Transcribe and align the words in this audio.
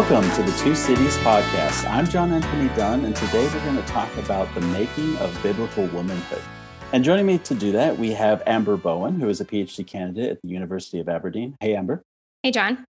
Welcome 0.00 0.30
to 0.34 0.50
the 0.50 0.58
Two 0.58 0.74
Cities 0.74 1.18
podcast. 1.18 1.86
I'm 1.86 2.08
John 2.08 2.32
Anthony 2.32 2.74
Dunne, 2.74 3.04
and 3.04 3.14
today 3.14 3.46
we're 3.48 3.64
going 3.66 3.76
to 3.76 3.82
talk 3.82 4.08
about 4.16 4.52
the 4.54 4.62
making 4.62 5.14
of 5.18 5.42
biblical 5.42 5.84
womanhood. 5.88 6.40
And 6.94 7.04
joining 7.04 7.26
me 7.26 7.36
to 7.36 7.54
do 7.54 7.70
that, 7.72 7.98
we 7.98 8.12
have 8.12 8.42
Amber 8.46 8.78
Bowen, 8.78 9.20
who 9.20 9.28
is 9.28 9.42
a 9.42 9.44
PhD 9.44 9.86
candidate 9.86 10.30
at 10.30 10.38
the 10.40 10.48
University 10.48 11.00
of 11.00 11.10
Aberdeen. 11.10 11.54
Hey, 11.60 11.76
Amber. 11.76 12.02
Hey, 12.42 12.50
John. 12.50 12.82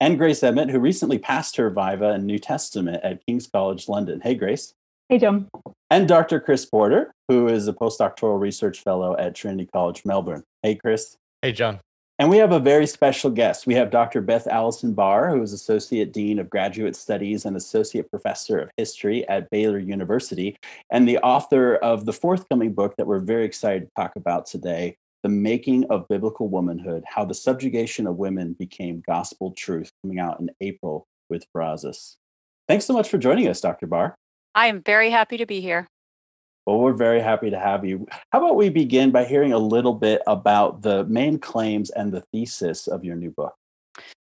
And 0.00 0.18
Grace 0.18 0.42
Emmett, 0.42 0.70
who 0.70 0.80
recently 0.80 1.18
passed 1.18 1.56
her 1.56 1.70
Viva 1.70 2.14
in 2.14 2.26
New 2.26 2.40
Testament 2.40 3.00
at 3.04 3.24
King's 3.24 3.46
College 3.46 3.88
London. 3.88 4.20
Hey, 4.20 4.34
Grace. 4.34 4.74
Hey, 5.08 5.18
John. 5.18 5.46
And 5.88 6.08
Dr. 6.08 6.40
Chris 6.40 6.66
Porter, 6.66 7.12
who 7.28 7.46
is 7.46 7.68
a 7.68 7.72
postdoctoral 7.74 8.40
research 8.40 8.80
fellow 8.80 9.16
at 9.16 9.36
Trinity 9.36 9.68
College, 9.72 10.02
Melbourne. 10.04 10.42
Hey, 10.64 10.74
Chris. 10.74 11.16
Hey, 11.42 11.52
John. 11.52 11.78
And 12.18 12.30
we 12.30 12.38
have 12.38 12.52
a 12.52 12.58
very 12.58 12.86
special 12.86 13.30
guest. 13.30 13.66
We 13.66 13.74
have 13.74 13.90
Dr. 13.90 14.22
Beth 14.22 14.46
Allison 14.46 14.94
Barr, 14.94 15.28
who 15.28 15.42
is 15.42 15.52
Associate 15.52 16.10
Dean 16.10 16.38
of 16.38 16.48
Graduate 16.48 16.96
Studies 16.96 17.44
and 17.44 17.56
Associate 17.56 18.10
Professor 18.10 18.58
of 18.58 18.70
History 18.78 19.28
at 19.28 19.50
Baylor 19.50 19.78
University, 19.78 20.56
and 20.90 21.06
the 21.06 21.18
author 21.18 21.76
of 21.76 22.06
the 22.06 22.14
forthcoming 22.14 22.72
book 22.72 22.94
that 22.96 23.06
we're 23.06 23.18
very 23.18 23.44
excited 23.44 23.82
to 23.82 23.90
talk 23.94 24.16
about 24.16 24.46
today 24.46 24.96
The 25.24 25.28
Making 25.28 25.84
of 25.90 26.08
Biblical 26.08 26.48
Womanhood 26.48 27.04
How 27.06 27.26
the 27.26 27.34
Subjugation 27.34 28.06
of 28.06 28.16
Women 28.16 28.54
Became 28.54 29.02
Gospel 29.06 29.52
Truth, 29.52 29.90
coming 30.02 30.18
out 30.18 30.40
in 30.40 30.48
April 30.62 31.06
with 31.28 31.44
Brazos. 31.52 32.16
Thanks 32.66 32.86
so 32.86 32.94
much 32.94 33.10
for 33.10 33.18
joining 33.18 33.46
us, 33.46 33.60
Dr. 33.60 33.86
Barr. 33.86 34.14
I 34.54 34.68
am 34.68 34.80
very 34.80 35.10
happy 35.10 35.36
to 35.36 35.44
be 35.44 35.60
here. 35.60 35.86
Well, 36.66 36.80
we're 36.80 36.94
very 36.94 37.20
happy 37.20 37.50
to 37.50 37.58
have 37.58 37.84
you. 37.84 38.06
How 38.32 38.44
about 38.44 38.56
we 38.56 38.70
begin 38.70 39.12
by 39.12 39.24
hearing 39.24 39.52
a 39.52 39.58
little 39.58 39.94
bit 39.94 40.20
about 40.26 40.82
the 40.82 41.04
main 41.04 41.38
claims 41.38 41.90
and 41.90 42.12
the 42.12 42.22
thesis 42.32 42.88
of 42.88 43.04
your 43.04 43.14
new 43.14 43.30
book? 43.30 43.54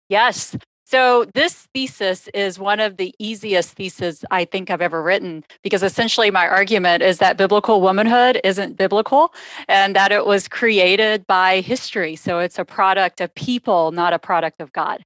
Yes. 0.09 0.57
So, 0.87 1.25
this 1.33 1.67
thesis 1.73 2.29
is 2.35 2.59
one 2.59 2.79
of 2.79 2.99
the 2.99 3.15
easiest 3.19 3.71
theses 3.73 4.25
I 4.31 4.45
think 4.45 4.69
I've 4.69 4.83
ever 4.83 5.03
written 5.03 5.45
because 5.63 5.83
essentially 5.83 6.31
my 6.31 6.47
argument 6.47 7.03
is 7.03 7.19
that 7.19 7.39
biblical 7.39 7.81
womanhood 7.81 8.39
isn't 8.45 8.77
biblical 8.77 9.33
and 9.67 9.97
that 9.97 10.13
it 10.13 10.27
was 10.27 10.47
created 10.47 11.27
by 11.27 11.61
history. 11.61 12.17
So, 12.17 12.41
it's 12.41 12.59
a 12.59 12.65
product 12.65 13.21
of 13.23 13.35
people, 13.35 13.93
not 13.93 14.13
a 14.13 14.19
product 14.19 14.61
of 14.61 14.73
God. 14.73 15.05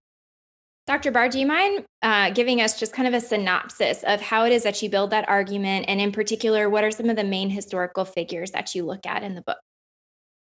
Dr. 0.88 1.10
Barr, 1.10 1.28
do 1.28 1.38
you 1.38 1.44
mind 1.44 1.84
uh, 2.00 2.30
giving 2.30 2.62
us 2.62 2.80
just 2.80 2.94
kind 2.94 3.06
of 3.06 3.12
a 3.12 3.20
synopsis 3.20 4.02
of 4.04 4.22
how 4.22 4.46
it 4.46 4.52
is 4.52 4.62
that 4.62 4.82
you 4.82 4.88
build 4.88 5.10
that 5.10 5.28
argument? 5.28 5.84
And 5.86 6.00
in 6.00 6.12
particular, 6.12 6.70
what 6.70 6.82
are 6.82 6.90
some 6.90 7.10
of 7.10 7.16
the 7.16 7.24
main 7.24 7.50
historical 7.50 8.06
figures 8.06 8.52
that 8.52 8.74
you 8.74 8.86
look 8.86 9.04
at 9.04 9.22
in 9.22 9.34
the 9.34 9.42
book? 9.42 9.58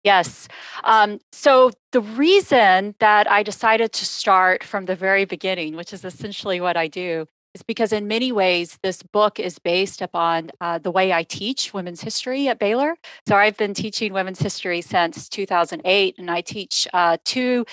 Yes. 0.05 0.47
Um, 0.85 1.19
so 1.33 1.73
the 1.91 2.03
reason 2.03 2.95
that 3.01 3.29
I 3.29 3.43
decided 3.43 3.93
to 3.95 4.07
start 4.07 4.63
from 4.63 4.85
the 4.85 4.95
very 4.95 5.25
beginning, 5.25 5.75
which 5.75 5.93
is 5.93 6.05
essentially 6.05 6.61
what 6.61 6.77
I 6.77 6.87
do, 6.87 7.27
is 7.55 7.63
because 7.63 7.93
in 7.93 8.07
many 8.07 8.31
ways 8.31 8.79
this 8.83 9.03
book 9.03 9.41
is 9.41 9.59
based 9.59 10.01
upon 10.01 10.51
uh, 10.61 10.79
the 10.79 10.93
way 10.93 11.13
I 11.13 11.25
teach 11.25 11.75
women's 11.75 12.03
history 12.03 12.47
at 12.47 12.61
Baylor. 12.61 12.95
So 13.27 13.35
I've 13.35 13.57
been 13.57 13.75
teaching 13.75 14.13
women's 14.13 14.39
history 14.39 14.83
since 14.83 15.29
2008, 15.29 16.15
and 16.19 16.31
I 16.31 16.43
teach 16.43 16.87
uh, 16.93 17.17
two 17.25 17.67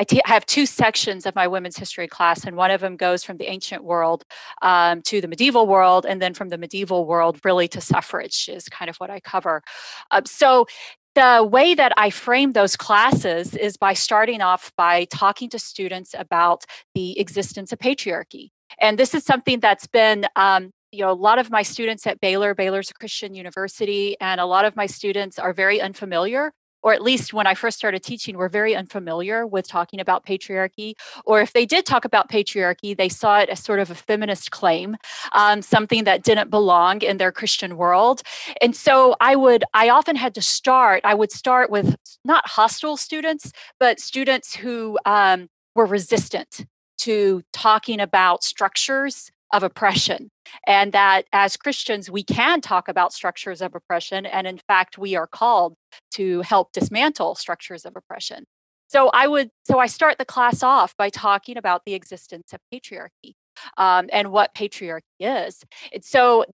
I, 0.00 0.20
have 0.24 0.46
two 0.46 0.66
sections 0.66 1.26
of 1.26 1.34
my 1.34 1.46
women's 1.46 1.76
history 1.76 2.08
class, 2.08 2.44
and 2.44 2.56
one 2.56 2.70
of 2.70 2.80
them 2.80 2.96
goes 2.96 3.22
from 3.22 3.36
the 3.36 3.50
ancient 3.50 3.84
world 3.84 4.24
um, 4.62 5.02
to 5.02 5.20
the 5.20 5.28
medieval 5.28 5.66
world, 5.66 6.06
and 6.06 6.22
then 6.22 6.32
from 6.32 6.48
the 6.48 6.58
medieval 6.58 7.06
world 7.06 7.38
really 7.44 7.68
to 7.68 7.80
suffrage 7.80 8.48
is 8.48 8.68
kind 8.68 8.88
of 8.88 8.96
what 8.96 9.10
I 9.10 9.20
cover. 9.20 9.62
Uh, 10.10 10.22
so 10.24 10.66
the 11.14 11.46
way 11.50 11.74
that 11.74 11.92
I 11.96 12.10
frame 12.10 12.52
those 12.52 12.76
classes 12.76 13.54
is 13.54 13.76
by 13.76 13.94
starting 13.94 14.40
off 14.40 14.72
by 14.76 15.04
talking 15.06 15.50
to 15.50 15.58
students 15.58 16.14
about 16.16 16.64
the 16.94 17.18
existence 17.18 17.72
of 17.72 17.78
patriarchy. 17.78 18.50
And 18.80 18.98
this 18.98 19.14
is 19.14 19.24
something 19.24 19.60
that's 19.60 19.88
been 19.88 20.26
um, 20.36 20.70
you 20.92 21.04
know, 21.04 21.10
a 21.10 21.14
lot 21.14 21.38
of 21.38 21.50
my 21.50 21.62
students 21.62 22.06
at 22.06 22.20
Baylor, 22.20 22.54
Baylor's 22.54 22.90
a 22.90 22.94
Christian 22.94 23.34
university, 23.34 24.16
and 24.20 24.40
a 24.40 24.46
lot 24.46 24.64
of 24.64 24.74
my 24.74 24.86
students 24.86 25.38
are 25.38 25.52
very 25.52 25.80
unfamiliar 25.80 26.52
or 26.82 26.92
at 26.92 27.02
least 27.02 27.32
when 27.32 27.46
I 27.46 27.54
first 27.54 27.76
started 27.78 28.02
teaching, 28.02 28.36
were 28.36 28.48
very 28.48 28.74
unfamiliar 28.74 29.46
with 29.46 29.68
talking 29.68 30.00
about 30.00 30.24
patriarchy. 30.24 30.94
Or 31.24 31.40
if 31.40 31.52
they 31.52 31.66
did 31.66 31.86
talk 31.86 32.04
about 32.04 32.30
patriarchy, 32.30 32.96
they 32.96 33.08
saw 33.08 33.38
it 33.40 33.48
as 33.48 33.62
sort 33.62 33.80
of 33.80 33.90
a 33.90 33.94
feminist 33.94 34.50
claim, 34.50 34.96
um, 35.32 35.62
something 35.62 36.04
that 36.04 36.22
didn't 36.22 36.50
belong 36.50 37.02
in 37.02 37.18
their 37.18 37.32
Christian 37.32 37.76
world. 37.76 38.22
And 38.60 38.74
so 38.74 39.16
I 39.20 39.36
would, 39.36 39.64
I 39.74 39.88
often 39.88 40.16
had 40.16 40.34
to 40.34 40.42
start, 40.42 41.02
I 41.04 41.14
would 41.14 41.32
start 41.32 41.70
with 41.70 41.96
not 42.24 42.46
hostile 42.48 42.96
students, 42.96 43.52
but 43.78 44.00
students 44.00 44.56
who 44.56 44.98
um, 45.04 45.48
were 45.74 45.86
resistant 45.86 46.66
to 46.98 47.42
talking 47.52 48.00
about 48.00 48.44
structures 48.44 49.30
of 49.52 49.62
oppression. 49.62 50.30
And 50.66 50.92
that 50.92 51.26
as 51.32 51.56
Christians, 51.56 52.10
we 52.10 52.22
can 52.22 52.60
talk 52.60 52.88
about 52.88 53.12
structures 53.12 53.60
of 53.60 53.74
oppression. 53.74 54.26
And 54.26 54.46
in 54.46 54.58
fact, 54.58 54.98
we 54.98 55.16
are 55.16 55.26
called 55.26 55.74
to 56.12 56.42
help 56.42 56.72
dismantle 56.72 57.34
structures 57.34 57.84
of 57.84 57.96
oppression. 57.96 58.44
So 58.88 59.08
I 59.10 59.28
would, 59.28 59.50
so 59.64 59.78
I 59.78 59.86
start 59.86 60.18
the 60.18 60.24
class 60.24 60.62
off 60.62 60.96
by 60.96 61.10
talking 61.10 61.56
about 61.56 61.82
the 61.86 61.94
existence 61.94 62.52
of 62.52 62.60
patriarchy 62.72 63.34
um, 63.76 64.08
and 64.12 64.32
what 64.32 64.54
patriarchy 64.54 65.02
is. 65.20 65.62
And 65.92 66.04
so, 66.04 66.44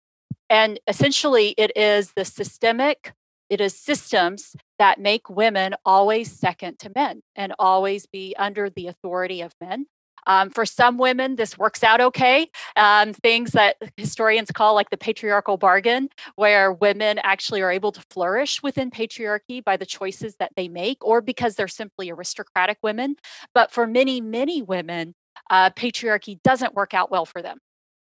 and 0.50 0.78
essentially, 0.86 1.54
it 1.56 1.72
is 1.76 2.12
the 2.14 2.24
systemic 2.24 3.12
it 3.48 3.60
is 3.60 3.78
systems 3.78 4.56
that 4.78 4.98
make 4.98 5.30
women 5.30 5.74
always 5.84 6.32
second 6.32 6.78
to 6.80 6.90
men 6.94 7.22
and 7.36 7.54
always 7.58 8.06
be 8.06 8.34
under 8.36 8.68
the 8.68 8.88
authority 8.88 9.40
of 9.40 9.52
men. 9.60 9.86
Um, 10.26 10.50
for 10.50 10.66
some 10.66 10.98
women, 10.98 11.36
this 11.36 11.56
works 11.56 11.82
out 11.84 12.00
okay. 12.00 12.50
Um, 12.76 13.12
things 13.12 13.52
that 13.52 13.76
historians 13.96 14.50
call 14.50 14.74
like 14.74 14.90
the 14.90 14.96
patriarchal 14.96 15.56
bargain, 15.56 16.08
where 16.36 16.72
women 16.72 17.18
actually 17.22 17.62
are 17.62 17.70
able 17.70 17.92
to 17.92 18.02
flourish 18.10 18.62
within 18.62 18.90
patriarchy 18.90 19.62
by 19.62 19.76
the 19.76 19.86
choices 19.86 20.36
that 20.36 20.52
they 20.56 20.68
make, 20.68 21.04
or 21.04 21.20
because 21.20 21.54
they're 21.54 21.68
simply 21.68 22.10
aristocratic 22.10 22.78
women. 22.82 23.16
But 23.54 23.70
for 23.70 23.86
many, 23.86 24.20
many 24.20 24.62
women, 24.62 25.14
uh, 25.50 25.70
patriarchy 25.70 26.42
doesn't 26.42 26.74
work 26.74 26.94
out 26.94 27.10
well 27.10 27.26
for 27.26 27.42
them. 27.42 27.58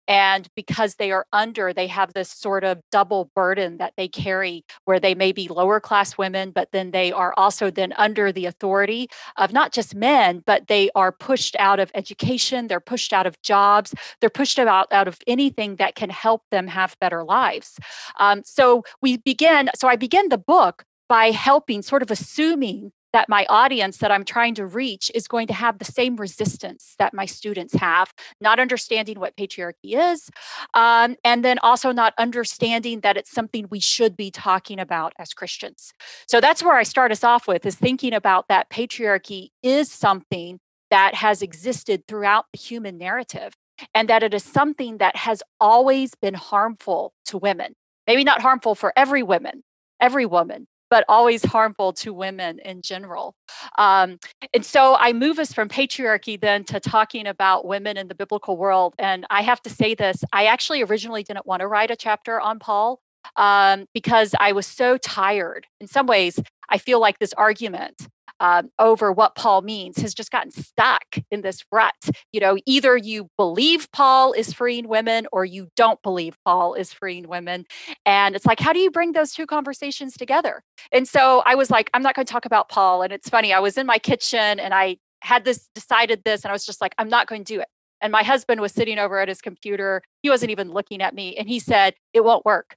And 0.07 0.47
because 0.55 0.95
they 0.95 1.11
are 1.11 1.25
under, 1.33 1.73
they 1.73 1.87
have 1.87 2.13
this 2.13 2.29
sort 2.29 2.63
of 2.63 2.81
double 2.91 3.31
burden 3.35 3.77
that 3.77 3.93
they 3.97 4.07
carry 4.07 4.63
where 4.85 4.99
they 4.99 5.15
may 5.15 5.31
be 5.31 5.47
lower 5.47 5.79
class 5.79 6.17
women, 6.17 6.51
but 6.51 6.69
then 6.71 6.91
they 6.91 7.11
are 7.11 7.33
also 7.37 7.71
then 7.71 7.93
under 7.97 8.31
the 8.31 8.45
authority 8.45 9.07
of 9.37 9.51
not 9.51 9.71
just 9.71 9.95
men, 9.95 10.43
but 10.45 10.67
they 10.67 10.89
are 10.95 11.11
pushed 11.11 11.55
out 11.57 11.79
of 11.79 11.91
education, 11.95 12.67
they're 12.67 12.79
pushed 12.79 13.13
out 13.13 13.25
of 13.25 13.41
jobs, 13.41 13.93
they're 14.21 14.29
pushed 14.29 14.59
out, 14.59 14.87
out 14.91 15.07
of 15.07 15.17
anything 15.27 15.77
that 15.77 15.95
can 15.95 16.09
help 16.09 16.43
them 16.51 16.67
have 16.67 16.95
better 16.99 17.23
lives. 17.23 17.79
Um, 18.19 18.41
so 18.45 18.83
we 19.01 19.17
begin, 19.17 19.69
so 19.75 19.87
I 19.87 19.95
begin 19.95 20.29
the 20.29 20.37
book 20.37 20.83
by 21.07 21.31
helping, 21.31 21.81
sort 21.81 22.01
of 22.01 22.11
assuming 22.11 22.91
that 23.15 23.29
my 23.29 23.45
audience 23.47 23.99
that 23.99 24.11
I'm 24.11 24.25
trying 24.25 24.55
to 24.55 24.65
reach 24.65 25.09
is 25.15 25.25
going 25.25 25.47
to 25.47 25.53
have 25.53 25.79
the 25.79 25.85
same 25.85 26.17
resistance 26.17 26.95
that 26.99 27.13
my 27.13 27.25
students 27.25 27.73
have, 27.75 28.13
not 28.41 28.59
understanding 28.59 29.21
what 29.21 29.37
patriarchy 29.37 29.93
is, 29.93 30.29
um, 30.73 31.15
and 31.23 31.43
then 31.43 31.57
also 31.59 31.93
not 31.93 32.13
understanding 32.17 32.99
that 32.99 33.15
it's 33.15 33.31
something 33.31 33.67
we 33.71 33.79
should 33.79 34.17
be 34.17 34.31
talking 34.31 34.81
about 34.81 35.13
as 35.17 35.33
Christians. 35.33 35.93
So 36.27 36.41
that's 36.41 36.61
where 36.61 36.75
I 36.75 36.83
start 36.83 37.13
us 37.13 37.23
off 37.23 37.47
with 37.47 37.65
is 37.65 37.75
thinking 37.75 38.13
about 38.13 38.49
that 38.49 38.69
patriarchy 38.69 39.51
is 39.63 39.89
something 39.89 40.59
that 40.91 41.15
has 41.15 41.41
existed 41.41 42.03
throughout 42.09 42.47
the 42.51 42.59
human 42.59 42.97
narrative 42.97 43.53
and 43.93 44.09
that 44.09 44.23
it 44.23 44.33
is 44.33 44.43
something 44.43 44.97
that 44.97 45.15
has 45.15 45.41
always 45.61 46.15
been 46.15 46.33
harmful 46.33 47.13
to 47.27 47.37
women. 47.37 47.75
Maybe 48.07 48.25
not 48.25 48.41
harmful 48.41 48.75
for 48.75 48.91
every 48.97 49.23
woman, 49.23 49.63
every 50.01 50.25
woman, 50.25 50.67
but 50.89 51.05
always 51.07 51.43
harmful 51.43 51.93
to 51.93 52.13
women 52.13 52.59
in 52.59 52.81
general. 52.81 53.35
Um, 53.77 54.19
and 54.53 54.65
so 54.65 54.95
I 54.95 55.13
move 55.13 55.39
us 55.39 55.53
from 55.53 55.69
patriarchy 55.69 56.39
then 56.39 56.63
to 56.65 56.79
talking 56.79 57.27
about 57.27 57.65
women 57.65 57.97
in 57.97 58.07
the 58.07 58.15
biblical 58.15 58.57
world. 58.57 58.93
And 58.99 59.25
I 59.29 59.41
have 59.41 59.61
to 59.63 59.69
say 59.69 59.95
this 59.95 60.23
I 60.31 60.45
actually 60.45 60.81
originally 60.83 61.23
didn't 61.23 61.45
want 61.45 61.61
to 61.61 61.67
write 61.67 61.91
a 61.91 61.95
chapter 61.95 62.39
on 62.39 62.59
Paul 62.59 62.99
um, 63.35 63.85
because 63.93 64.35
I 64.39 64.51
was 64.51 64.67
so 64.67 64.97
tired. 64.97 65.67
In 65.79 65.87
some 65.87 66.07
ways, 66.07 66.39
I 66.69 66.77
feel 66.77 66.99
like 66.99 67.19
this 67.19 67.33
argument 67.33 68.07
um, 68.39 68.69
over 68.79 69.11
what 69.11 69.35
Paul 69.35 69.61
means 69.61 69.97
has 69.97 70.13
just 70.13 70.31
gotten 70.31 70.51
stuck 70.51 71.03
in 71.31 71.41
this 71.41 71.63
rut. 71.71 71.93
You 72.31 72.39
know, 72.39 72.57
either 72.65 72.97
you 72.97 73.29
believe 73.37 73.91
Paul 73.91 74.33
is 74.33 74.53
freeing 74.53 74.87
women 74.87 75.27
or 75.31 75.45
you 75.45 75.69
don't 75.75 76.01
believe 76.01 76.37
Paul 76.45 76.73
is 76.73 76.93
freeing 76.93 77.27
women. 77.27 77.65
And 78.05 78.35
it's 78.35 78.45
like, 78.45 78.59
how 78.59 78.73
do 78.73 78.79
you 78.79 78.91
bring 78.91 79.13
those 79.13 79.33
two 79.33 79.45
conversations 79.45 80.15
together? 80.17 80.63
And 80.91 81.07
so 81.07 81.43
I 81.45 81.55
was 81.55 81.69
like, 81.69 81.89
I'm 81.93 82.03
not 82.03 82.15
going 82.15 82.25
to 82.25 82.31
talk 82.31 82.45
about 82.45 82.69
Paul. 82.69 83.01
And 83.01 83.13
it's 83.13 83.29
funny, 83.29 83.53
I 83.53 83.59
was 83.59 83.77
in 83.77 83.85
my 83.85 83.97
kitchen 83.97 84.59
and 84.59 84.73
I 84.73 84.97
had 85.21 85.43
this 85.43 85.69
decided 85.73 86.21
this, 86.23 86.43
and 86.43 86.51
I 86.51 86.53
was 86.53 86.65
just 86.65 86.81
like, 86.81 86.93
I'm 86.97 87.09
not 87.09 87.27
going 87.27 87.43
to 87.43 87.53
do 87.53 87.59
it. 87.59 87.67
And 88.01 88.11
my 88.11 88.23
husband 88.23 88.61
was 88.61 88.71
sitting 88.71 88.99
over 88.99 89.19
at 89.19 89.27
his 89.27 89.41
computer. 89.41 90.03
He 90.21 90.29
wasn't 90.29 90.51
even 90.51 90.71
looking 90.71 91.01
at 91.01 91.15
me. 91.15 91.35
And 91.37 91.49
he 91.49 91.59
said, 91.59 91.95
It 92.13 92.23
won't 92.23 92.45
work. 92.45 92.75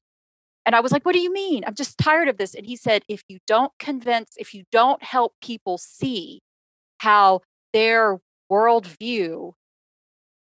And 0.68 0.76
I 0.76 0.80
was 0.80 0.92
like, 0.92 1.06
what 1.06 1.14
do 1.14 1.18
you 1.18 1.32
mean? 1.32 1.64
I'm 1.66 1.74
just 1.74 1.96
tired 1.96 2.28
of 2.28 2.36
this. 2.36 2.54
And 2.54 2.66
he 2.66 2.76
said, 2.76 3.02
if 3.08 3.22
you 3.26 3.38
don't 3.46 3.72
convince, 3.78 4.32
if 4.36 4.52
you 4.52 4.64
don't 4.70 5.02
help 5.02 5.32
people 5.40 5.78
see 5.78 6.40
how 6.98 7.40
their 7.72 8.18
worldview 8.52 9.52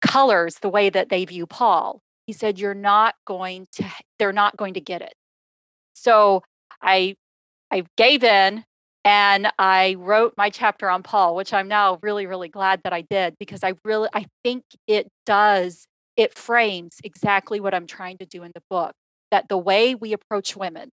colors 0.05 0.57
the 0.61 0.69
way 0.69 0.91
that 0.91 1.09
they 1.09 1.25
view 1.25 1.47
Paul. 1.47 2.01
He 2.27 2.33
said, 2.33 2.59
You're 2.59 2.75
not 2.75 3.15
going 3.25 3.65
to, 3.71 3.85
they're 4.19 4.31
not 4.31 4.57
going 4.57 4.75
to 4.75 4.79
get 4.79 5.01
it. 5.01 5.15
So 5.95 6.43
I 6.83 7.15
I 7.71 7.85
gave 7.97 8.23
in 8.23 8.63
and 9.03 9.51
I 9.57 9.95
wrote 9.97 10.35
my 10.37 10.51
chapter 10.51 10.87
on 10.87 11.01
Paul, 11.01 11.35
which 11.35 11.51
I'm 11.51 11.67
now 11.67 11.97
really, 12.03 12.27
really 12.27 12.49
glad 12.49 12.81
that 12.83 12.93
I 12.93 13.01
did 13.01 13.37
because 13.39 13.63
I 13.63 13.73
really 13.83 14.09
I 14.13 14.27
think 14.43 14.65
it 14.85 15.07
does, 15.25 15.87
it 16.15 16.37
frames 16.37 16.97
exactly 17.03 17.59
what 17.59 17.73
I'm 17.73 17.87
trying 17.87 18.19
to 18.19 18.27
do 18.27 18.43
in 18.43 18.51
the 18.53 18.61
book. 18.69 18.93
That 19.31 19.49
the 19.49 19.57
way 19.57 19.95
we 19.95 20.13
approach 20.13 20.55
women 20.55 20.91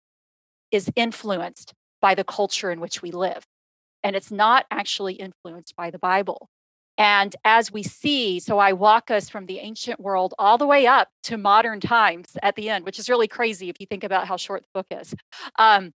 is 0.71 0.91
influenced 0.97 1.75
by 2.01 2.15
the 2.15 2.25
culture 2.25 2.71
in 2.71 2.81
which 2.81 3.03
we 3.03 3.11
live. 3.11 3.45
And 4.03 4.17
it's 4.17 4.33
not 4.33 4.67
actually 4.71 5.15
influenced 5.15 5.77
by 5.77 5.91
the 5.91 5.99
Bible. 5.99 6.49
And 6.99 7.35
as 7.45 7.73
we 7.73 7.83
see, 7.83 8.41
so 8.41 8.59
I 8.59 8.73
walk 8.73 9.11
us 9.11 9.29
from 9.29 9.47
the 9.47 9.61
ancient 9.61 10.01
world 10.01 10.35
all 10.39 10.59
the 10.59 10.67
way 10.67 10.87
up 10.87 11.09
to 11.25 11.39
modern 11.39 11.81
times 11.81 12.37
at 12.43 12.57
the 12.57 12.69
end, 12.69 12.85
which 12.85 12.99
is 12.99 13.09
really 13.09 13.29
crazy 13.29 13.69
if 13.69 13.77
you 13.81 13.87
think 13.87 14.05
about 14.05 14.27
how 14.27 14.37
short 14.37 14.63
the 14.63 14.81
book 14.81 14.87
is. 15.01 15.15
Um, 15.59 15.93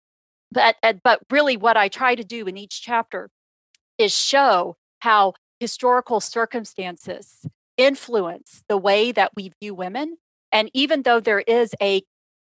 but, 0.52 0.76
but 1.04 1.22
really, 1.32 1.58
what 1.58 1.78
I 1.78 1.88
try 1.88 2.14
to 2.14 2.24
do 2.24 2.46
in 2.46 2.58
each 2.58 2.82
chapter 2.82 3.30
is 3.98 4.16
show 4.16 4.76
how 5.00 5.34
historical 5.60 6.20
circumstances 6.20 7.48
influence 7.78 8.64
the 8.70 8.78
way 8.78 9.12
that 9.12 9.32
we 9.36 9.52
view 9.60 9.74
women. 9.74 10.18
And 10.52 10.70
even 10.74 11.02
though 11.02 11.20
there 11.20 11.40
is 11.40 11.74
a 11.82 12.04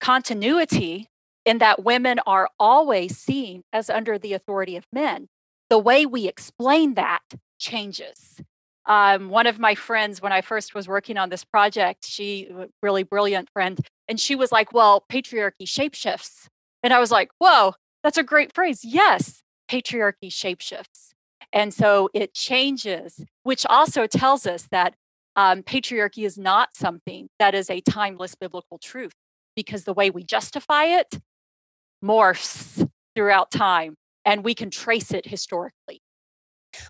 continuity 0.04 1.08
in 1.46 1.56
that 1.58 1.82
women 1.82 2.20
are 2.26 2.50
always 2.58 3.16
seen 3.16 3.62
as 3.72 3.88
under 3.88 4.18
the 4.18 4.34
authority 4.34 4.76
of 4.76 4.84
men, 4.92 5.28
the 5.70 5.78
way 5.78 6.04
we 6.04 6.28
explain 6.28 6.92
that 6.92 7.22
changes. 7.58 8.42
Um, 8.84 9.30
one 9.30 9.46
of 9.46 9.58
my 9.58 9.74
friends, 9.74 10.20
when 10.20 10.30
I 10.30 10.42
first 10.42 10.74
was 10.74 10.86
working 10.86 11.16
on 11.16 11.30
this 11.30 11.42
project, 11.42 12.04
she 12.06 12.50
really 12.82 13.02
brilliant 13.02 13.48
friend, 13.50 13.80
and 14.06 14.20
she 14.20 14.36
was 14.36 14.52
like, 14.52 14.74
"Well, 14.74 15.06
patriarchy 15.10 15.66
shapeshifts," 15.66 16.48
and 16.82 16.92
I 16.92 16.98
was 16.98 17.10
like, 17.10 17.30
"Whoa, 17.38 17.72
that's 18.02 18.18
a 18.18 18.22
great 18.22 18.52
phrase." 18.52 18.84
Yes, 18.84 19.42
patriarchy 19.70 20.28
shapeshifts, 20.28 21.14
and 21.50 21.72
so 21.72 22.10
it 22.12 22.34
changes, 22.34 23.24
which 23.42 23.64
also 23.70 24.06
tells 24.06 24.46
us 24.46 24.68
that 24.70 24.96
um, 25.34 25.62
patriarchy 25.62 26.26
is 26.26 26.36
not 26.36 26.76
something 26.76 27.30
that 27.38 27.54
is 27.54 27.70
a 27.70 27.80
timeless 27.80 28.34
biblical 28.34 28.76
truth, 28.76 29.14
because 29.56 29.84
the 29.84 29.94
way 29.94 30.10
we 30.10 30.24
justify 30.24 30.84
it 30.84 31.18
morphs 32.04 32.88
throughout 33.14 33.50
time, 33.50 33.94
and 34.24 34.44
we 34.44 34.54
can 34.54 34.70
trace 34.70 35.12
it 35.12 35.26
historically. 35.26 36.00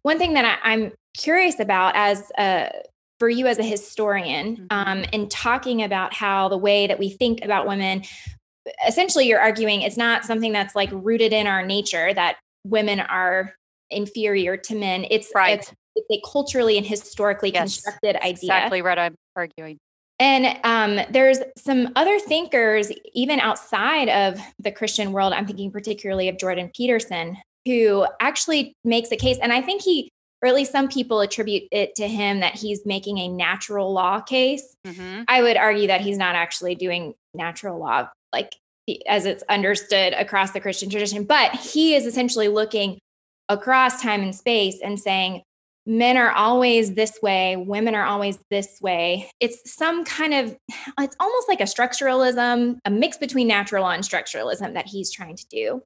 One 0.02 0.18
thing 0.18 0.34
that 0.34 0.60
I, 0.62 0.72
am 0.72 0.92
curious 1.16 1.60
about 1.60 1.94
as 1.94 2.32
a, 2.38 2.70
for 3.18 3.28
you 3.28 3.46
as 3.46 3.58
a 3.58 3.62
historian, 3.62 4.56
mm-hmm. 4.56 4.66
um, 4.70 5.04
in 5.12 5.28
talking 5.28 5.82
about 5.82 6.14
how 6.14 6.48
the 6.48 6.56
way 6.56 6.86
that 6.86 6.98
we 6.98 7.10
think 7.10 7.44
about 7.44 7.66
women, 7.66 8.02
essentially 8.86 9.26
you're 9.26 9.40
arguing 9.40 9.82
it's 9.82 9.98
not 9.98 10.24
something 10.24 10.52
that's 10.52 10.74
like 10.74 10.88
rooted 10.92 11.34
in 11.34 11.46
our 11.46 11.64
nature 11.64 12.14
that 12.14 12.36
women 12.64 13.00
are 13.00 13.54
inferior 13.90 14.56
to 14.56 14.74
men. 14.74 15.04
It's 15.10 15.30
right. 15.34 15.60
A, 15.68 15.74
it's 15.96 16.06
a 16.10 16.20
culturally 16.30 16.78
and 16.78 16.86
historically 16.86 17.52
yes, 17.52 17.80
constructed 17.80 18.16
idea. 18.16 18.30
Exactly 18.32 18.82
what 18.82 18.98
I'm 18.98 19.14
arguing. 19.36 19.78
And 20.24 20.58
um, 20.64 21.04
there's 21.10 21.40
some 21.58 21.90
other 21.96 22.18
thinkers, 22.18 22.90
even 23.12 23.40
outside 23.40 24.08
of 24.08 24.40
the 24.58 24.72
Christian 24.72 25.12
world. 25.12 25.34
I'm 25.34 25.46
thinking 25.46 25.70
particularly 25.70 26.30
of 26.30 26.38
Jordan 26.38 26.70
Peterson, 26.74 27.36
who 27.66 28.06
actually 28.20 28.72
makes 28.84 29.12
a 29.12 29.16
case. 29.16 29.36
And 29.42 29.52
I 29.52 29.60
think 29.60 29.82
he, 29.82 30.08
or 30.40 30.48
at 30.48 30.54
least 30.54 30.72
some 30.72 30.88
people 30.88 31.20
attribute 31.20 31.64
it 31.70 31.94
to 31.96 32.08
him 32.08 32.40
that 32.40 32.54
he's 32.54 32.86
making 32.86 33.18
a 33.18 33.28
natural 33.28 33.92
law 33.92 34.18
case. 34.18 34.74
Mm-hmm. 34.86 35.24
I 35.28 35.42
would 35.42 35.58
argue 35.58 35.88
that 35.88 36.00
he's 36.00 36.16
not 36.16 36.34
actually 36.34 36.74
doing 36.74 37.12
natural 37.34 37.78
law 37.78 38.08
like 38.32 38.56
as 39.06 39.26
it's 39.26 39.44
understood 39.50 40.14
across 40.14 40.52
the 40.52 40.60
Christian 40.60 40.88
tradition, 40.88 41.24
but 41.24 41.52
he 41.54 41.94
is 41.94 42.06
essentially 42.06 42.48
looking 42.48 42.98
across 43.50 44.00
time 44.00 44.22
and 44.22 44.34
space 44.34 44.80
and 44.82 44.98
saying, 44.98 45.42
men 45.86 46.16
are 46.16 46.30
always 46.30 46.94
this 46.94 47.18
way, 47.22 47.56
women 47.56 47.94
are 47.94 48.04
always 48.04 48.38
this 48.50 48.78
way. 48.80 49.30
It's 49.40 49.74
some 49.74 50.04
kind 50.04 50.34
of, 50.34 50.56
it's 50.98 51.16
almost 51.20 51.48
like 51.48 51.60
a 51.60 51.64
structuralism, 51.64 52.78
a 52.84 52.90
mix 52.90 53.16
between 53.18 53.48
natural 53.48 53.82
law 53.82 53.90
and 53.90 54.02
structuralism 54.02 54.74
that 54.74 54.86
he's 54.86 55.12
trying 55.12 55.36
to 55.36 55.46
do. 55.50 55.82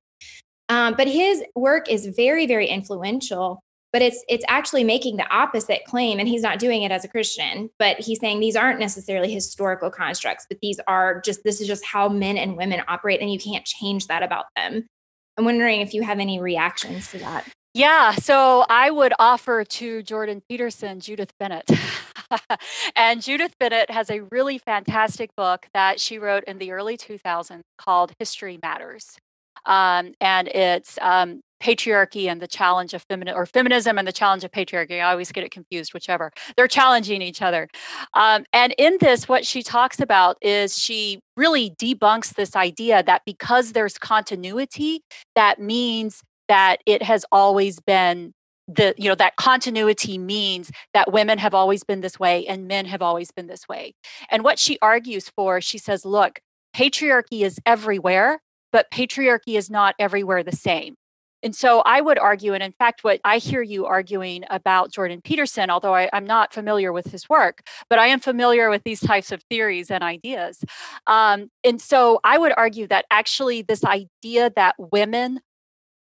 Um, 0.68 0.94
but 0.96 1.08
his 1.08 1.42
work 1.54 1.90
is 1.90 2.06
very, 2.06 2.46
very 2.46 2.66
influential. 2.66 3.60
But 3.90 4.02
it's 4.02 4.22
it's 4.28 4.44
actually 4.48 4.84
making 4.84 5.16
the 5.16 5.26
opposite 5.34 5.80
claim, 5.86 6.18
and 6.18 6.28
he's 6.28 6.42
not 6.42 6.58
doing 6.58 6.82
it 6.82 6.92
as 6.92 7.06
a 7.06 7.08
Christian. 7.08 7.70
But 7.78 7.98
he's 7.98 8.20
saying 8.20 8.38
these 8.38 8.54
aren't 8.54 8.78
necessarily 8.78 9.32
historical 9.32 9.90
constructs, 9.90 10.44
but 10.46 10.58
these 10.60 10.78
are 10.86 11.22
just 11.22 11.42
this 11.42 11.58
is 11.58 11.66
just 11.66 11.86
how 11.86 12.06
men 12.10 12.36
and 12.36 12.54
women 12.54 12.82
operate, 12.86 13.22
and 13.22 13.32
you 13.32 13.38
can't 13.38 13.64
change 13.64 14.06
that 14.08 14.22
about 14.22 14.44
them. 14.56 14.86
I'm 15.38 15.46
wondering 15.46 15.80
if 15.80 15.94
you 15.94 16.02
have 16.02 16.18
any 16.18 16.38
reactions 16.38 17.10
to 17.12 17.18
that. 17.20 17.48
Yeah, 17.78 18.16
so 18.16 18.64
I 18.68 18.90
would 18.90 19.12
offer 19.20 19.62
to 19.62 20.02
Jordan 20.02 20.42
Peterson 20.48 20.98
Judith 20.98 21.32
Bennett. 21.38 21.70
and 22.96 23.22
Judith 23.22 23.54
Bennett 23.60 23.88
has 23.88 24.10
a 24.10 24.22
really 24.32 24.58
fantastic 24.58 25.30
book 25.36 25.68
that 25.74 26.00
she 26.00 26.18
wrote 26.18 26.42
in 26.48 26.58
the 26.58 26.72
early 26.72 26.96
2000s 26.96 27.60
called 27.78 28.14
History 28.18 28.58
Matters 28.60 29.16
um, 29.66 30.14
and 30.20 30.48
it's 30.48 30.98
um, 31.00 31.40
patriarchy 31.62 32.28
and 32.28 32.40
the 32.40 32.46
challenge 32.48 32.94
of 32.94 33.02
feminism 33.08 33.38
or 33.38 33.46
feminism 33.46 33.98
and 33.98 34.08
the 34.08 34.12
challenge 34.12 34.44
of 34.44 34.50
patriarchy. 34.50 35.00
I 35.02 35.10
always 35.10 35.32
get 35.32 35.44
it 35.44 35.50
confused, 35.50 35.92
whichever. 35.92 36.32
They're 36.56 36.68
challenging 36.68 37.22
each 37.22 37.42
other. 37.42 37.68
Um, 38.14 38.44
and 38.52 38.74
in 38.78 38.96
this, 39.00 39.28
what 39.28 39.44
she 39.44 39.62
talks 39.62 40.00
about 40.00 40.36
is 40.40 40.78
she 40.78 41.20
really 41.36 41.70
debunks 41.70 42.34
this 42.34 42.56
idea 42.56 43.02
that 43.02 43.22
because 43.26 43.72
there's 43.72 43.98
continuity, 43.98 45.02
that 45.34 45.60
means 45.60 46.22
that 46.48 46.80
it 46.86 47.02
has 47.02 47.24
always 47.30 47.80
been 47.80 48.32
the 48.66 48.94
you 48.98 49.08
know 49.08 49.14
that 49.14 49.36
continuity 49.36 50.18
means 50.18 50.70
that 50.92 51.10
women 51.10 51.38
have 51.38 51.54
always 51.54 51.84
been 51.84 52.02
this 52.02 52.20
way 52.20 52.46
and 52.46 52.68
men 52.68 52.84
have 52.84 53.00
always 53.00 53.30
been 53.30 53.46
this 53.46 53.66
way 53.66 53.94
and 54.30 54.44
what 54.44 54.58
she 54.58 54.78
argues 54.82 55.30
for 55.30 55.58
she 55.58 55.78
says 55.78 56.04
look 56.04 56.40
patriarchy 56.76 57.40
is 57.40 57.58
everywhere 57.64 58.40
but 58.72 58.90
patriarchy 58.90 59.56
is 59.56 59.70
not 59.70 59.94
everywhere 59.98 60.42
the 60.42 60.54
same. 60.54 60.94
And 61.40 61.54
so 61.54 61.82
I 61.86 62.00
would 62.00 62.18
argue, 62.18 62.52
and 62.52 62.64
in 62.64 62.72
fact, 62.72 63.04
what 63.04 63.20
I 63.24 63.38
hear 63.38 63.62
you 63.62 63.86
arguing 63.86 64.42
about 64.50 64.90
Jordan 64.90 65.20
Peterson, 65.22 65.70
although 65.70 65.94
I, 65.94 66.10
am 66.12 66.26
not 66.26 66.52
familiar 66.52 66.92
with 66.92 67.06
his 67.12 67.28
work, 67.28 67.62
but 67.88 68.00
I 68.00 68.08
am 68.08 68.18
familiar 68.18 68.70
with 68.70 68.82
these 68.82 68.98
types 68.98 69.30
of 69.30 69.44
theories 69.48 69.88
and 69.88 70.02
ideas. 70.02 70.64
Um, 71.06 71.48
and 71.62 71.80
so 71.80 72.18
I 72.24 72.38
would 72.38 72.52
argue 72.56 72.88
that 72.88 73.04
actually, 73.12 73.62
this 73.62 73.84
idea 73.84 74.50
that 74.56 74.74
women 74.78 75.38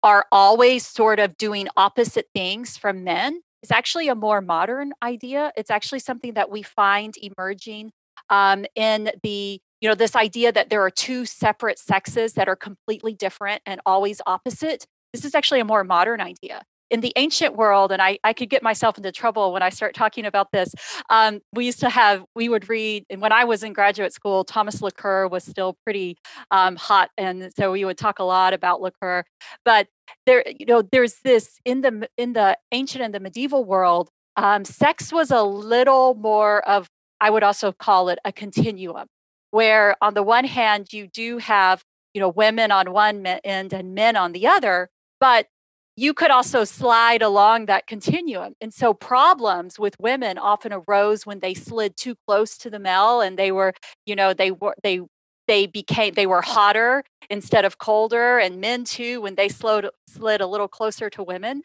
are 0.02 0.26
always 0.32 0.86
sort 0.86 1.18
of 1.18 1.36
doing 1.36 1.68
opposite 1.76 2.28
things 2.34 2.76
from 2.76 3.04
men 3.04 3.42
is 3.62 3.70
actually 3.70 4.08
a 4.08 4.14
more 4.14 4.40
modern 4.40 4.92
idea. 5.02 5.52
It's 5.56 5.70
actually 5.70 5.98
something 5.98 6.34
that 6.34 6.50
we 6.50 6.62
find 6.62 7.14
emerging 7.20 7.92
um, 8.30 8.64
in 8.74 9.10
the 9.22 9.60
you 9.80 9.88
know 9.88 9.94
this 9.94 10.14
idea 10.14 10.52
that 10.52 10.70
there 10.70 10.82
are 10.82 10.90
two 10.90 11.24
separate 11.24 11.78
sexes 11.78 12.34
that 12.34 12.48
are 12.48 12.56
completely 12.56 13.14
different 13.14 13.62
and 13.66 13.80
always 13.86 14.20
opposite 14.26 14.86
this 15.12 15.24
is 15.24 15.34
actually 15.34 15.60
a 15.60 15.64
more 15.64 15.84
modern 15.84 16.20
idea 16.20 16.62
in 16.90 17.00
the 17.00 17.12
ancient 17.16 17.56
world 17.56 17.92
and 17.92 18.02
i, 18.02 18.18
I 18.24 18.32
could 18.32 18.50
get 18.50 18.62
myself 18.62 18.96
into 18.96 19.12
trouble 19.12 19.52
when 19.52 19.62
i 19.62 19.68
start 19.68 19.94
talking 19.94 20.26
about 20.26 20.52
this 20.52 20.74
um, 21.08 21.40
we 21.52 21.64
used 21.66 21.80
to 21.80 21.88
have 21.88 22.24
we 22.34 22.48
would 22.48 22.68
read 22.68 23.04
and 23.08 23.20
when 23.20 23.32
i 23.32 23.44
was 23.44 23.62
in 23.62 23.72
graduate 23.72 24.12
school 24.12 24.44
thomas 24.44 24.80
laqueur 24.80 25.30
was 25.30 25.44
still 25.44 25.76
pretty 25.84 26.16
um, 26.50 26.76
hot 26.76 27.10
and 27.16 27.52
so 27.56 27.72
we 27.72 27.84
would 27.84 27.98
talk 27.98 28.18
a 28.18 28.24
lot 28.24 28.52
about 28.52 28.80
laqueur 28.80 29.22
but 29.64 29.86
there 30.26 30.44
you 30.46 30.66
know 30.66 30.82
there's 30.82 31.16
this 31.24 31.58
in 31.64 31.80
the 31.80 32.08
in 32.16 32.32
the 32.32 32.56
ancient 32.72 33.02
and 33.02 33.14
the 33.14 33.20
medieval 33.20 33.64
world 33.64 34.10
um, 34.36 34.64
sex 34.64 35.12
was 35.12 35.30
a 35.30 35.42
little 35.42 36.14
more 36.14 36.66
of 36.68 36.88
i 37.20 37.30
would 37.30 37.42
also 37.42 37.72
call 37.72 38.08
it 38.08 38.18
a 38.24 38.32
continuum 38.32 39.06
where 39.50 39.96
on 40.00 40.14
the 40.14 40.22
one 40.22 40.44
hand 40.44 40.92
you 40.92 41.06
do 41.06 41.38
have 41.38 41.82
you 42.14 42.20
know 42.20 42.28
women 42.28 42.70
on 42.70 42.92
one 42.92 43.26
end 43.26 43.72
and 43.72 43.94
men 43.94 44.16
on 44.16 44.32
the 44.32 44.46
other 44.46 44.88
but 45.20 45.46
you 45.96 46.14
could 46.14 46.30
also 46.30 46.64
slide 46.64 47.22
along 47.22 47.66
that 47.66 47.86
continuum. 47.86 48.54
And 48.60 48.72
so 48.72 48.94
problems 48.94 49.78
with 49.78 49.96
women 50.00 50.38
often 50.38 50.72
arose 50.72 51.26
when 51.26 51.40
they 51.40 51.54
slid 51.54 51.96
too 51.96 52.14
close 52.26 52.56
to 52.58 52.70
the 52.70 52.78
male 52.78 53.20
and 53.20 53.38
they 53.38 53.52
were 53.52 53.74
you 54.06 54.16
know 54.16 54.32
they 54.32 54.50
were 54.50 54.74
they 54.82 55.00
they 55.46 55.66
became 55.66 56.14
they 56.14 56.26
were 56.26 56.42
hotter 56.42 57.02
instead 57.28 57.64
of 57.64 57.78
colder 57.78 58.38
and 58.38 58.60
men 58.60 58.84
too 58.84 59.20
when 59.20 59.34
they 59.34 59.48
slowed 59.48 59.88
slid 60.08 60.40
a 60.40 60.46
little 60.46 60.68
closer 60.68 61.10
to 61.10 61.22
women. 61.22 61.62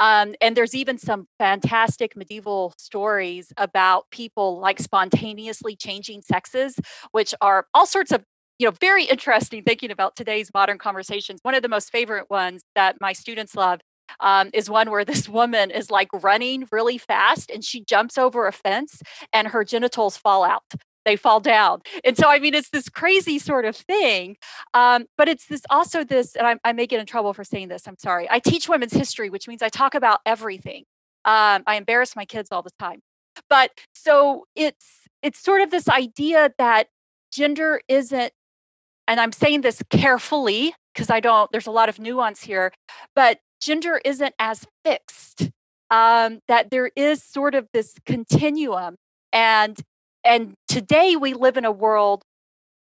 Um, 0.00 0.34
and 0.40 0.56
there's 0.56 0.74
even 0.74 0.98
some 0.98 1.28
fantastic 1.38 2.16
medieval 2.16 2.74
stories 2.78 3.52
about 3.56 4.10
people 4.10 4.58
like 4.58 4.80
spontaneously 4.80 5.76
changing 5.76 6.22
sexes 6.22 6.76
which 7.12 7.32
are 7.40 7.66
all 7.74 7.86
sorts 7.86 8.12
of 8.12 8.24
you 8.58 8.66
know 8.66 8.72
very 8.80 9.04
interesting 9.04 9.62
thinking 9.62 9.90
about 9.90 10.16
today's 10.16 10.50
modern 10.52 10.78
conversations 10.78 11.40
one 11.42 11.54
of 11.54 11.62
the 11.62 11.68
most 11.68 11.90
favorite 11.90 12.28
ones 12.30 12.62
that 12.74 12.96
my 13.00 13.12
students 13.12 13.54
love 13.54 13.80
um, 14.20 14.50
is 14.54 14.70
one 14.70 14.90
where 14.90 15.04
this 15.04 15.28
woman 15.40 15.70
is 15.70 15.90
like 15.90 16.08
running 16.12 16.66
really 16.72 16.98
fast 16.98 17.50
and 17.50 17.64
she 17.64 17.84
jumps 17.84 18.18
over 18.18 18.46
a 18.46 18.52
fence 18.52 19.02
and 19.32 19.48
her 19.48 19.64
genitals 19.64 20.16
fall 20.16 20.44
out 20.44 20.62
they 21.08 21.16
fall 21.16 21.40
down. 21.40 21.80
And 22.04 22.18
so, 22.18 22.28
I 22.28 22.38
mean, 22.38 22.52
it's 22.52 22.68
this 22.68 22.90
crazy 22.90 23.38
sort 23.38 23.64
of 23.64 23.74
thing. 23.74 24.36
Um, 24.74 25.06
but 25.16 25.26
it's 25.26 25.46
this 25.46 25.62
also 25.70 26.04
this, 26.04 26.36
and 26.36 26.46
I, 26.46 26.56
I, 26.64 26.72
may 26.74 26.86
get 26.86 27.00
in 27.00 27.06
trouble 27.06 27.32
for 27.32 27.44
saying 27.44 27.68
this. 27.68 27.88
I'm 27.88 27.96
sorry. 27.98 28.28
I 28.30 28.40
teach 28.40 28.68
women's 28.68 28.92
history, 28.92 29.30
which 29.30 29.48
means 29.48 29.62
I 29.62 29.70
talk 29.70 29.94
about 29.94 30.20
everything. 30.26 30.84
Um, 31.24 31.62
I 31.66 31.76
embarrass 31.76 32.14
my 32.14 32.26
kids 32.26 32.50
all 32.52 32.62
the 32.62 32.70
time. 32.78 33.00
But 33.48 33.70
so 33.94 34.46
it's 34.54 34.86
it's 35.22 35.40
sort 35.40 35.62
of 35.62 35.70
this 35.70 35.88
idea 35.88 36.52
that 36.58 36.88
gender 37.32 37.80
isn't, 37.88 38.32
and 39.08 39.18
I'm 39.18 39.32
saying 39.32 39.62
this 39.62 39.82
carefully 39.90 40.74
because 40.94 41.10
I 41.10 41.18
don't. 41.18 41.50
There's 41.50 41.66
a 41.66 41.72
lot 41.72 41.88
of 41.88 41.98
nuance 41.98 42.42
here, 42.42 42.72
but 43.16 43.40
gender 43.60 44.00
isn't 44.04 44.34
as 44.38 44.66
fixed. 44.84 45.50
Um, 45.90 46.40
that 46.48 46.70
there 46.70 46.90
is 46.94 47.22
sort 47.24 47.54
of 47.54 47.66
this 47.72 47.94
continuum 48.04 48.96
and 49.32 49.80
and 50.22 50.54
today 50.68 51.16
we 51.16 51.32
live 51.32 51.56
in 51.56 51.64
a 51.64 51.72
world 51.72 52.22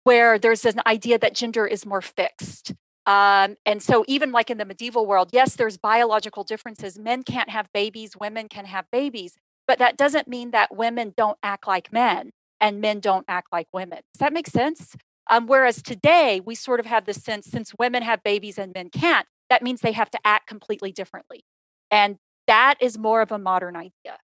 where 0.05 0.39
there's 0.39 0.65
an 0.65 0.81
idea 0.87 1.19
that 1.19 1.35
gender 1.35 1.67
is 1.67 1.85
more 1.85 2.01
fixed. 2.01 2.73
Um, 3.05 3.57
and 3.67 3.83
so, 3.83 4.05
even 4.09 4.33
like 4.33 4.51
in 4.51 4.59
the 4.59 4.65
medieval 4.65 5.07
world, 5.07 5.31
yes, 5.33 5.57
there's 5.57 5.77
biological 5.77 6.45
differences. 6.45 6.99
Men 6.99 7.23
can't 7.23 7.51
have 7.51 7.69
babies, 7.73 8.17
women 8.19 8.49
can 8.49 8.65
have 8.67 8.87
babies, 8.91 9.37
but 9.67 9.79
that 9.79 9.97
doesn't 9.97 10.29
mean 10.29 10.51
that 10.53 10.75
women 10.75 11.15
don't 11.17 11.39
act 11.43 11.67
like 11.67 11.93
men 11.93 12.31
and 12.61 12.81
men 12.81 13.01
don't 13.01 13.25
act 13.29 13.49
like 13.53 13.67
women. 13.73 14.01
Does 14.15 14.21
that 14.21 14.33
make 14.33 14.47
sense? 14.47 14.95
Um, 15.29 15.47
whereas 15.47 15.83
today, 15.83 16.41
we 16.45 16.55
sort 16.55 16.81
of 16.81 16.87
have 16.87 17.05
the 17.05 17.15
sense 17.15 17.47
since 17.47 17.73
women 17.79 18.03
have 18.03 18.23
babies 18.23 18.59
and 18.59 18.73
men 18.73 18.91
can't, 18.91 19.27
that 19.51 19.63
means 19.63 19.81
they 19.81 19.93
have 19.93 20.11
to 20.11 20.19
act 20.25 20.47
completely 20.47 20.93
differently. 20.93 21.45
And 21.91 22.17
that 22.47 22.77
is 22.81 22.99
more 22.99 23.21
of 23.21 23.33
a 23.33 23.39
modern 23.39 23.77
idea. 23.77 24.19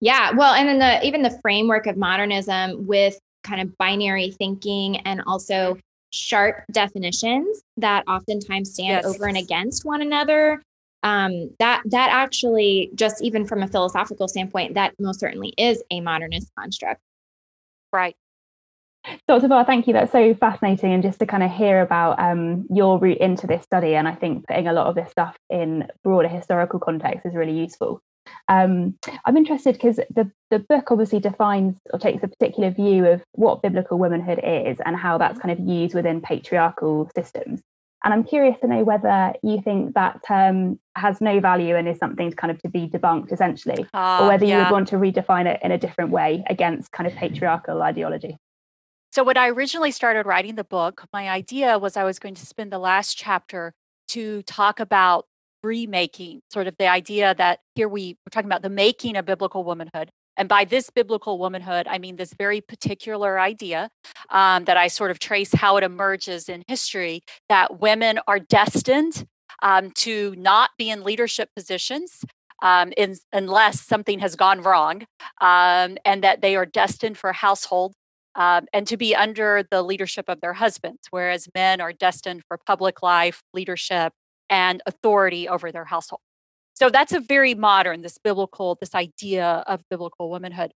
Yeah, 0.00 0.32
well, 0.32 0.54
and 0.54 0.68
then 0.68 0.78
the 0.78 1.06
even 1.06 1.22
the 1.22 1.38
framework 1.42 1.86
of 1.86 1.96
modernism 1.96 2.86
with 2.86 3.18
kind 3.44 3.60
of 3.60 3.76
binary 3.78 4.30
thinking 4.30 4.98
and 4.98 5.22
also 5.26 5.78
sharp 6.10 6.64
definitions 6.72 7.62
that 7.76 8.04
oftentimes 8.08 8.72
stand 8.72 9.02
yes. 9.02 9.04
over 9.04 9.26
and 9.26 9.36
against 9.36 9.84
one 9.84 10.02
another. 10.02 10.62
Um, 11.02 11.50
that 11.58 11.82
that 11.86 12.10
actually 12.10 12.90
just 12.94 13.22
even 13.22 13.46
from 13.46 13.62
a 13.62 13.68
philosophical 13.68 14.28
standpoint, 14.28 14.74
that 14.74 14.94
most 14.98 15.20
certainly 15.20 15.54
is 15.56 15.82
a 15.90 16.00
modernist 16.00 16.50
construct. 16.58 17.00
Right. 17.92 18.16
Dr. 19.26 19.48
Barr, 19.48 19.64
thank 19.64 19.86
you. 19.86 19.92
That's 19.92 20.12
so 20.12 20.34
fascinating. 20.34 20.92
And 20.92 21.02
just 21.02 21.18
to 21.20 21.26
kind 21.26 21.42
of 21.42 21.50
hear 21.50 21.80
about 21.80 22.18
um, 22.18 22.66
your 22.70 22.98
route 22.98 23.18
into 23.18 23.46
this 23.46 23.62
study, 23.62 23.94
and 23.94 24.06
I 24.06 24.14
think 24.14 24.46
putting 24.46 24.68
a 24.68 24.72
lot 24.72 24.86
of 24.86 24.94
this 24.94 25.10
stuff 25.10 25.36
in 25.48 25.86
broader 26.04 26.28
historical 26.28 26.78
context 26.78 27.24
is 27.24 27.34
really 27.34 27.58
useful. 27.58 28.02
Um, 28.48 28.96
I'm 29.24 29.36
interested 29.36 29.74
because 29.74 29.96
the, 29.96 30.30
the 30.50 30.58
book 30.58 30.90
obviously 30.90 31.20
defines 31.20 31.78
or 31.92 31.98
takes 31.98 32.22
a 32.22 32.28
particular 32.28 32.70
view 32.70 33.06
of 33.06 33.22
what 33.32 33.62
biblical 33.62 33.98
womanhood 33.98 34.40
is 34.44 34.78
and 34.84 34.96
how 34.96 35.18
that's 35.18 35.38
kind 35.38 35.52
of 35.52 35.66
used 35.66 35.94
within 35.94 36.20
patriarchal 36.20 37.10
systems. 37.14 37.62
And 38.02 38.14
I'm 38.14 38.24
curious 38.24 38.58
to 38.60 38.66
know 38.66 38.82
whether 38.82 39.34
you 39.42 39.60
think 39.60 39.94
that 39.94 40.20
term 40.26 40.78
has 40.96 41.20
no 41.20 41.38
value 41.38 41.76
and 41.76 41.86
is 41.86 41.98
something 41.98 42.30
to 42.30 42.36
kind 42.36 42.50
of 42.50 42.60
to 42.62 42.68
be 42.68 42.88
debunked 42.88 43.30
essentially, 43.30 43.86
uh, 43.92 44.20
or 44.22 44.28
whether 44.28 44.46
yeah. 44.46 44.56
you 44.56 44.64
would 44.64 44.72
want 44.72 44.88
to 44.88 44.96
redefine 44.96 45.46
it 45.46 45.60
in 45.62 45.70
a 45.70 45.78
different 45.78 46.10
way 46.10 46.42
against 46.48 46.92
kind 46.92 47.06
of 47.06 47.14
patriarchal 47.14 47.82
ideology. 47.82 48.38
So, 49.12 49.24
when 49.24 49.36
I 49.36 49.48
originally 49.48 49.90
started 49.90 50.24
writing 50.24 50.54
the 50.54 50.64
book, 50.64 51.04
my 51.12 51.28
idea 51.28 51.78
was 51.78 51.96
I 51.96 52.04
was 52.04 52.20
going 52.20 52.36
to 52.36 52.46
spend 52.46 52.70
the 52.70 52.78
last 52.78 53.16
chapter 53.16 53.72
to 54.08 54.42
talk 54.42 54.78
about 54.78 55.26
remaking, 55.64 56.42
sort 56.52 56.68
of 56.68 56.76
the 56.78 56.86
idea 56.86 57.34
that 57.34 57.58
here 57.74 57.88
we, 57.88 58.16
we're 58.24 58.30
talking 58.30 58.48
about 58.48 58.62
the 58.62 58.70
making 58.70 59.16
of 59.16 59.26
biblical 59.26 59.64
womanhood. 59.64 60.10
And 60.36 60.48
by 60.48 60.64
this 60.64 60.90
biblical 60.90 61.38
womanhood, 61.38 61.88
I 61.88 61.98
mean 61.98 62.16
this 62.16 62.34
very 62.34 62.60
particular 62.60 63.40
idea 63.40 63.90
um, 64.30 64.64
that 64.64 64.76
I 64.76 64.86
sort 64.86 65.10
of 65.10 65.18
trace 65.18 65.52
how 65.52 65.76
it 65.76 65.82
emerges 65.82 66.48
in 66.48 66.62
history 66.68 67.22
that 67.48 67.80
women 67.80 68.20
are 68.28 68.38
destined 68.38 69.26
um, 69.60 69.90
to 69.96 70.34
not 70.38 70.70
be 70.78 70.88
in 70.88 71.02
leadership 71.02 71.50
positions. 71.56 72.24
Um, 72.62 72.92
in, 72.98 73.16
unless 73.32 73.80
something 73.80 74.18
has 74.18 74.36
gone 74.36 74.60
wrong, 74.60 75.06
um, 75.40 75.96
and 76.04 76.22
that 76.22 76.42
they 76.42 76.56
are 76.56 76.66
destined 76.66 77.16
for 77.16 77.32
household 77.32 77.94
um, 78.34 78.66
and 78.72 78.86
to 78.86 78.96
be 78.96 79.14
under 79.14 79.64
the 79.70 79.82
leadership 79.82 80.26
of 80.28 80.40
their 80.40 80.54
husbands, 80.54 81.00
whereas 81.10 81.48
men 81.54 81.80
are 81.80 81.92
destined 81.92 82.42
for 82.46 82.58
public 82.58 83.02
life, 83.02 83.42
leadership, 83.52 84.12
and 84.48 84.82
authority 84.86 85.48
over 85.48 85.72
their 85.72 85.84
household. 85.84 86.20
So 86.74 86.88
that's 86.88 87.12
a 87.12 87.20
very 87.20 87.54
modern, 87.54 88.02
this 88.02 88.18
biblical, 88.18 88.76
this 88.80 88.94
idea 88.94 89.64
of 89.66 89.82
biblical 89.90 90.30
womanhood. 90.30 90.72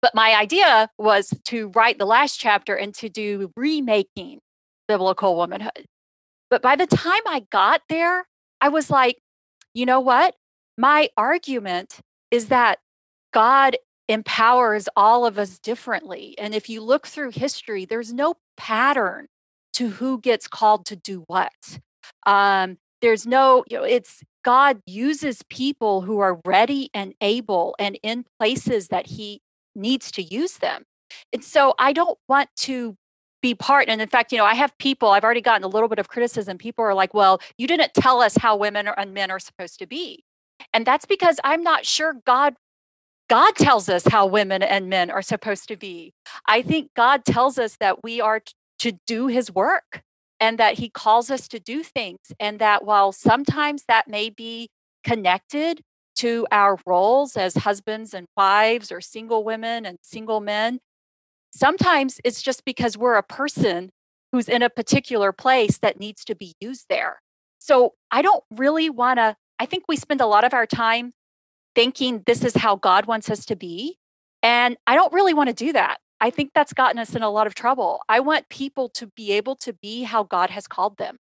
But 0.00 0.14
my 0.14 0.34
idea 0.34 0.88
was 0.98 1.32
to 1.46 1.68
write 1.74 1.98
the 1.98 2.06
last 2.06 2.38
chapter 2.38 2.74
and 2.74 2.94
to 2.94 3.08
do 3.08 3.52
remaking 3.56 4.40
biblical 4.88 5.36
womanhood. 5.36 5.86
But 6.50 6.62
by 6.62 6.76
the 6.76 6.86
time 6.86 7.22
I 7.26 7.46
got 7.50 7.82
there, 7.88 8.26
I 8.60 8.68
was 8.68 8.90
like, 8.90 9.18
you 9.74 9.84
know 9.84 10.00
what? 10.00 10.34
My 10.78 11.10
argument 11.16 12.00
is 12.30 12.48
that 12.48 12.78
God 13.32 13.76
empowers 14.08 14.88
all 14.96 15.26
of 15.26 15.38
us 15.38 15.58
differently. 15.58 16.34
And 16.38 16.54
if 16.54 16.68
you 16.68 16.80
look 16.80 17.06
through 17.06 17.32
history, 17.32 17.84
there's 17.84 18.12
no 18.12 18.34
pattern 18.56 19.26
to 19.74 19.90
who 19.90 20.20
gets 20.20 20.48
called 20.48 20.86
to 20.86 20.96
do 20.96 21.24
what. 21.26 21.80
Um, 22.24 22.78
there's 23.02 23.26
no 23.26 23.64
you 23.68 23.76
know 23.76 23.84
it's 23.84 24.22
god 24.44 24.80
uses 24.86 25.42
people 25.48 26.02
who 26.02 26.18
are 26.18 26.40
ready 26.44 26.90
and 26.94 27.14
able 27.20 27.74
and 27.78 27.98
in 28.02 28.24
places 28.38 28.88
that 28.88 29.06
he 29.06 29.40
needs 29.74 30.10
to 30.10 30.22
use 30.22 30.58
them 30.58 30.84
and 31.32 31.44
so 31.44 31.74
i 31.78 31.92
don't 31.92 32.18
want 32.28 32.48
to 32.56 32.96
be 33.42 33.54
part 33.54 33.88
and 33.88 34.00
in 34.00 34.08
fact 34.08 34.32
you 34.32 34.38
know 34.38 34.44
i 34.44 34.54
have 34.54 34.76
people 34.78 35.10
i've 35.10 35.24
already 35.24 35.40
gotten 35.40 35.64
a 35.64 35.68
little 35.68 35.88
bit 35.88 35.98
of 35.98 36.08
criticism 36.08 36.56
people 36.56 36.84
are 36.84 36.94
like 36.94 37.12
well 37.12 37.40
you 37.58 37.66
didn't 37.66 37.92
tell 37.94 38.20
us 38.20 38.36
how 38.38 38.56
women 38.56 38.88
and 38.96 39.14
men 39.14 39.30
are 39.30 39.38
supposed 39.38 39.78
to 39.78 39.86
be 39.86 40.24
and 40.72 40.86
that's 40.86 41.04
because 41.04 41.38
i'm 41.44 41.62
not 41.62 41.84
sure 41.84 42.14
god 42.26 42.54
God 43.28 43.56
tells 43.56 43.88
us 43.88 44.06
how 44.06 44.26
women 44.26 44.62
and 44.62 44.88
men 44.88 45.10
are 45.10 45.22
supposed 45.22 45.68
to 45.68 45.76
be. 45.76 46.12
I 46.46 46.62
think 46.62 46.90
God 46.94 47.24
tells 47.24 47.58
us 47.58 47.76
that 47.80 48.04
we 48.04 48.20
are 48.20 48.40
to 48.78 48.92
do 49.06 49.26
his 49.26 49.50
work 49.50 50.02
and 50.38 50.58
that 50.58 50.74
he 50.74 50.88
calls 50.88 51.30
us 51.30 51.48
to 51.48 51.58
do 51.58 51.82
things. 51.82 52.20
And 52.38 52.58
that 52.58 52.84
while 52.84 53.10
sometimes 53.12 53.84
that 53.88 54.08
may 54.08 54.30
be 54.30 54.68
connected 55.02 55.80
to 56.16 56.46
our 56.50 56.78
roles 56.86 57.36
as 57.36 57.54
husbands 57.54 58.14
and 58.14 58.26
wives 58.36 58.92
or 58.92 59.00
single 59.00 59.44
women 59.44 59.84
and 59.84 59.98
single 60.02 60.40
men, 60.40 60.78
sometimes 61.54 62.20
it's 62.24 62.42
just 62.42 62.64
because 62.64 62.96
we're 62.96 63.14
a 63.14 63.22
person 63.22 63.90
who's 64.32 64.48
in 64.48 64.62
a 64.62 64.70
particular 64.70 65.32
place 65.32 65.78
that 65.78 65.98
needs 65.98 66.24
to 66.24 66.34
be 66.34 66.54
used 66.60 66.86
there. 66.88 67.20
So 67.58 67.94
I 68.10 68.22
don't 68.22 68.44
really 68.50 68.90
want 68.90 69.18
to, 69.18 69.36
I 69.58 69.66
think 69.66 69.84
we 69.88 69.96
spend 69.96 70.20
a 70.20 70.26
lot 70.26 70.44
of 70.44 70.54
our 70.54 70.66
time 70.66 71.12
thinking 71.76 72.22
this 72.26 72.42
is 72.42 72.56
how 72.56 72.74
God 72.74 73.06
wants 73.06 73.30
us 73.30 73.44
to 73.44 73.54
be. 73.54 73.98
And 74.42 74.76
I 74.86 74.96
don't 74.96 75.12
really 75.12 75.34
want 75.34 75.50
to 75.50 75.54
do 75.54 75.72
that. 75.74 75.98
I 76.20 76.30
think 76.30 76.52
that's 76.54 76.72
gotten 76.72 76.98
us 76.98 77.14
in 77.14 77.22
a 77.22 77.30
lot 77.30 77.46
of 77.46 77.54
trouble. 77.54 78.00
I 78.08 78.18
want 78.20 78.48
people 78.48 78.88
to 78.90 79.08
be 79.08 79.32
able 79.32 79.54
to 79.56 79.74
be 79.74 80.04
how 80.04 80.24
God 80.24 80.50
has 80.50 80.66
called 80.66 80.96
them. 80.96 81.18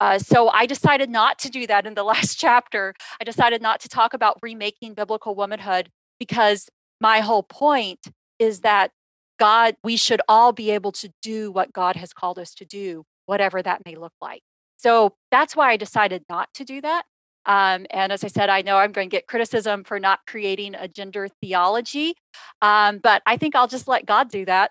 Uh, 0.00 0.18
so 0.18 0.48
I 0.48 0.64
decided 0.64 1.10
not 1.10 1.38
to 1.40 1.50
do 1.50 1.66
that 1.66 1.86
in 1.86 1.94
the 1.94 2.02
last 2.12 2.40
chapter. 2.40 2.94
I 3.20 3.24
decided 3.24 3.60
not 3.60 3.80
to 3.80 3.88
talk 3.88 4.14
about 4.14 4.38
remaking 4.42 4.94
biblical 4.94 5.34
womanhood 5.34 5.90
because 6.18 6.68
my 7.00 7.20
whole 7.20 7.42
point 7.42 8.00
is 8.38 8.60
that 8.60 8.92
God, 9.38 9.76
we 9.84 9.96
should 9.96 10.22
all 10.26 10.52
be 10.52 10.70
able 10.70 10.92
to 10.92 11.12
do 11.20 11.52
what 11.52 11.72
God 11.72 11.96
has 11.96 12.12
called 12.14 12.38
us 12.38 12.54
to 12.54 12.64
do, 12.64 13.04
whatever 13.26 13.62
that 13.62 13.82
may 13.84 13.96
look 13.96 14.14
like. 14.22 14.42
So 14.78 15.14
that's 15.30 15.54
why 15.54 15.70
I 15.70 15.76
decided 15.76 16.24
not 16.30 16.48
to 16.54 16.64
do 16.64 16.80
that. 16.80 17.04
Um, 17.46 17.86
and 17.90 18.12
as 18.12 18.24
I 18.24 18.28
said, 18.28 18.50
I 18.50 18.62
know 18.62 18.76
I'm 18.76 18.92
going 18.92 19.08
to 19.08 19.16
get 19.16 19.26
criticism 19.26 19.84
for 19.84 19.98
not 19.98 20.20
creating 20.26 20.74
a 20.74 20.88
gender 20.88 21.28
theology, 21.40 22.14
um, 22.60 22.98
but 22.98 23.22
I 23.26 23.36
think 23.36 23.56
I'll 23.56 23.68
just 23.68 23.88
let 23.88 24.06
God 24.06 24.30
do 24.30 24.44
that. 24.44 24.70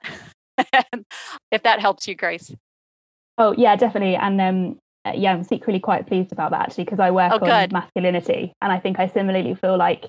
if 1.51 1.63
that 1.63 1.79
helps 1.79 2.07
you, 2.07 2.15
Grace. 2.15 2.53
Oh 3.37 3.53
yeah, 3.57 3.75
definitely. 3.75 4.15
And 4.15 4.39
um, 4.39 4.79
uh, 5.05 5.13
yeah, 5.15 5.33
I'm 5.33 5.43
secretly 5.43 5.79
quite 5.79 6.07
pleased 6.07 6.31
about 6.31 6.51
that 6.51 6.61
actually 6.61 6.85
because 6.85 6.99
I 6.99 7.11
work 7.11 7.33
oh, 7.33 7.49
on 7.49 7.69
masculinity, 7.71 8.53
and 8.61 8.71
I 8.71 8.79
think 8.79 8.99
I 8.99 9.07
similarly 9.07 9.55
feel 9.55 9.77
like 9.77 10.05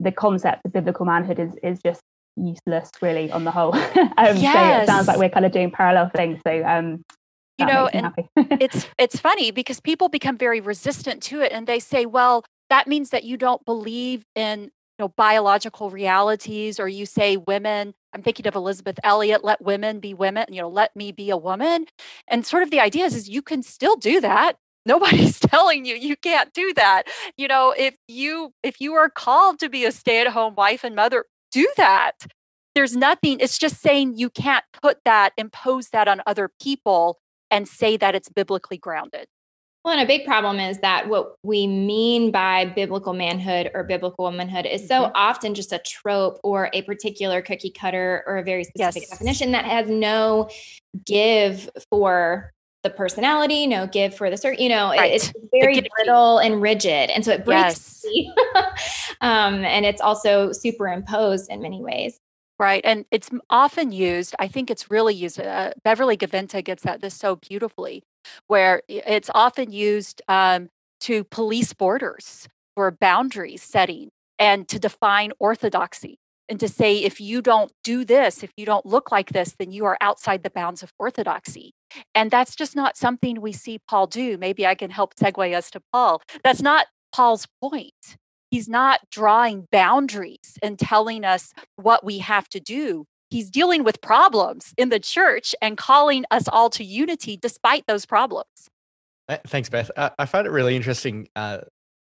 the 0.00 0.12
concept 0.12 0.66
of 0.66 0.72
biblical 0.72 1.06
manhood 1.06 1.38
is 1.38 1.52
is 1.62 1.80
just 1.82 2.00
useless 2.36 2.90
really 3.00 3.30
on 3.30 3.44
the 3.44 3.50
whole. 3.50 3.74
um, 4.16 4.36
yes. 4.36 4.54
So 4.54 4.82
it 4.82 4.86
sounds 4.86 5.08
like 5.08 5.18
we're 5.18 5.30
kind 5.30 5.46
of 5.46 5.52
doing 5.52 5.70
parallel 5.70 6.10
things. 6.14 6.40
So 6.46 6.62
um, 6.64 7.02
you 7.58 7.66
know 7.66 7.88
and 7.92 8.12
it's 8.36 8.86
it's 8.98 9.18
funny 9.20 9.50
because 9.50 9.80
people 9.80 10.08
become 10.08 10.36
very 10.36 10.60
resistant 10.60 11.22
to 11.22 11.40
it 11.40 11.52
and 11.52 11.66
they 11.66 11.78
say 11.78 12.06
well 12.06 12.44
that 12.70 12.88
means 12.88 13.10
that 13.10 13.24
you 13.24 13.36
don't 13.36 13.64
believe 13.64 14.24
in 14.34 14.62
you 14.62 14.70
know 14.98 15.08
biological 15.08 15.90
realities 15.90 16.80
or 16.80 16.88
you 16.88 17.06
say 17.06 17.36
women 17.36 17.94
i'm 18.14 18.22
thinking 18.22 18.46
of 18.46 18.54
elisabeth 18.54 18.98
elliot 19.04 19.44
let 19.44 19.60
women 19.62 20.00
be 20.00 20.14
women 20.14 20.46
you 20.48 20.60
know 20.60 20.68
let 20.68 20.94
me 20.96 21.12
be 21.12 21.30
a 21.30 21.36
woman 21.36 21.86
and 22.28 22.46
sort 22.46 22.62
of 22.62 22.70
the 22.70 22.80
idea 22.80 23.04
is, 23.04 23.14
is 23.14 23.28
you 23.28 23.42
can 23.42 23.62
still 23.62 23.96
do 23.96 24.20
that. 24.20 24.56
Nobody's 24.86 25.38
telling 25.38 25.84
you 25.84 25.94
you 25.94 26.16
can't 26.16 26.52
do 26.52 26.72
that. 26.74 27.04
You 27.36 27.46
know 27.46 27.72
if 27.76 27.96
you 28.08 28.52
if 28.64 28.80
you 28.80 28.94
are 28.94 29.08
called 29.08 29.60
to 29.60 29.68
be 29.68 29.84
a 29.84 29.92
stay-at-home 29.92 30.56
wife 30.56 30.82
and 30.82 30.96
mother 30.96 31.26
do 31.52 31.68
that. 31.76 32.26
There's 32.74 32.96
nothing 32.96 33.38
it's 33.38 33.58
just 33.58 33.80
saying 33.80 34.16
you 34.16 34.28
can't 34.28 34.64
put 34.82 34.98
that 35.04 35.34
impose 35.36 35.90
that 35.90 36.08
on 36.08 36.20
other 36.26 36.50
people 36.60 37.18
and 37.52 37.68
say 37.68 37.96
that 37.96 38.16
it's 38.16 38.28
biblically 38.28 38.78
grounded 38.78 39.26
well, 39.84 39.94
and 39.94 40.02
a 40.02 40.06
big 40.06 40.24
problem 40.24 40.60
is 40.60 40.78
that 40.78 41.08
what 41.08 41.34
we 41.42 41.66
mean 41.66 42.30
by 42.30 42.66
biblical 42.66 43.12
manhood 43.12 43.68
or 43.74 43.82
biblical 43.82 44.24
womanhood 44.24 44.64
is 44.64 44.86
so 44.86 45.02
mm-hmm. 45.02 45.12
often 45.16 45.54
just 45.54 45.72
a 45.72 45.80
trope 45.80 46.38
or 46.44 46.70
a 46.72 46.82
particular 46.82 47.42
cookie 47.42 47.70
cutter 47.70 48.22
or 48.28 48.38
a 48.38 48.44
very 48.44 48.62
specific 48.62 49.02
yes. 49.02 49.10
definition 49.10 49.50
that 49.52 49.64
has 49.64 49.88
no 49.88 50.48
give 51.04 51.68
for 51.90 52.52
the 52.84 52.90
personality, 52.90 53.66
no 53.66 53.88
give 53.88 54.14
for 54.14 54.30
the 54.30 54.36
certain, 54.36 54.62
you 54.62 54.68
know, 54.68 54.90
right. 54.90 55.12
it's 55.12 55.32
very 55.52 55.80
brittle 55.96 56.38
and 56.38 56.62
rigid. 56.62 57.10
And 57.10 57.24
so 57.24 57.32
it 57.32 57.44
breaks. 57.44 58.04
Yes. 58.04 59.14
um, 59.20 59.64
and 59.64 59.84
it's 59.84 60.00
also 60.00 60.52
superimposed 60.52 61.50
in 61.50 61.60
many 61.60 61.82
ways. 61.82 62.18
Right. 62.58 62.82
And 62.84 63.06
it's 63.10 63.30
often 63.50 63.92
used, 63.92 64.34
I 64.38 64.46
think 64.46 64.70
it's 64.70 64.90
really 64.90 65.14
used, 65.14 65.40
uh, 65.40 65.72
Beverly 65.82 66.16
Gaventa 66.16 66.62
gets 66.64 66.86
at 66.86 67.00
this 67.00 67.14
so 67.14 67.36
beautifully 67.36 68.02
where 68.46 68.82
it's 68.88 69.30
often 69.34 69.72
used 69.72 70.22
um, 70.28 70.68
to 71.00 71.24
police 71.24 71.72
borders 71.72 72.48
or 72.76 72.90
boundaries 72.92 73.62
setting 73.62 74.10
and 74.38 74.68
to 74.68 74.78
define 74.78 75.32
orthodoxy 75.40 76.18
and 76.48 76.60
to 76.60 76.68
say 76.68 76.98
if 76.98 77.20
you 77.20 77.42
don't 77.42 77.72
do 77.82 78.04
this 78.04 78.42
if 78.42 78.50
you 78.56 78.64
don't 78.66 78.86
look 78.86 79.10
like 79.10 79.30
this 79.30 79.54
then 79.58 79.72
you 79.72 79.84
are 79.84 79.96
outside 80.00 80.42
the 80.42 80.50
bounds 80.50 80.82
of 80.82 80.92
orthodoxy. 80.98 81.72
And 82.14 82.30
that's 82.30 82.54
just 82.54 82.76
not 82.76 82.96
something 82.96 83.40
we 83.40 83.52
see 83.52 83.80
paul 83.88 84.06
do. 84.06 84.38
Maybe 84.38 84.66
i 84.66 84.74
can 84.74 84.90
help 84.90 85.14
segue 85.16 85.54
us 85.56 85.70
to 85.72 85.80
paul. 85.92 86.22
That's 86.44 86.62
not 86.62 86.86
paul's 87.14 87.46
point 87.60 88.16
he's 88.52 88.68
not 88.68 89.00
drawing 89.10 89.66
boundaries 89.72 90.58
and 90.62 90.78
telling 90.78 91.24
us 91.24 91.52
what 91.74 92.04
we 92.04 92.18
have 92.18 92.48
to 92.48 92.60
do 92.60 93.06
he's 93.32 93.50
dealing 93.50 93.82
with 93.82 94.00
problems 94.00 94.74
in 94.76 94.90
the 94.90 95.00
church 95.00 95.54
and 95.60 95.76
calling 95.76 96.24
us 96.30 96.46
all 96.48 96.70
to 96.70 96.84
unity 96.84 97.36
despite 97.36 97.86
those 97.86 98.06
problems. 98.06 98.68
Thanks, 99.46 99.70
Beth. 99.70 99.90
I 99.96 100.26
find 100.26 100.46
it 100.46 100.50
really 100.50 100.76
interesting 100.76 101.28
uh, 101.34 101.58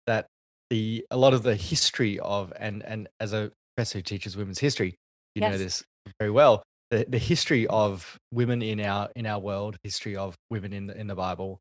that 0.06 0.26
the 0.68 1.04
a 1.10 1.16
lot 1.16 1.32
of 1.32 1.42
the 1.42 1.56
history 1.56 2.18
of 2.18 2.52
and 2.58 2.82
and 2.82 3.08
as 3.18 3.32
a 3.32 3.50
professor 3.74 3.98
who 3.98 4.02
teaches 4.02 4.36
women's 4.36 4.58
history, 4.58 4.96
you 5.34 5.40
yes. 5.40 5.52
know 5.52 5.58
this 5.58 5.84
very 6.18 6.30
well. 6.30 6.62
The 6.90 7.06
the 7.08 7.18
history 7.18 7.66
of 7.66 8.18
women 8.30 8.60
in 8.60 8.80
our 8.80 9.08
in 9.16 9.26
our 9.26 9.38
world, 9.38 9.76
history 9.82 10.16
of 10.16 10.34
women 10.50 10.74
in 10.74 10.86
the 10.86 10.98
in 10.98 11.06
the 11.06 11.14
Bible, 11.14 11.60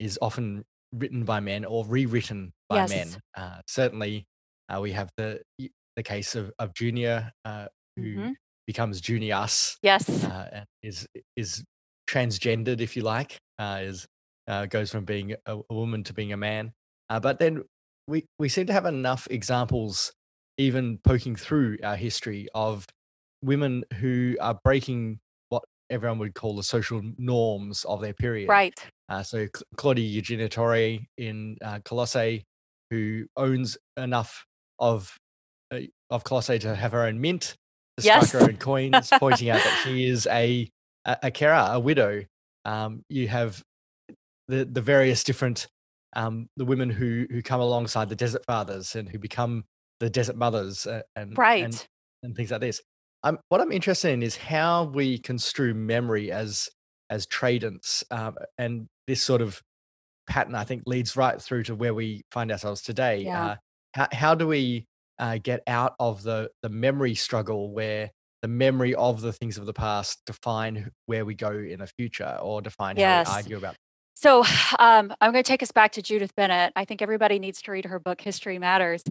is 0.00 0.18
often 0.20 0.64
written 0.94 1.24
by 1.24 1.40
men 1.40 1.64
or 1.64 1.84
rewritten 1.84 2.52
by 2.68 2.76
yes. 2.76 2.90
men. 2.90 3.08
Uh, 3.36 3.60
certainly, 3.66 4.26
uh, 4.68 4.80
we 4.80 4.92
have 4.92 5.10
the 5.16 5.40
the 5.96 6.02
case 6.02 6.34
of 6.34 6.52
of 6.58 6.72
Junia, 6.74 7.32
uh, 7.44 7.66
who 7.96 8.02
mm-hmm 8.02 8.32
becomes 8.66 9.00
Junius. 9.00 9.78
Yes. 9.82 10.08
Uh, 10.24 10.48
and 10.52 10.66
is 10.82 11.06
is 11.36 11.64
transgendered, 12.08 12.80
if 12.80 12.96
you 12.96 13.02
like. 13.02 13.38
Uh, 13.58 13.80
is 13.82 14.06
uh, 14.48 14.66
goes 14.66 14.90
from 14.90 15.04
being 15.04 15.34
a, 15.46 15.58
a, 15.68 15.74
woman 15.74 16.04
to 16.04 16.12
being 16.12 16.32
a 16.32 16.36
man. 16.36 16.72
Uh, 17.08 17.20
but 17.20 17.38
then 17.38 17.62
we 18.06 18.26
we 18.38 18.48
seem 18.48 18.66
to 18.66 18.72
have 18.72 18.86
enough 18.86 19.26
examples, 19.30 20.12
even 20.58 20.98
poking 21.02 21.36
through 21.36 21.78
our 21.82 21.96
history 21.96 22.48
of 22.54 22.86
women 23.42 23.84
who 23.94 24.36
are 24.40 24.58
breaking 24.64 25.20
everyone 25.94 26.18
would 26.18 26.34
call 26.34 26.56
the 26.56 26.62
social 26.62 27.00
norms 27.16 27.84
of 27.84 28.00
their 28.00 28.12
period. 28.12 28.48
Right. 28.48 28.78
Uh, 29.08 29.22
so 29.22 29.46
Claudia 29.76 30.04
Eugenia 30.04 30.48
in 31.16 31.56
uh, 31.64 31.78
Colossae, 31.84 32.44
who 32.90 33.26
owns 33.36 33.78
enough 33.96 34.44
of 34.78 35.16
of 36.10 36.24
Colossae 36.24 36.58
to 36.60 36.74
have 36.74 36.92
her 36.92 37.06
own 37.06 37.20
mint, 37.20 37.56
the 37.96 38.04
yes. 38.04 38.28
striker 38.28 38.50
own 38.50 38.56
coins, 38.56 39.10
pointing 39.18 39.50
out 39.50 39.62
that 39.62 39.82
she 39.84 40.06
is 40.06 40.26
a 40.26 40.68
a, 41.04 41.16
a 41.24 41.30
carer, 41.30 41.68
a 41.70 41.80
widow. 41.80 42.24
Um, 42.64 43.02
you 43.08 43.28
have 43.28 43.62
the 44.48 44.64
the 44.64 44.80
various 44.80 45.24
different 45.24 45.68
um, 46.14 46.48
the 46.56 46.64
women 46.64 46.90
who 46.90 47.26
who 47.30 47.42
come 47.42 47.60
alongside 47.60 48.08
the 48.08 48.16
desert 48.16 48.44
fathers 48.46 48.94
and 48.94 49.08
who 49.08 49.18
become 49.18 49.64
the 50.00 50.10
desert 50.10 50.36
mothers 50.36 50.86
uh, 50.86 51.02
and 51.16 51.36
right 51.38 51.64
and, 51.64 51.86
and, 52.22 52.36
things 52.36 52.50
like 52.50 52.60
this. 52.60 52.80
Um, 53.24 53.38
what 53.48 53.60
I'm 53.60 53.72
interested 53.72 54.10
in 54.10 54.22
is 54.22 54.36
how 54.36 54.84
we 54.84 55.18
construe 55.18 55.74
memory 55.74 56.30
as 56.30 56.68
as 57.10 57.26
tradents, 57.26 58.04
um, 58.10 58.36
and 58.58 58.86
this 59.06 59.22
sort 59.22 59.40
of 59.40 59.62
pattern 60.26 60.54
I 60.54 60.64
think 60.64 60.82
leads 60.86 61.16
right 61.16 61.40
through 61.40 61.64
to 61.64 61.74
where 61.74 61.94
we 61.94 62.22
find 62.30 62.52
ourselves 62.52 62.82
today. 62.82 63.22
Yeah. 63.22 63.44
Uh, 63.46 63.56
how 63.94 64.08
how 64.12 64.34
do 64.34 64.46
we 64.46 64.86
uh, 65.18 65.38
get 65.42 65.62
out 65.66 65.94
of 65.98 66.22
the 66.22 66.50
the 66.62 66.68
memory 66.68 67.14
struggle 67.14 67.72
where 67.72 68.10
the 68.42 68.48
memory 68.48 68.94
of 68.94 69.22
the 69.22 69.32
things 69.32 69.56
of 69.56 69.64
the 69.64 69.72
past 69.72 70.20
define 70.26 70.90
where 71.06 71.24
we 71.24 71.34
go 71.34 71.50
in 71.52 71.78
the 71.78 71.86
future 71.86 72.38
or 72.42 72.60
define 72.60 72.96
yes. 72.96 73.26
how 73.26 73.36
we 73.36 73.36
argue 73.38 73.56
about 73.56 73.74
so 74.14 74.40
um, 74.78 75.14
i'm 75.20 75.32
going 75.32 75.42
to 75.42 75.48
take 75.48 75.62
us 75.62 75.72
back 75.72 75.92
to 75.92 76.02
judith 76.02 76.34
bennett 76.36 76.72
i 76.76 76.84
think 76.84 77.00
everybody 77.00 77.38
needs 77.38 77.62
to 77.62 77.70
read 77.70 77.86
her 77.86 77.98
book 77.98 78.20
history 78.20 78.58
matters 78.58 79.02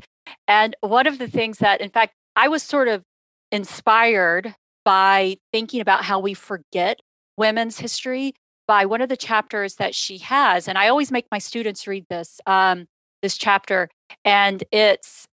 and 0.47 0.75
one 0.81 1.07
of 1.07 1.17
the 1.17 1.27
things 1.27 1.57
that 1.57 1.81
in 1.81 1.89
fact 1.89 2.13
i 2.35 2.47
was 2.47 2.61
sort 2.61 2.87
of 2.87 3.03
inspired 3.53 4.55
by 4.83 5.37
thinking 5.53 5.79
about 5.79 6.03
how 6.03 6.19
we 6.19 6.33
forget 6.33 6.99
women's 7.37 7.79
history 7.79 8.33
by 8.67 8.85
one 8.85 9.01
of 9.01 9.09
the 9.09 9.17
chapters 9.17 9.75
that 9.75 9.95
she 9.95 10.17
has 10.17 10.67
and 10.67 10.77
i 10.77 10.87
always 10.87 11.11
make 11.11 11.25
my 11.31 11.39
students 11.39 11.87
read 11.87 12.05
this 12.09 12.41
um, 12.47 12.87
this 13.21 13.37
chapter 13.37 13.89
and 14.25 14.63
it's 14.71 15.27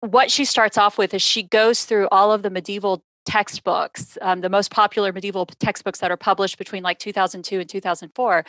what 0.00 0.30
she 0.30 0.44
starts 0.44 0.78
off 0.78 0.98
with 0.98 1.12
is 1.14 1.22
she 1.22 1.42
goes 1.42 1.84
through 1.84 2.08
all 2.10 2.32
of 2.32 2.42
the 2.42 2.50
medieval 2.50 3.04
textbooks, 3.24 4.18
um, 4.20 4.40
the 4.40 4.48
most 4.48 4.70
popular 4.70 5.12
medieval 5.12 5.46
textbooks 5.60 6.00
that 6.00 6.10
are 6.10 6.16
published 6.16 6.58
between 6.58 6.82
like 6.82 6.98
2002 6.98 7.60
and 7.60 7.68
2004, 7.68 8.44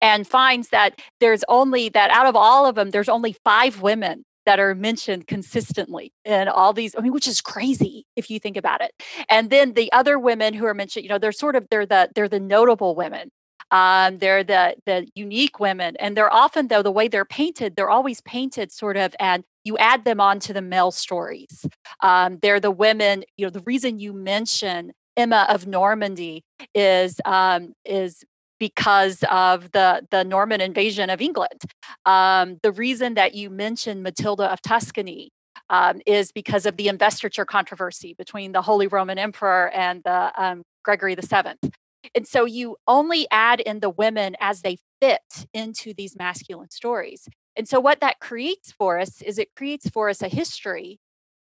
and 0.00 0.26
finds 0.26 0.68
that 0.68 1.00
there's 1.20 1.44
only 1.48 1.88
that 1.90 2.10
out 2.10 2.26
of 2.26 2.34
all 2.34 2.66
of 2.66 2.74
them, 2.74 2.90
there's 2.90 3.08
only 3.08 3.32
five 3.44 3.82
women 3.82 4.24
that 4.46 4.60
are 4.60 4.74
mentioned 4.74 5.26
consistently 5.26 6.12
in 6.24 6.48
all 6.48 6.72
these 6.72 6.94
i 6.96 7.00
mean 7.00 7.12
which 7.12 7.28
is 7.28 7.40
crazy 7.40 8.06
if 8.16 8.30
you 8.30 8.38
think 8.38 8.56
about 8.56 8.80
it 8.80 8.92
and 9.28 9.50
then 9.50 9.72
the 9.74 9.90
other 9.92 10.18
women 10.18 10.54
who 10.54 10.66
are 10.66 10.74
mentioned 10.74 11.02
you 11.02 11.08
know 11.08 11.18
they're 11.18 11.32
sort 11.32 11.56
of 11.56 11.66
they're 11.70 11.86
the 11.86 12.08
they're 12.14 12.28
the 12.28 12.40
notable 12.40 12.94
women 12.94 13.30
um, 13.70 14.18
they're 14.18 14.44
the 14.44 14.76
the 14.86 15.06
unique 15.14 15.58
women, 15.58 15.96
and 15.96 16.16
they're 16.16 16.32
often 16.32 16.68
though 16.68 16.82
the 16.82 16.92
way 16.92 17.08
they're 17.08 17.24
painted, 17.24 17.74
they're 17.74 17.90
always 17.90 18.20
painted 18.20 18.70
sort 18.70 18.96
of, 18.96 19.14
and 19.18 19.42
you 19.64 19.76
add 19.78 20.04
them 20.04 20.20
onto 20.20 20.52
the 20.52 20.62
male 20.62 20.90
stories. 20.92 21.66
Um, 22.00 22.38
they're 22.40 22.60
the 22.60 22.70
women. 22.70 23.24
You 23.36 23.46
know, 23.46 23.50
the 23.50 23.62
reason 23.66 23.98
you 23.98 24.12
mention 24.12 24.92
Emma 25.16 25.46
of 25.48 25.66
Normandy 25.66 26.44
is 26.74 27.20
um, 27.24 27.72
is 27.84 28.22
because 28.58 29.24
of 29.30 29.72
the 29.72 30.06
the 30.10 30.24
Norman 30.24 30.60
invasion 30.60 31.10
of 31.10 31.20
England. 31.20 31.62
Um, 32.06 32.58
the 32.62 32.72
reason 32.72 33.14
that 33.14 33.34
you 33.34 33.50
mention 33.50 34.02
Matilda 34.02 34.50
of 34.52 34.62
Tuscany 34.62 35.30
um, 35.70 36.00
is 36.06 36.32
because 36.32 36.66
of 36.66 36.76
the 36.76 36.88
investiture 36.88 37.44
controversy 37.44 38.14
between 38.16 38.52
the 38.52 38.62
Holy 38.62 38.86
Roman 38.86 39.18
Emperor 39.18 39.70
and 39.70 40.02
the 40.04 40.32
um, 40.36 40.62
Gregory 40.84 41.14
the 41.14 41.22
Seventh. 41.22 41.70
And 42.14 42.26
so 42.26 42.44
you 42.44 42.76
only 42.86 43.26
add 43.30 43.60
in 43.60 43.80
the 43.80 43.90
women 43.90 44.36
as 44.40 44.60
they 44.60 44.78
fit 45.00 45.46
into 45.54 45.94
these 45.94 46.16
masculine 46.16 46.70
stories. 46.70 47.28
And 47.56 47.68
so 47.68 47.80
what 47.80 48.00
that 48.00 48.20
creates 48.20 48.72
for 48.72 48.98
us 48.98 49.22
is 49.22 49.38
it 49.38 49.54
creates 49.56 49.88
for 49.88 50.08
us 50.08 50.22
a 50.22 50.28
history 50.28 50.98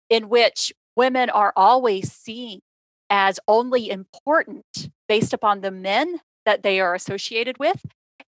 in 0.10 0.30
which 0.30 0.74
women 0.95 1.30
are 1.30 1.54
always 1.56 2.12
seen 2.12 2.60
as 3.10 3.39
only 3.47 3.89
important 3.89 4.89
based 5.08 5.34
upon 5.34 5.62
the 5.62 5.71
men 5.71 6.19
that 6.45 6.63
they 6.63 6.80
are 6.80 6.93
associated 6.93 7.58
with. 7.60 7.86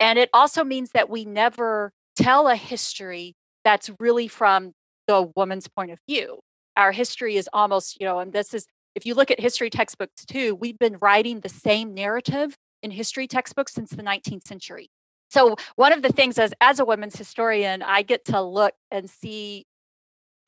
And 0.01 0.19
it 0.19 0.31
also 0.33 0.65
means 0.65 0.91
that 0.91 1.09
we 1.09 1.25
never 1.25 1.93
tell 2.17 2.49
a 2.49 2.57
history 2.57 3.35
that's 3.65 3.91
really 3.99 4.29
from 4.29 4.73
the 5.07 5.31
woman's 5.37 5.69
point 5.69 5.91
of 5.91 5.99
view. 6.09 6.41
Our 6.77 6.93
history 6.93 7.37
is 7.37 7.49
almost, 7.53 8.01
you 8.01 8.07
know, 8.07 8.19
and 8.19 8.33
this 8.33 8.55
is 8.55 8.67
if 8.95 9.05
you 9.07 9.15
look 9.15 9.31
at 9.31 9.41
history 9.41 9.71
textbooks 9.71 10.25
too, 10.25 10.55
we've 10.55 10.79
been 10.79 10.99
writing 11.01 11.41
the 11.41 11.49
same 11.49 11.95
narrative 11.95 12.57
in 12.83 12.91
history 12.91 13.27
textbooks 13.27 13.73
since 13.73 13.91
the 13.91 14.03
19th 14.03 14.47
century. 14.47 14.89
So 15.31 15.57
one 15.77 15.93
of 15.93 16.03
the 16.03 16.13
things 16.13 16.39
as 16.39 16.55
as 16.61 16.79
a 16.79 16.85
women's 16.85 17.17
historian, 17.17 17.83
I 17.83 18.03
get 18.03 18.25
to 18.27 18.41
look 18.41 18.75
and 18.91 19.11
see 19.11 19.67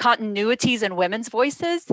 continuities 0.00 0.82
in 0.82 0.96
women's 0.96 1.28
voices 1.28 1.86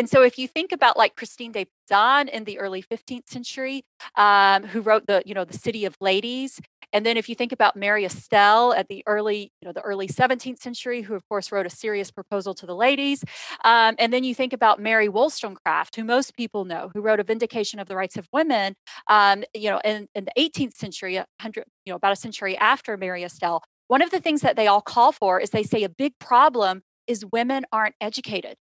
And 0.00 0.08
so 0.08 0.22
if 0.22 0.38
you 0.38 0.48
think 0.48 0.72
about 0.72 0.96
like 0.96 1.14
Christine 1.14 1.52
de 1.52 1.66
Pizan 1.66 2.30
in 2.30 2.44
the 2.44 2.58
early 2.58 2.82
15th 2.82 3.28
century, 3.28 3.84
um, 4.16 4.64
who 4.64 4.80
wrote 4.80 5.06
the, 5.06 5.22
you 5.26 5.34
know, 5.34 5.44
the 5.44 5.58
City 5.58 5.84
of 5.84 5.94
Ladies, 6.00 6.58
and 6.94 7.04
then 7.04 7.18
if 7.18 7.28
you 7.28 7.34
think 7.34 7.52
about 7.52 7.76
Mary 7.76 8.04
Astell 8.04 8.74
at 8.74 8.88
the 8.88 9.02
early, 9.06 9.52
you 9.60 9.66
know, 9.66 9.74
the 9.74 9.82
early 9.82 10.08
17th 10.08 10.58
century, 10.58 11.02
who 11.02 11.14
of 11.14 11.28
course 11.28 11.52
wrote 11.52 11.66
a 11.66 11.70
serious 11.70 12.10
proposal 12.10 12.54
to 12.54 12.64
the 12.64 12.74
ladies, 12.74 13.22
um, 13.62 13.94
and 13.98 14.10
then 14.10 14.24
you 14.24 14.34
think 14.34 14.54
about 14.54 14.80
Mary 14.80 15.06
Wollstonecraft, 15.06 15.96
who 15.96 16.04
most 16.04 16.34
people 16.34 16.64
know, 16.64 16.90
who 16.94 17.02
wrote 17.02 17.20
a 17.20 17.22
vindication 17.22 17.78
of 17.78 17.86
the 17.86 17.94
rights 17.94 18.16
of 18.16 18.26
women, 18.32 18.76
um, 19.08 19.44
you 19.52 19.68
know, 19.68 19.82
in, 19.84 20.08
in 20.14 20.24
the 20.24 20.32
18th 20.38 20.76
century, 20.76 21.16
100, 21.16 21.66
you 21.84 21.92
know, 21.92 21.96
about 21.96 22.12
a 22.12 22.16
century 22.16 22.56
after 22.56 22.96
Mary 22.96 23.22
Astell. 23.22 23.60
One 23.88 24.00
of 24.00 24.10
the 24.10 24.20
things 24.20 24.40
that 24.40 24.56
they 24.56 24.66
all 24.66 24.80
call 24.80 25.12
for 25.12 25.38
is 25.38 25.50
they 25.50 25.62
say 25.62 25.84
a 25.84 25.90
big 25.90 26.14
problem 26.18 26.80
is 27.06 27.26
women 27.30 27.66
aren't 27.70 27.96
educated. 28.00 28.56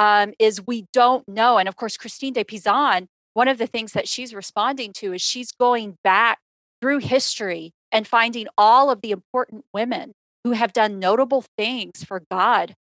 Um, 0.00 0.32
is 0.38 0.66
we 0.66 0.86
don't 0.94 1.28
know. 1.28 1.58
And 1.58 1.68
of 1.68 1.76
course, 1.76 1.98
Christine 1.98 2.32
de 2.32 2.42
Pizan, 2.42 3.06
one 3.34 3.48
of 3.48 3.58
the 3.58 3.66
things 3.66 3.92
that 3.92 4.08
she's 4.08 4.32
responding 4.32 4.94
to 4.94 5.12
is 5.12 5.20
she's 5.20 5.52
going 5.52 5.98
back 6.02 6.38
through 6.80 7.00
history 7.00 7.72
and 7.92 8.06
finding 8.06 8.46
all 8.56 8.90
of 8.90 9.02
the 9.02 9.10
important 9.10 9.66
women 9.74 10.12
who 10.42 10.52
have 10.52 10.72
done 10.72 10.98
notable 10.98 11.44
things 11.58 12.02
for 12.02 12.22
God 12.30 12.74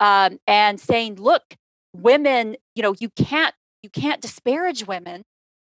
um, 0.00 0.38
and 0.46 0.78
saying, 0.78 1.16
look, 1.16 1.54
women, 1.94 2.56
you 2.74 2.82
know, 2.82 2.94
you 3.00 3.08
can't 3.16 3.54
you 3.82 3.88
can't 3.88 4.20
disparage 4.20 4.86
women 4.86 5.22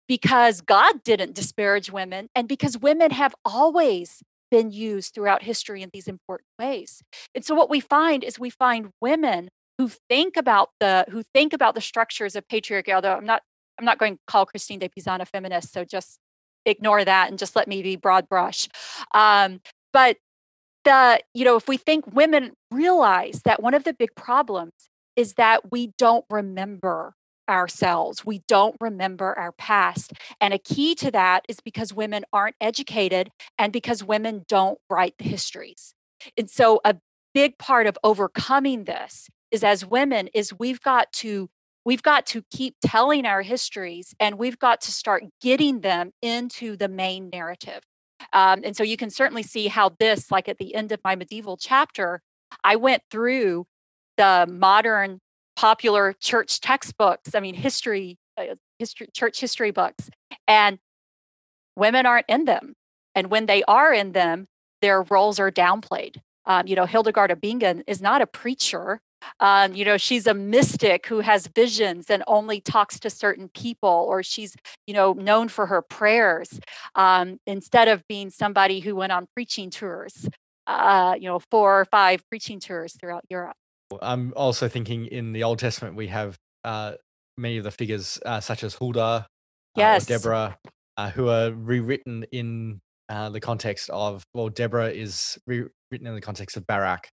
because 0.08 0.60
God 0.60 1.02
didn't 1.02 1.34
disparage 1.34 1.90
women 1.92 2.28
and 2.34 2.48
because 2.48 2.78
women 2.78 3.10
have 3.10 3.34
always 3.44 4.22
been 4.50 4.70
used 4.70 5.14
throughout 5.14 5.42
history 5.42 5.82
in 5.82 5.90
these 5.92 6.06
important 6.06 6.48
ways. 6.58 7.02
And 7.34 7.44
so 7.44 7.54
what 7.54 7.70
we 7.70 7.80
find 7.80 8.22
is 8.22 8.38
we 8.38 8.50
find 8.50 8.90
women 9.00 9.48
who 9.78 9.90
think 10.08 10.36
about 10.36 10.70
the 10.80 11.04
who 11.10 11.22
think 11.34 11.52
about 11.52 11.74
the 11.74 11.80
structures 11.80 12.36
of 12.36 12.46
patriarchy 12.48 12.94
although 12.94 13.14
I'm 13.14 13.26
not 13.26 13.42
I'm 13.78 13.84
not 13.84 13.98
going 13.98 14.16
to 14.16 14.20
call 14.26 14.46
Christine 14.46 14.78
de 14.78 14.88
Pizan 14.88 15.20
a 15.20 15.24
feminist 15.24 15.72
so 15.72 15.84
just 15.84 16.18
ignore 16.66 17.04
that 17.04 17.28
and 17.28 17.38
just 17.38 17.56
let 17.56 17.68
me 17.68 17.82
be 17.82 17.96
broad 17.96 18.28
brush. 18.28 18.68
Um, 19.14 19.60
but 19.92 20.18
the, 20.84 21.20
you 21.34 21.44
know, 21.44 21.56
if 21.56 21.68
we 21.68 21.76
think 21.76 22.12
women 22.12 22.52
realize 22.70 23.42
that 23.44 23.62
one 23.62 23.74
of 23.74 23.84
the 23.84 23.94
big 23.94 24.14
problems 24.16 24.72
is 25.14 25.34
that 25.34 25.70
we 25.70 25.92
don't 25.98 26.24
remember 26.30 27.14
ourselves. 27.48 28.24
We 28.24 28.42
don't 28.48 28.76
remember 28.80 29.38
our 29.38 29.52
past. 29.52 30.12
And 30.40 30.54
a 30.54 30.58
key 30.58 30.94
to 30.96 31.10
that 31.10 31.44
is 31.48 31.60
because 31.60 31.92
women 31.92 32.24
aren't 32.32 32.56
educated 32.60 33.30
and 33.58 33.72
because 33.72 34.02
women 34.02 34.44
don't 34.48 34.78
write 34.88 35.14
the 35.18 35.24
histories. 35.24 35.94
And 36.38 36.48
so 36.48 36.80
a 36.84 36.96
big 37.34 37.58
part 37.58 37.86
of 37.86 37.98
overcoming 38.02 38.84
this 38.84 39.28
is 39.52 39.62
as 39.62 39.86
women 39.86 40.28
is 40.34 40.52
we've 40.58 40.80
got 40.80 41.12
to 41.12 41.48
we've 41.84 42.02
got 42.02 42.26
to 42.26 42.42
keep 42.50 42.76
telling 42.84 43.26
our 43.26 43.42
histories 43.42 44.14
and 44.18 44.38
we've 44.38 44.58
got 44.58 44.80
to 44.80 44.92
start 44.92 45.24
getting 45.40 45.80
them 45.80 46.12
into 46.22 46.76
the 46.76 46.88
main 46.88 47.28
narrative. 47.30 47.82
Um, 48.32 48.60
and 48.64 48.76
so 48.76 48.84
you 48.84 48.96
can 48.96 49.10
certainly 49.10 49.42
see 49.42 49.66
how 49.66 49.90
this, 49.98 50.30
like 50.30 50.48
at 50.48 50.58
the 50.58 50.74
end 50.74 50.92
of 50.92 51.00
my 51.04 51.16
medieval 51.16 51.56
chapter, 51.56 52.22
I 52.62 52.76
went 52.76 53.02
through 53.10 53.66
the 54.16 54.46
modern 54.48 55.20
popular 55.56 56.14
church 56.20 56.60
textbooks, 56.60 57.34
I 57.34 57.40
mean, 57.40 57.54
history, 57.54 58.18
uh, 58.38 58.54
history, 58.78 59.08
church 59.12 59.40
history 59.40 59.70
books, 59.70 60.08
and 60.46 60.78
women 61.76 62.06
aren't 62.06 62.26
in 62.28 62.44
them. 62.44 62.74
And 63.14 63.30
when 63.30 63.46
they 63.46 63.62
are 63.64 63.92
in 63.92 64.12
them, 64.12 64.46
their 64.80 65.02
roles 65.02 65.38
are 65.38 65.50
downplayed. 65.50 66.16
Um, 66.46 66.66
you 66.66 66.74
know, 66.74 66.86
Hildegard 66.86 67.30
of 67.30 67.40
Bingen 67.40 67.84
is 67.86 68.00
not 68.00 68.22
a 68.22 68.26
preacher. 68.26 69.00
Um, 69.40 69.74
you 69.74 69.84
know, 69.84 69.96
she's 69.96 70.26
a 70.26 70.34
mystic 70.34 71.06
who 71.06 71.20
has 71.20 71.46
visions 71.46 72.10
and 72.10 72.22
only 72.26 72.60
talks 72.60 72.98
to 73.00 73.10
certain 73.10 73.48
people, 73.48 74.06
or 74.08 74.22
she's, 74.22 74.56
you 74.86 74.94
know, 74.94 75.12
known 75.12 75.48
for 75.48 75.66
her 75.66 75.82
prayers 75.82 76.60
um, 76.94 77.38
instead 77.46 77.88
of 77.88 78.06
being 78.08 78.30
somebody 78.30 78.80
who 78.80 78.96
went 78.96 79.12
on 79.12 79.26
preaching 79.34 79.70
tours, 79.70 80.28
uh, 80.66 81.14
you 81.18 81.28
know, 81.28 81.38
four 81.50 81.80
or 81.80 81.84
five 81.84 82.22
preaching 82.28 82.60
tours 82.60 82.96
throughout 82.98 83.24
Europe. 83.28 83.56
I'm 84.00 84.32
also 84.36 84.68
thinking 84.68 85.06
in 85.06 85.32
the 85.32 85.42
Old 85.42 85.58
Testament, 85.58 85.96
we 85.96 86.08
have 86.08 86.36
uh, 86.64 86.92
many 87.36 87.58
of 87.58 87.64
the 87.64 87.70
figures, 87.70 88.18
uh, 88.24 88.40
such 88.40 88.64
as 88.64 88.74
Huldah, 88.74 89.00
uh, 89.00 89.22
yes. 89.76 90.06
Deborah, 90.06 90.56
uh, 90.96 91.10
who 91.10 91.28
are 91.28 91.50
rewritten 91.50 92.24
in 92.32 92.80
uh, 93.08 93.28
the 93.28 93.40
context 93.40 93.90
of, 93.90 94.22
well, 94.32 94.48
Deborah 94.48 94.90
is 94.90 95.38
rewritten 95.46 96.06
in 96.06 96.14
the 96.14 96.20
context 96.20 96.56
of 96.56 96.66
Barak, 96.66 97.08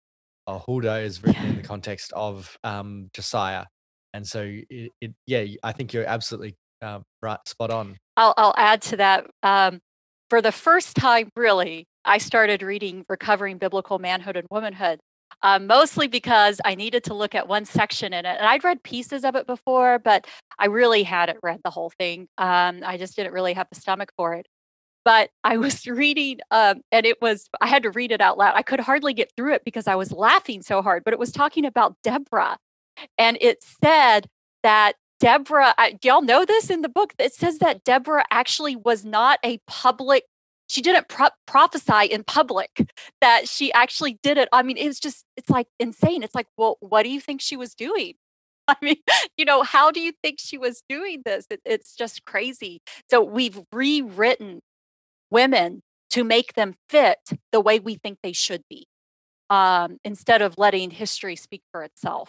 Huldah 0.57 1.01
is 1.01 1.23
written 1.23 1.47
in 1.47 1.57
the 1.57 1.63
context 1.63 2.13
of 2.15 2.57
um, 2.65 3.11
Josiah. 3.13 3.67
And 4.15 4.27
so, 4.27 4.41
it, 4.43 4.93
it, 5.01 5.13
yeah, 5.27 5.45
I 5.63 5.73
think 5.73 5.93
you're 5.93 6.07
absolutely 6.07 6.57
uh, 6.81 7.01
right, 7.21 7.39
spot 7.47 7.71
on. 7.71 7.99
I'll, 8.17 8.35
I'll 8.37 8.55
add 8.57 8.81
to 8.83 8.97
that. 8.97 9.27
Um, 9.43 9.81
for 10.31 10.41
the 10.41 10.53
first 10.53 10.97
time, 10.97 11.31
really, 11.37 11.87
I 12.05 12.19
started 12.19 12.63
reading 12.63 13.05
Recovering 13.09 13.59
Biblical 13.59 13.99
Manhood 13.99 14.37
and 14.37 14.47
Womanhood, 14.51 15.01
um, 15.43 15.67
mostly 15.67 16.09
because 16.09 16.61
I 16.65 16.75
needed 16.75 17.05
to 17.05 17.15
look 17.15 17.35
at 17.35 17.49
one 17.49 17.65
section 17.65 18.13
in 18.13 18.25
it. 18.25 18.37
And 18.39 18.47
I'd 18.47 18.65
read 18.65 18.83
pieces 18.83 19.25
of 19.25 19.37
it 19.37 19.47
before, 19.47 19.99
but 19.99 20.27
I 20.59 20.67
really 20.67 21.03
hadn't 21.03 21.39
read 21.43 21.61
the 21.63 21.71
whole 21.71 21.93
thing. 21.99 22.29
Um, 22.39 22.81
I 22.85 22.97
just 22.97 23.17
didn't 23.17 23.33
really 23.33 23.53
have 23.53 23.69
the 23.71 23.79
stomach 23.79 24.11
for 24.17 24.35
it 24.35 24.47
but 25.09 25.31
I 25.43 25.57
was 25.57 25.87
reading, 25.87 26.41
um, 26.51 26.83
and 26.93 27.07
it 27.07 27.23
was, 27.23 27.49
I 27.63 27.67
had 27.67 27.85
to 27.85 27.91
read 27.91 28.13
it 28.13 28.21
out 28.21 28.37
loud. 28.37 28.53
I 28.55 28.61
could 28.61 28.81
hardly 28.81 29.15
get 29.15 29.33
through 29.35 29.55
it 29.55 29.65
because 29.65 29.87
I 29.87 29.95
was 29.95 30.13
laughing 30.13 30.61
so 30.61 30.83
hard, 30.83 31.03
but 31.03 31.15
it 31.15 31.19
was 31.19 31.33
talking 31.33 31.65
about 31.65 31.97
Deborah. 32.05 32.59
And 33.17 33.39
it 33.41 33.65
said 33.83 34.27
that 34.63 34.97
Deborah, 35.19 35.73
I, 35.79 35.97
y'all 36.05 36.21
know 36.21 36.45
this 36.45 36.69
in 36.69 36.83
the 36.83 36.91
book? 36.91 37.15
It 37.19 37.33
says 37.33 37.57
that 37.61 37.85
Deborah 37.85 38.27
actually 38.31 38.77
was 38.77 39.03
not 39.03 39.39
a 39.43 39.63
public, 39.67 40.25
she 40.67 40.83
didn't 40.83 41.09
pro- 41.09 41.29
prophesy 41.47 42.05
in 42.05 42.23
public, 42.23 42.93
that 43.23 43.49
she 43.49 43.73
actually 43.73 44.19
did 44.23 44.37
it. 44.37 44.51
I 44.53 44.63
mean, 44.63 44.77
it 44.77 44.89
was 44.89 45.01
just, 45.01 45.25
it's 45.39 45.49
like 45.49 45.69
insane. 45.81 46.23
It's 46.23 46.35
like, 46.35 46.49
well, 46.59 46.77
what 46.81 47.05
do 47.05 47.09
you 47.09 47.23
think 47.23 47.41
she 47.41 47.57
was 47.57 47.75
doing? 47.75 48.13
I 48.69 48.77
mean, 48.83 48.97
you 49.39 49.47
know, 49.47 49.63
how 49.63 49.91
do 49.91 50.01
you 50.01 50.13
think 50.23 50.39
she 50.39 50.59
was 50.59 50.83
doing 50.87 51.23
this? 51.25 51.47
It, 51.49 51.63
it's 51.65 51.97
just 51.97 52.27
crazy. 52.27 52.83
So 53.09 53.25
we've 53.25 53.63
rewritten 53.73 54.61
women 55.31 55.83
to 56.11 56.25
make 56.25 56.55
them 56.55 56.75
fit 56.89 57.19
the 57.53 57.61
way 57.61 57.79
we 57.79 57.95
think 57.95 58.19
they 58.23 58.33
should 58.33 58.63
be 58.69 58.87
um, 59.51 59.99
instead 60.05 60.43
of 60.43 60.57
letting 60.59 60.91
history 60.91 61.37
speak 61.37 61.63
for 61.73 61.83
itself. 61.83 62.29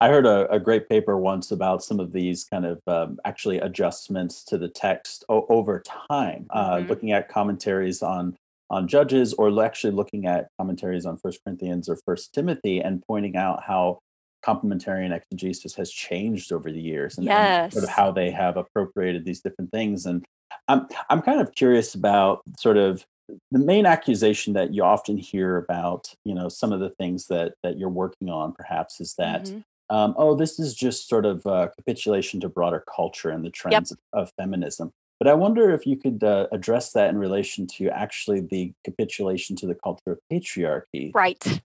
I 0.00 0.08
heard 0.08 0.26
a, 0.26 0.50
a, 0.50 0.58
great 0.58 0.88
paper 0.88 1.16
once 1.16 1.52
about 1.52 1.84
some 1.84 2.00
of 2.00 2.12
these 2.12 2.42
kind 2.42 2.66
of 2.66 2.80
um, 2.88 3.18
actually 3.24 3.58
adjustments 3.58 4.42
to 4.46 4.58
the 4.58 4.68
text 4.68 5.24
o- 5.28 5.46
over 5.48 5.80
time, 6.10 6.46
uh, 6.50 6.76
mm-hmm. 6.76 6.88
looking 6.88 7.12
at 7.12 7.28
commentaries 7.28 8.02
on 8.02 8.36
on 8.68 8.88
Judges, 8.88 9.32
or 9.34 9.62
actually 9.62 9.92
looking 9.92 10.26
at 10.26 10.48
commentaries 10.58 11.06
on 11.06 11.18
First 11.18 11.40
Corinthians 11.44 11.88
or 11.88 11.98
First 12.04 12.34
Timothy, 12.34 12.80
and 12.80 13.02
pointing 13.06 13.36
out 13.36 13.62
how 13.64 14.00
complementarian 14.44 15.14
exegesis 15.14 15.74
has 15.74 15.90
changed 15.90 16.52
over 16.52 16.70
the 16.70 16.80
years, 16.80 17.16
and, 17.16 17.26
yes. 17.26 17.64
and 17.64 17.72
sort 17.72 17.84
of 17.84 17.90
how 17.90 18.10
they 18.10 18.30
have 18.30 18.56
appropriated 18.56 19.24
these 19.24 19.40
different 19.40 19.70
things. 19.70 20.06
And 20.06 20.24
I'm 20.68 20.86
I'm 21.10 21.22
kind 21.22 21.40
of 21.40 21.54
curious 21.54 21.94
about 21.94 22.42
sort 22.58 22.76
of 22.76 23.06
the 23.50 23.58
main 23.58 23.86
accusation 23.86 24.52
that 24.54 24.74
you 24.74 24.82
often 24.82 25.16
hear 25.16 25.56
about, 25.56 26.14
you 26.24 26.34
know, 26.34 26.48
some 26.48 26.72
of 26.72 26.80
the 26.80 26.90
things 26.90 27.26
that 27.28 27.54
that 27.62 27.78
you're 27.78 27.88
working 27.88 28.28
on, 28.28 28.52
perhaps, 28.52 29.00
is 29.00 29.14
that 29.18 29.44
mm-hmm. 29.44 29.94
um, 29.94 30.14
oh, 30.16 30.34
this 30.34 30.58
is 30.58 30.74
just 30.74 31.08
sort 31.08 31.26
of 31.26 31.44
a 31.46 31.70
capitulation 31.76 32.40
to 32.40 32.48
broader 32.48 32.84
culture 32.94 33.30
and 33.30 33.44
the 33.44 33.50
trends 33.50 33.90
yep. 33.90 33.98
of, 34.12 34.28
of, 34.28 34.32
feminism. 34.38 34.92
But 35.18 35.28
I 35.28 35.34
wonder 35.34 35.70
if 35.70 35.86
you 35.86 35.96
could 35.96 36.24
uh, 36.24 36.48
address 36.50 36.92
that 36.92 37.10
in 37.10 37.16
relation 37.16 37.68
to 37.78 37.88
actually 37.90 38.40
the 38.40 38.72
capitulation 38.84 39.54
to 39.56 39.66
the 39.68 39.76
culture 39.76 40.10
of 40.12 40.18
patriarchy. 40.32 41.14
Right. 41.14 41.62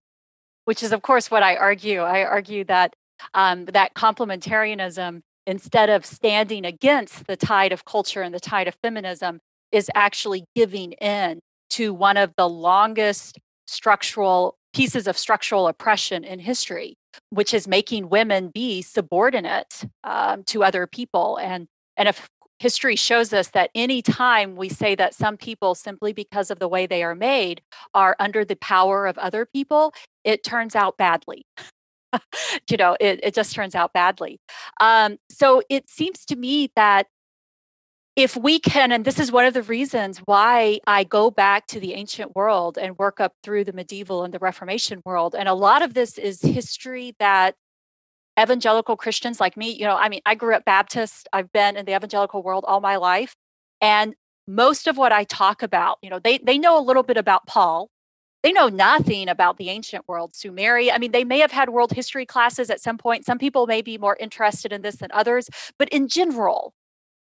Which 0.67 0.83
is, 0.83 0.91
of 0.91 1.01
course, 1.01 1.31
what 1.31 1.43
I 1.43 1.55
argue. 1.55 2.01
I 2.01 2.23
argue 2.23 2.63
that 2.65 2.93
um, 3.33 3.65
that 3.65 3.93
complementarianism 3.95 5.21
instead 5.47 5.89
of 5.89 6.05
standing 6.05 6.65
against 6.65 7.25
the 7.25 7.37
tide 7.37 7.71
of 7.71 7.85
culture 7.85 8.21
and 8.21 8.35
the 8.35 8.39
tide 8.39 8.67
of 8.67 8.75
feminism, 8.83 9.39
is 9.71 9.89
actually 9.95 10.43
giving 10.55 10.91
in 10.93 11.39
to 11.69 11.93
one 11.93 12.17
of 12.17 12.33
the 12.37 12.47
longest 12.47 13.39
structural 13.65 14.55
pieces 14.73 15.07
of 15.07 15.17
structural 15.17 15.67
oppression 15.67 16.23
in 16.23 16.39
history, 16.39 16.95
which 17.29 17.53
is 17.53 17.67
making 17.67 18.09
women 18.09 18.49
be 18.53 18.81
subordinate 18.81 19.85
um, 20.03 20.43
to 20.43 20.63
other 20.63 20.85
people. 20.85 21.37
And, 21.41 21.67
and 21.95 22.07
if 22.07 22.27
history 22.59 22.95
shows 22.95 23.33
us 23.33 23.49
that 23.49 23.69
any 23.75 24.01
time 24.01 24.55
we 24.55 24.69
say 24.69 24.95
that 24.95 25.13
some 25.13 25.37
people, 25.37 25.75
simply 25.75 26.13
because 26.13 26.49
of 26.51 26.59
the 26.59 26.67
way 26.67 26.85
they 26.85 27.03
are 27.03 27.15
made, 27.15 27.61
are 27.93 28.15
under 28.19 28.43
the 28.43 28.55
power 28.55 29.05
of 29.05 29.17
other 29.17 29.45
people, 29.45 29.93
it 30.23 30.43
turns 30.43 30.75
out 30.75 30.97
badly. 30.97 31.45
you 32.69 32.77
know, 32.77 32.95
it, 32.99 33.19
it 33.23 33.33
just 33.33 33.53
turns 33.53 33.75
out 33.75 33.93
badly. 33.93 34.39
Um, 34.79 35.17
so 35.29 35.61
it 35.69 35.89
seems 35.89 36.25
to 36.25 36.35
me 36.35 36.71
that 36.75 37.07
if 38.15 38.35
we 38.35 38.57
can, 38.57 38.91
and 38.91 39.05
this 39.05 39.19
is 39.19 39.31
one 39.31 39.45
of 39.45 39.53
the 39.53 39.61
reasons 39.61 40.17
why 40.25 40.79
I 40.87 41.03
go 41.03 41.29
back 41.29 41.67
to 41.67 41.79
the 41.79 41.93
ancient 41.93 42.35
world 42.35 42.75
and 42.75 42.97
work 42.97 43.19
up 43.19 43.33
through 43.43 43.65
the 43.65 43.73
medieval 43.73 44.23
and 44.23 44.33
the 44.33 44.39
Reformation 44.39 45.01
world. 45.05 45.35
And 45.37 45.47
a 45.47 45.53
lot 45.53 45.83
of 45.83 45.93
this 45.93 46.17
is 46.17 46.41
history 46.41 47.15
that 47.19 47.53
evangelical 48.39 48.95
Christians 48.95 49.39
like 49.39 49.57
me, 49.57 49.71
you 49.71 49.85
know, 49.85 49.95
I 49.95 50.09
mean, 50.09 50.21
I 50.25 50.35
grew 50.35 50.55
up 50.55 50.65
Baptist. 50.65 51.27
I've 51.33 51.51
been 51.51 51.75
in 51.75 51.85
the 51.85 51.95
evangelical 51.95 52.43
world 52.43 52.65
all 52.67 52.79
my 52.79 52.95
life. 52.97 53.35
And 53.81 54.15
most 54.47 54.87
of 54.87 54.97
what 54.97 55.11
I 55.11 55.23
talk 55.23 55.61
about, 55.61 55.97
you 56.01 56.09
know, 56.09 56.19
they 56.19 56.37
they 56.37 56.57
know 56.57 56.79
a 56.79 56.81
little 56.81 57.03
bit 57.03 57.17
about 57.17 57.47
Paul. 57.47 57.89
They 58.43 58.53
know 58.53 58.69
nothing 58.69 59.27
about 59.27 59.57
the 59.57 59.69
ancient 59.69 60.07
world, 60.07 60.33
Sumeria. 60.33 60.91
I 60.93 60.99
mean, 60.99 61.11
they 61.11 61.23
may 61.23 61.39
have 61.39 61.51
had 61.51 61.69
world 61.69 61.91
history 61.91 62.25
classes 62.25 62.69
at 62.69 62.79
some 62.79 62.97
point. 62.97 63.25
Some 63.25 63.39
people 63.39 63.67
may 63.67 63.81
be 63.81 63.97
more 63.97 64.15
interested 64.19 64.71
in 64.71 64.83
this 64.83 64.97
than 64.97 65.09
others, 65.11 65.49
but 65.77 65.89
in 65.89 66.07
general, 66.07 66.73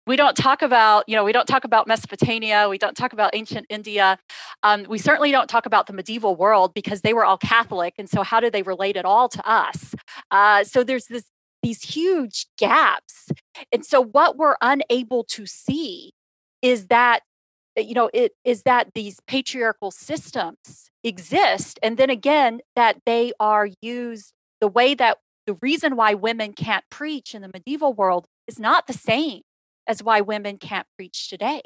we 0.09 0.17
don't 0.17 0.37
talk 0.37 0.63
about 0.63 1.05
you 1.07 1.15
know 1.15 1.23
we 1.23 1.33
don't 1.33 1.47
talk 1.47 1.65
about 1.65 1.87
mesopotamia 1.87 2.69
we 2.69 2.79
don't 2.79 2.97
talk 2.97 3.13
about 3.13 3.31
ancient 3.35 3.67
india 3.69 4.19
um, 4.63 4.85
we 4.89 4.99
certainly 4.99 5.31
don't 5.31 5.49
talk 5.49 5.67
about 5.67 5.87
the 5.87 5.93
medieval 5.93 6.35
world 6.35 6.73
because 6.75 7.03
they 7.03 7.13
were 7.13 7.25
all 7.25 7.37
catholic 7.37 7.95
and 7.99 8.09
so 8.09 8.23
how 8.23 8.41
do 8.41 8.51
they 8.51 8.63
relate 8.63 8.97
at 8.97 9.05
all 9.05 9.29
to 9.29 9.47
us 9.49 9.95
uh, 10.31 10.65
so 10.65 10.83
there's 10.83 11.07
this 11.07 11.25
these 11.63 11.83
huge 11.83 12.47
gaps 12.57 13.31
and 13.73 13.85
so 13.85 14.01
what 14.01 14.37
we're 14.37 14.57
unable 14.61 15.25
to 15.25 15.45
see 15.45 16.13
is 16.63 16.87
that 16.87 17.23
eh, 17.77 17.81
you 17.81 17.95
know 17.95 18.09
it 18.15 18.33
is 18.45 18.63
that 18.63 18.95
these 18.95 19.19
patriarchal 19.27 19.91
systems 19.91 20.91
exist 21.03 21.79
and 21.83 21.97
then 21.97 22.11
again 22.11 22.61
that 22.77 22.99
they 23.07 23.33
are 23.41 23.69
used 23.83 24.33
the 24.61 24.69
way 24.69 24.95
that 24.95 25.19
the 25.47 25.55
reason 25.63 25.97
why 25.97 26.13
women 26.13 26.53
can't 26.53 26.85
preach 26.91 27.35
in 27.35 27.41
the 27.41 27.51
medieval 27.53 27.95
world 27.95 28.27
is 28.47 28.59
not 28.59 28.87
the 28.87 28.93
same 28.93 29.41
as 29.87 30.03
why 30.03 30.21
women 30.21 30.59
can't 30.59 30.87
preach 30.95 31.31
today. 31.31 31.63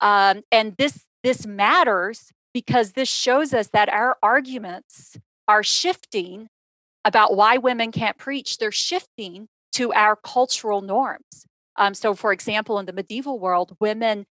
Um, 0.00 0.42
and 0.52 0.76
this 0.78 1.06
this 1.24 1.44
matters 1.44 2.30
because 2.54 2.92
this 2.92 3.08
shows 3.08 3.52
us 3.52 3.68
that 3.68 3.88
our 3.88 4.16
arguments 4.22 5.18
are 5.48 5.64
shifting 5.64 6.48
about 7.08 7.34
why 7.34 7.56
women 7.56 7.90
can't 7.90 8.18
preach 8.18 8.58
they're 8.58 8.70
shifting 8.70 9.48
to 9.72 9.92
our 9.92 10.14
cultural 10.14 10.80
norms 10.80 11.46
um, 11.78 11.94
so, 11.94 12.12
for 12.14 12.32
example, 12.32 12.78
in 12.78 12.86
the 12.86 12.92
medieval 12.92 13.38
world, 13.38 13.76
women 13.80 14.26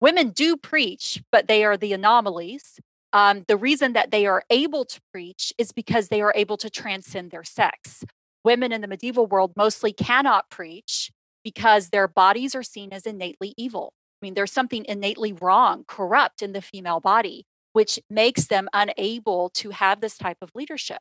women 0.00 0.30
do 0.30 0.56
preach, 0.56 1.22
but 1.32 1.48
they 1.48 1.64
are 1.64 1.76
the 1.76 1.92
anomalies. 1.92 2.78
Um, 3.12 3.44
the 3.48 3.56
reason 3.56 3.94
that 3.94 4.10
they 4.10 4.26
are 4.26 4.44
able 4.50 4.84
to 4.84 5.00
preach 5.12 5.52
is 5.58 5.72
because 5.72 6.08
they 6.08 6.20
are 6.20 6.32
able 6.36 6.56
to 6.58 6.70
transcend 6.70 7.30
their 7.30 7.44
sex. 7.44 8.04
Women 8.44 8.72
in 8.72 8.82
the 8.82 8.86
medieval 8.86 9.26
world 9.26 9.52
mostly 9.56 9.92
cannot 9.92 10.48
preach 10.48 11.10
because 11.42 11.88
their 11.88 12.06
bodies 12.06 12.54
are 12.54 12.62
seen 12.62 12.92
as 12.92 13.04
innately 13.04 13.52
evil. 13.56 13.92
I 14.22 14.26
mean, 14.26 14.34
there's 14.34 14.52
something 14.52 14.84
innately 14.84 15.32
wrong, 15.32 15.84
corrupt 15.88 16.40
in 16.40 16.52
the 16.52 16.62
female 16.62 17.00
body, 17.00 17.44
which 17.72 17.98
makes 18.08 18.46
them 18.46 18.68
unable 18.72 19.50
to 19.54 19.70
have 19.70 20.00
this 20.00 20.16
type 20.16 20.38
of 20.40 20.50
leadership. 20.54 20.98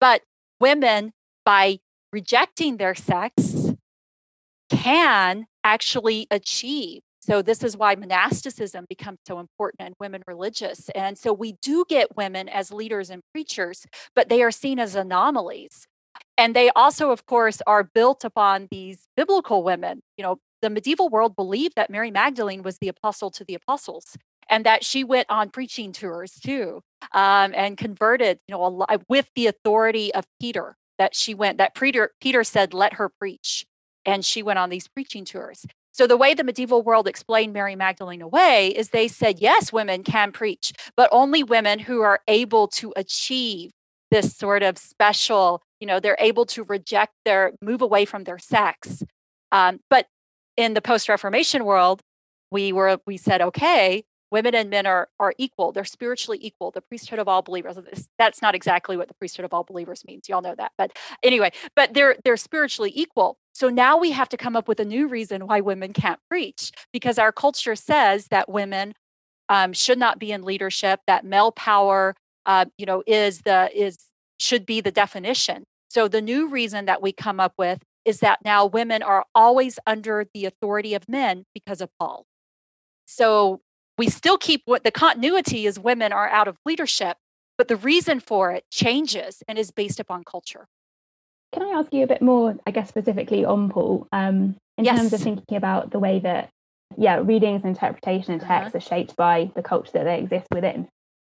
But 0.00 0.22
women, 0.60 1.12
by 1.44 1.78
rejecting 2.12 2.76
their 2.76 2.94
sex, 2.94 3.72
can 4.70 5.46
actually 5.62 6.26
achieve. 6.30 7.02
So, 7.20 7.42
this 7.42 7.64
is 7.64 7.76
why 7.76 7.94
monasticism 7.96 8.86
becomes 8.88 9.18
so 9.26 9.40
important 9.40 9.80
and 9.80 9.94
women 9.98 10.22
religious. 10.26 10.88
And 10.90 11.18
so, 11.18 11.32
we 11.32 11.56
do 11.60 11.84
get 11.88 12.16
women 12.16 12.48
as 12.48 12.72
leaders 12.72 13.10
and 13.10 13.22
preachers, 13.32 13.86
but 14.14 14.28
they 14.28 14.42
are 14.42 14.52
seen 14.52 14.78
as 14.78 14.94
anomalies. 14.94 15.86
And 16.38 16.54
they 16.54 16.70
also, 16.70 17.10
of 17.10 17.26
course, 17.26 17.60
are 17.66 17.82
built 17.82 18.24
upon 18.24 18.68
these 18.70 19.06
biblical 19.16 19.62
women. 19.62 20.00
You 20.16 20.24
know, 20.24 20.38
the 20.62 20.70
medieval 20.70 21.08
world 21.08 21.36
believed 21.36 21.74
that 21.76 21.90
Mary 21.90 22.10
Magdalene 22.10 22.62
was 22.62 22.78
the 22.78 22.88
apostle 22.88 23.30
to 23.32 23.44
the 23.44 23.54
apostles 23.54 24.16
and 24.48 24.64
that 24.64 24.84
she 24.84 25.04
went 25.04 25.26
on 25.28 25.50
preaching 25.50 25.92
tours 25.92 26.32
too 26.42 26.80
um, 27.12 27.52
and 27.54 27.76
converted, 27.76 28.38
you 28.46 28.54
know, 28.54 28.62
lot, 28.62 29.02
with 29.08 29.28
the 29.34 29.46
authority 29.46 30.12
of 30.14 30.24
Peter 30.40 30.76
that 30.98 31.14
she 31.14 31.34
went, 31.34 31.58
that 31.58 31.74
Peter, 31.74 32.10
Peter 32.20 32.44
said, 32.44 32.72
let 32.72 32.94
her 32.94 33.08
preach 33.08 33.66
and 34.04 34.24
she 34.24 34.42
went 34.42 34.58
on 34.58 34.70
these 34.70 34.88
preaching 34.88 35.24
tours. 35.24 35.66
So, 35.92 36.06
the 36.06 36.16
way 36.16 36.34
the 36.34 36.44
medieval 36.44 36.82
world 36.82 37.08
explained 37.08 37.54
Mary 37.54 37.74
Magdalene 37.74 38.20
away 38.20 38.68
is 38.68 38.90
they 38.90 39.08
said, 39.08 39.40
yes, 39.40 39.72
women 39.72 40.02
can 40.02 40.30
preach, 40.30 40.72
but 40.94 41.08
only 41.10 41.42
women 41.42 41.78
who 41.78 42.02
are 42.02 42.20
able 42.28 42.68
to 42.68 42.92
achieve 42.96 43.70
this 44.10 44.36
sort 44.36 44.62
of 44.62 44.78
special, 44.78 45.62
you 45.80 45.86
know, 45.86 45.98
they're 45.98 46.16
able 46.20 46.44
to 46.46 46.64
reject 46.64 47.12
their, 47.24 47.52
move 47.62 47.80
away 47.80 48.04
from 48.04 48.24
their 48.24 48.38
sex. 48.38 49.02
Um, 49.52 49.80
but 49.88 50.06
in 50.56 50.74
the 50.74 50.82
post 50.82 51.08
Reformation 51.08 51.64
world, 51.64 52.00
we 52.50 52.72
were, 52.72 52.98
we 53.06 53.16
said, 53.16 53.40
okay, 53.40 54.04
women 54.30 54.54
and 54.54 54.70
men 54.70 54.86
are 54.86 55.08
are 55.20 55.34
equal 55.38 55.72
they're 55.72 55.84
spiritually 55.84 56.38
equal 56.40 56.70
the 56.70 56.80
priesthood 56.80 57.18
of 57.18 57.28
all 57.28 57.42
believers 57.42 57.76
that's 58.18 58.42
not 58.42 58.54
exactly 58.54 58.96
what 58.96 59.08
the 59.08 59.14
priesthood 59.14 59.44
of 59.44 59.52
all 59.54 59.64
believers 59.64 60.02
means 60.06 60.28
y'all 60.28 60.42
know 60.42 60.54
that 60.56 60.72
but 60.78 60.92
anyway 61.22 61.50
but 61.74 61.94
they're 61.94 62.16
they're 62.24 62.36
spiritually 62.36 62.92
equal. 62.94 63.38
So 63.52 63.68
now 63.68 63.96
we 63.96 64.10
have 64.12 64.28
to 64.30 64.36
come 64.36 64.56
up 64.56 64.68
with 64.68 64.80
a 64.80 64.84
new 64.84 65.08
reason 65.08 65.46
why 65.46 65.60
women 65.60 65.92
can't 65.92 66.20
preach 66.28 66.72
because 66.92 67.18
our 67.18 67.32
culture 67.32 67.74
says 67.74 68.28
that 68.28 68.48
women 68.48 68.94
um, 69.48 69.72
should 69.72 69.98
not 69.98 70.18
be 70.18 70.32
in 70.32 70.42
leadership 70.42 71.00
that 71.06 71.24
male 71.24 71.52
power 71.52 72.14
uh, 72.46 72.66
you 72.78 72.86
know 72.86 73.02
is 73.06 73.42
the 73.42 73.70
is 73.74 73.98
should 74.38 74.66
be 74.66 74.80
the 74.80 74.90
definition. 74.90 75.64
So 75.88 76.08
the 76.08 76.20
new 76.20 76.48
reason 76.48 76.84
that 76.86 77.00
we 77.00 77.12
come 77.12 77.40
up 77.40 77.54
with 77.56 77.80
is 78.04 78.20
that 78.20 78.40
now 78.44 78.66
women 78.66 79.02
are 79.02 79.24
always 79.34 79.78
under 79.86 80.26
the 80.34 80.44
authority 80.44 80.94
of 80.94 81.08
men 81.08 81.44
because 81.54 81.80
of 81.80 81.90
paul. 81.98 82.24
So 83.06 83.60
we 83.98 84.08
still 84.08 84.38
keep 84.38 84.62
what 84.64 84.84
the 84.84 84.90
continuity 84.90 85.66
is 85.66 85.78
women 85.78 86.12
are 86.12 86.28
out 86.28 86.48
of 86.48 86.58
leadership, 86.64 87.16
but 87.56 87.68
the 87.68 87.76
reason 87.76 88.20
for 88.20 88.52
it 88.52 88.64
changes 88.70 89.42
and 89.48 89.58
is 89.58 89.70
based 89.70 90.00
upon 90.00 90.24
culture. 90.24 90.66
Can 91.52 91.62
I 91.62 91.78
ask 91.78 91.92
you 91.92 92.04
a 92.04 92.06
bit 92.06 92.20
more, 92.20 92.56
I 92.66 92.70
guess, 92.70 92.88
specifically 92.88 93.44
on 93.44 93.70
Paul, 93.70 94.06
um, 94.12 94.56
in 94.76 94.84
yes. 94.84 94.98
terms 94.98 95.12
of 95.12 95.20
thinking 95.20 95.56
about 95.56 95.90
the 95.90 95.98
way 95.98 96.18
that, 96.18 96.50
yeah, 96.96 97.20
readings 97.22 97.62
and 97.62 97.70
interpretation 97.70 98.32
and 98.32 98.42
text 98.42 98.68
uh-huh. 98.68 98.78
are 98.78 98.80
shaped 98.80 99.16
by 99.16 99.50
the 99.54 99.62
culture 99.62 99.92
that 99.94 100.04
they 100.04 100.18
exist 100.18 100.46
within? 100.52 100.88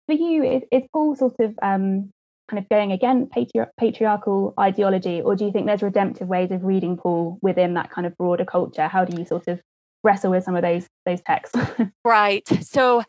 For 0.07 0.15
you, 0.15 0.45
is, 0.45 0.63
is 0.71 0.83
Paul 0.93 1.17
sort 1.17 1.35
of 1.41 1.59
um, 1.61 2.11
kind 2.49 2.63
of 2.63 2.69
going 2.69 2.93
against 2.93 3.33
patri- 3.33 3.67
patriarchal 3.79 4.55
ideology, 4.59 5.21
or 5.21 5.35
do 5.35 5.45
you 5.45 5.53
think 5.53 5.67
there's 5.67 5.83
redemptive 5.83 6.29
ways 6.29 6.51
of 6.51 6.65
reading 6.65 6.97
Paul 6.97 7.39
within 7.43 7.75
that 7.75 7.91
kind 7.91 8.07
of 8.07 8.17
broader 8.17 8.45
culture? 8.45 8.87
How 8.87 9.05
do 9.05 9.19
you 9.19 9.27
sort 9.27 9.49
of 9.49 9.61
wrestle 10.07 10.31
with 10.31 10.45
some 10.45 10.57
of 10.57 10.63
those 10.63 10.87
those 11.05 11.21
texts. 11.21 11.59
right. 12.05 12.47
So 12.63 13.03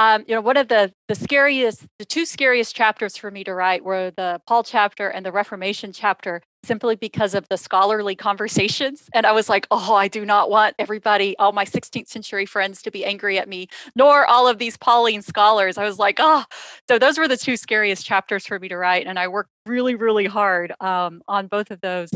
um, 0.00 0.24
you 0.26 0.34
know, 0.34 0.40
one 0.40 0.56
of 0.56 0.68
the 0.68 0.94
the 1.08 1.14
scariest, 1.14 1.84
the 1.98 2.06
two 2.06 2.24
scariest 2.24 2.74
chapters 2.74 3.18
for 3.18 3.30
me 3.30 3.44
to 3.44 3.52
write 3.52 3.84
were 3.84 4.10
the 4.16 4.40
Paul 4.46 4.62
chapter 4.62 5.08
and 5.08 5.26
the 5.26 5.30
Reformation 5.30 5.92
chapter, 5.92 6.40
simply 6.64 6.96
because 6.96 7.34
of 7.34 7.46
the 7.50 7.58
scholarly 7.58 8.16
conversations. 8.16 9.10
And 9.12 9.26
I 9.26 9.32
was 9.32 9.50
like, 9.50 9.66
oh, 9.70 9.94
I 9.94 10.08
do 10.08 10.24
not 10.24 10.48
want 10.48 10.74
everybody, 10.78 11.36
all 11.36 11.52
my 11.52 11.66
16th 11.66 12.08
century 12.08 12.46
friends, 12.46 12.80
to 12.80 12.90
be 12.90 13.04
angry 13.04 13.38
at 13.38 13.46
me, 13.46 13.68
nor 13.94 14.24
all 14.24 14.48
of 14.48 14.56
these 14.56 14.78
Pauline 14.78 15.20
scholars. 15.20 15.76
I 15.76 15.84
was 15.84 15.98
like, 15.98 16.16
oh, 16.18 16.44
so 16.88 16.98
those 16.98 17.18
were 17.18 17.28
the 17.28 17.36
two 17.36 17.58
scariest 17.58 18.06
chapters 18.06 18.46
for 18.46 18.58
me 18.58 18.68
to 18.68 18.78
write, 18.78 19.06
and 19.06 19.18
I 19.18 19.28
worked 19.28 19.50
really, 19.66 19.96
really 19.96 20.26
hard 20.26 20.72
um, 20.80 21.20
on 21.28 21.46
both 21.46 21.70
of 21.70 21.82
those. 21.82 22.08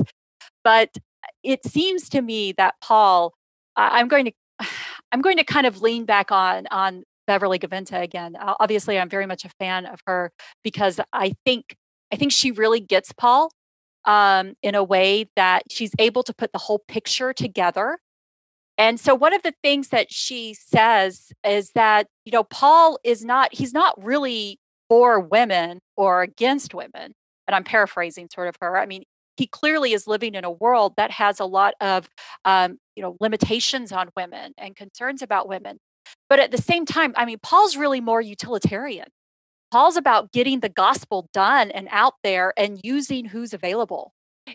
But 0.62 0.96
it 1.42 1.66
seems 1.66 2.08
to 2.08 2.22
me 2.22 2.52
that 2.52 2.76
Paul 2.80 3.34
I'm 3.76 4.08
going 4.08 4.26
to 4.26 4.32
I'm 5.12 5.20
going 5.20 5.36
to 5.36 5.44
kind 5.44 5.66
of 5.66 5.80
lean 5.80 6.04
back 6.04 6.32
on 6.32 6.66
on 6.70 7.04
Beverly 7.26 7.58
Gaventa 7.58 8.02
again. 8.02 8.36
Obviously, 8.40 8.98
I'm 8.98 9.08
very 9.08 9.26
much 9.26 9.44
a 9.44 9.50
fan 9.58 9.86
of 9.86 10.00
her 10.06 10.32
because 10.62 11.00
I 11.12 11.34
think 11.44 11.76
I 12.12 12.16
think 12.16 12.32
she 12.32 12.50
really 12.50 12.80
gets 12.80 13.12
Paul 13.12 13.50
um, 14.04 14.54
in 14.62 14.74
a 14.74 14.84
way 14.84 15.30
that 15.36 15.64
she's 15.70 15.92
able 15.98 16.22
to 16.24 16.34
put 16.34 16.52
the 16.52 16.58
whole 16.58 16.80
picture 16.86 17.32
together. 17.32 17.98
And 18.76 18.98
so, 18.98 19.14
one 19.14 19.32
of 19.32 19.42
the 19.42 19.54
things 19.62 19.88
that 19.88 20.12
she 20.12 20.54
says 20.54 21.32
is 21.46 21.70
that 21.74 22.08
you 22.24 22.32
know 22.32 22.44
Paul 22.44 22.98
is 23.04 23.24
not 23.24 23.54
he's 23.54 23.72
not 23.72 24.02
really 24.02 24.58
for 24.88 25.20
women 25.20 25.80
or 25.96 26.22
against 26.22 26.74
women. 26.74 27.14
And 27.46 27.54
I'm 27.54 27.64
paraphrasing 27.64 28.28
sort 28.32 28.48
of 28.48 28.56
her. 28.60 28.78
I 28.78 28.86
mean, 28.86 29.04
he 29.36 29.46
clearly 29.46 29.92
is 29.92 30.06
living 30.06 30.34
in 30.34 30.44
a 30.44 30.50
world 30.50 30.94
that 30.96 31.10
has 31.10 31.40
a 31.40 31.44
lot 31.44 31.74
of 31.80 32.08
um, 32.44 32.78
you 32.96 33.02
know 33.02 33.16
limitations 33.20 33.92
on 33.92 34.10
women 34.16 34.52
and 34.58 34.76
concerns 34.76 35.22
about 35.22 35.48
women. 35.48 35.78
But 36.28 36.38
at 36.38 36.50
the 36.50 36.58
same 36.58 36.84
time 36.86 37.14
i 37.16 37.24
mean 37.24 37.38
paul's 37.42 37.76
really 37.76 38.00
more 38.00 38.20
utilitarian. 38.20 39.08
Paul's 39.70 39.96
about 39.96 40.30
getting 40.32 40.60
the 40.60 40.68
gospel 40.68 41.28
done 41.32 41.70
and 41.70 41.88
out 41.90 42.14
there 42.22 42.52
and 42.56 42.80
using 42.84 43.26
who's 43.26 43.52
available. 43.52 44.12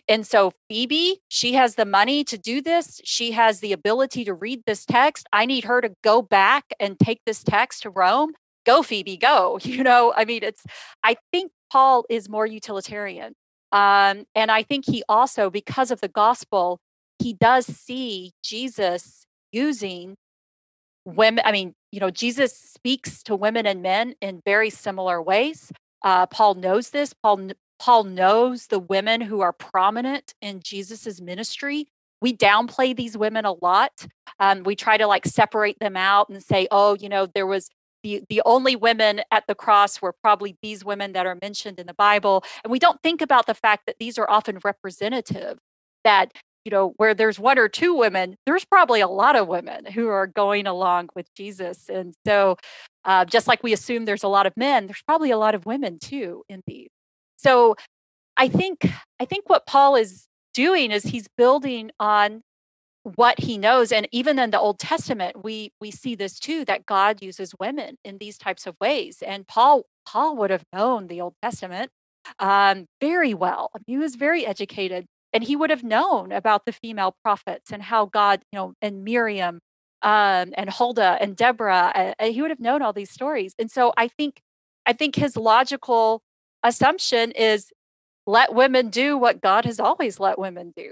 And 0.08 0.26
so 0.26 0.52
phoebe 0.68 1.20
she 1.28 1.54
has 1.54 1.74
the 1.74 1.84
money 1.84 2.24
to 2.24 2.38
do 2.38 2.62
this. 2.62 3.00
She 3.04 3.32
has 3.32 3.60
the 3.60 3.72
ability 3.72 4.24
to 4.24 4.34
read 4.34 4.62
this 4.66 4.84
text. 4.84 5.26
I 5.32 5.46
need 5.46 5.64
her 5.64 5.80
to 5.80 5.92
go 6.02 6.22
back 6.22 6.64
and 6.78 6.98
take 6.98 7.20
this 7.26 7.42
text 7.42 7.82
to 7.82 7.90
rome. 7.90 8.32
Go 8.64 8.82
phoebe 8.82 9.16
go 9.16 9.58
you 9.64 9.82
know? 9.82 10.12
I 10.16 10.24
mean 10.24 10.42
it's 10.42 10.64
i 11.02 11.16
think 11.32 11.52
paul 11.70 12.04
is 12.08 12.28
more 12.28 12.46
utilitarian. 12.46 13.34
Um, 13.72 14.24
and 14.34 14.50
I 14.50 14.62
think 14.62 14.84
he 14.86 15.02
also, 15.08 15.50
because 15.50 15.90
of 15.90 16.00
the 16.00 16.08
gospel, 16.08 16.80
he 17.20 17.32
does 17.34 17.66
see 17.66 18.32
Jesus 18.42 19.26
using 19.52 20.16
women. 21.04 21.42
I 21.44 21.52
mean, 21.52 21.74
you 21.92 22.00
know, 22.00 22.10
Jesus 22.10 22.56
speaks 22.56 23.22
to 23.24 23.36
women 23.36 23.66
and 23.66 23.82
men 23.82 24.14
in 24.20 24.42
very 24.44 24.70
similar 24.70 25.20
ways. 25.20 25.72
Uh, 26.02 26.26
Paul 26.26 26.54
knows 26.54 26.90
this. 26.90 27.12
Paul 27.12 27.50
Paul 27.78 28.04
knows 28.04 28.66
the 28.66 28.78
women 28.78 29.22
who 29.22 29.40
are 29.40 29.52
prominent 29.52 30.34
in 30.42 30.60
Jesus's 30.62 31.20
ministry. 31.20 31.88
We 32.20 32.36
downplay 32.36 32.94
these 32.94 33.16
women 33.16 33.46
a 33.46 33.52
lot. 33.52 34.06
Um, 34.38 34.64
we 34.64 34.76
try 34.76 34.98
to 34.98 35.06
like 35.06 35.24
separate 35.24 35.78
them 35.80 35.96
out 35.96 36.28
and 36.28 36.42
say, 36.42 36.68
oh, 36.70 36.94
you 36.94 37.08
know, 37.08 37.26
there 37.26 37.46
was 37.46 37.70
the, 38.02 38.22
the 38.28 38.42
only 38.44 38.76
women 38.76 39.22
at 39.30 39.46
the 39.46 39.54
cross 39.54 40.02
were 40.02 40.14
probably 40.22 40.56
these 40.62 40.84
women 40.84 41.12
that 41.12 41.26
are 41.26 41.38
mentioned 41.40 41.78
in 41.78 41.86
the 41.86 41.94
Bible. 41.94 42.44
And 42.62 42.70
we 42.70 42.78
don't 42.78 43.02
think 43.02 43.22
about 43.22 43.46
the 43.46 43.54
fact 43.54 43.86
that 43.86 43.96
these 43.98 44.18
are 44.18 44.30
often 44.30 44.58
representative, 44.62 45.58
that, 46.04 46.32
you 46.64 46.70
know, 46.70 46.92
where 46.96 47.14
there's 47.14 47.38
one 47.38 47.58
or 47.58 47.68
two 47.68 47.94
women, 47.94 48.36
there's 48.46 48.64
probably 48.64 49.00
a 49.00 49.08
lot 49.08 49.36
of 49.36 49.48
women 49.48 49.86
who 49.86 50.08
are 50.08 50.26
going 50.26 50.66
along 50.66 51.08
with 51.14 51.32
Jesus. 51.34 51.88
And 51.88 52.14
so, 52.26 52.56
uh, 53.04 53.24
just 53.24 53.46
like 53.48 53.62
we 53.62 53.72
assume 53.72 54.04
there's 54.04 54.22
a 54.22 54.28
lot 54.28 54.46
of 54.46 54.56
men, 54.56 54.86
there's 54.86 55.02
probably 55.06 55.30
a 55.30 55.38
lot 55.38 55.54
of 55.54 55.66
women 55.66 55.98
too 55.98 56.42
in 56.48 56.62
these. 56.66 56.88
So, 57.36 57.76
I 58.36 58.48
think 58.48 58.90
I 59.20 59.24
think 59.24 59.48
what 59.48 59.66
Paul 59.66 59.96
is 59.96 60.26
doing 60.54 60.90
is 60.90 61.04
he's 61.04 61.28
building 61.36 61.90
on 62.00 62.42
what 63.02 63.40
he 63.40 63.56
knows 63.56 63.92
and 63.92 64.06
even 64.12 64.38
in 64.38 64.50
the 64.50 64.58
old 64.58 64.78
testament 64.78 65.42
we 65.42 65.72
we 65.80 65.90
see 65.90 66.14
this 66.14 66.38
too 66.38 66.66
that 66.66 66.84
god 66.84 67.22
uses 67.22 67.54
women 67.58 67.96
in 68.04 68.18
these 68.18 68.36
types 68.36 68.66
of 68.66 68.76
ways 68.78 69.22
and 69.26 69.46
paul 69.46 69.84
paul 70.04 70.36
would 70.36 70.50
have 70.50 70.64
known 70.72 71.06
the 71.06 71.20
old 71.20 71.34
testament 71.42 71.90
um, 72.38 72.84
very 73.00 73.32
well 73.32 73.70
he 73.86 73.96
was 73.96 74.16
very 74.16 74.44
educated 74.44 75.06
and 75.32 75.44
he 75.44 75.56
would 75.56 75.70
have 75.70 75.84
known 75.84 76.32
about 76.32 76.64
the 76.66 76.72
female 76.72 77.14
prophets 77.22 77.72
and 77.72 77.82
how 77.82 78.06
god 78.06 78.40
you 78.52 78.58
know 78.58 78.74
and 78.82 79.04
miriam 79.04 79.60
um, 80.02 80.52
and 80.56 80.70
huldah 80.70 81.18
and 81.20 81.36
deborah 81.36 82.14
he 82.20 82.40
would 82.40 82.50
have 82.50 82.60
known 82.60 82.82
all 82.82 82.92
these 82.92 83.10
stories 83.10 83.54
and 83.58 83.70
so 83.70 83.92
i 83.96 84.08
think 84.08 84.40
i 84.86 84.92
think 84.92 85.16
his 85.16 85.36
logical 85.36 86.22
assumption 86.62 87.32
is 87.32 87.72
let 88.26 88.54
women 88.54 88.88
do 88.88 89.16
what 89.16 89.40
god 89.40 89.64
has 89.64 89.78
always 89.80 90.18
let 90.18 90.38
women 90.38 90.72
do 90.76 90.90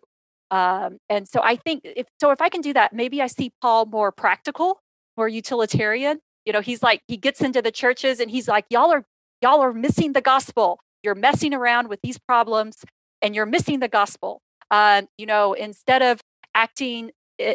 um, 0.51 0.99
and 1.09 1.29
so 1.29 1.41
I 1.43 1.57
think 1.57 1.83
if 1.85 2.07
so, 2.21 2.31
if 2.31 2.41
I 2.41 2.49
can 2.49 2.61
do 2.61 2.73
that, 2.73 2.93
maybe 2.93 3.21
I 3.21 3.27
see 3.27 3.53
Paul 3.61 3.87
more 3.87 4.11
practical, 4.11 4.81
more 5.17 5.29
utilitarian. 5.29 6.21
You 6.45 6.53
know, 6.53 6.61
he's 6.61 6.83
like 6.83 7.03
he 7.07 7.17
gets 7.17 7.41
into 7.41 7.61
the 7.61 7.71
churches 7.71 8.21
and 8.21 8.31
he's 8.31 8.49
like, 8.49 8.65
y'all 8.71 8.91
are 8.91 9.05
y'all 9.43 9.61
are 9.61 9.75
missing 9.75 10.13
the 10.15 10.21
gospel. 10.21 10.81
You're 11.03 11.15
messing 11.15 11.55
around 11.55 11.89
with 11.89 12.01
these 12.03 12.19
problems, 12.19 12.85
and 13.23 13.35
you're 13.35 13.47
missing 13.47 13.81
the 13.81 13.89
gospel. 13.89 14.41
Um, 14.71 15.09
you 15.17 15.27
know, 15.27 15.55
instead 15.55 16.03
of 16.03 16.21
acting 16.55 17.11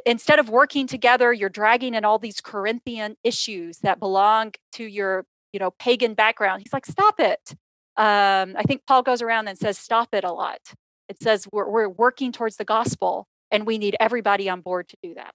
instead 0.05 0.39
of 0.39 0.47
working 0.47 0.87
together 0.87 1.33
you're 1.33 1.49
dragging 1.49 1.93
in 1.93 2.05
all 2.05 2.17
these 2.17 2.39
corinthian 2.39 3.17
issues 3.21 3.79
that 3.79 3.99
belong 3.99 4.53
to 4.71 4.85
your 4.85 5.25
you 5.51 5.59
know 5.59 5.71
pagan 5.71 6.13
background 6.13 6.61
he's 6.61 6.71
like 6.71 6.85
stop 6.85 7.19
it 7.19 7.53
um, 7.97 8.55
i 8.55 8.63
think 8.65 8.81
paul 8.87 9.03
goes 9.03 9.21
around 9.21 9.45
and 9.49 9.57
says 9.57 9.77
stop 9.77 10.13
it 10.13 10.23
a 10.23 10.31
lot 10.31 10.61
it 11.09 11.21
says 11.21 11.47
we're, 11.51 11.69
we're 11.69 11.89
working 11.89 12.31
towards 12.31 12.55
the 12.55 12.63
gospel 12.63 13.27
and 13.53 13.65
we 13.67 13.77
need 13.77 13.95
everybody 13.99 14.49
on 14.49 14.59
board 14.61 14.89
to 14.89 14.97
do 15.01 15.13
that. 15.13 15.31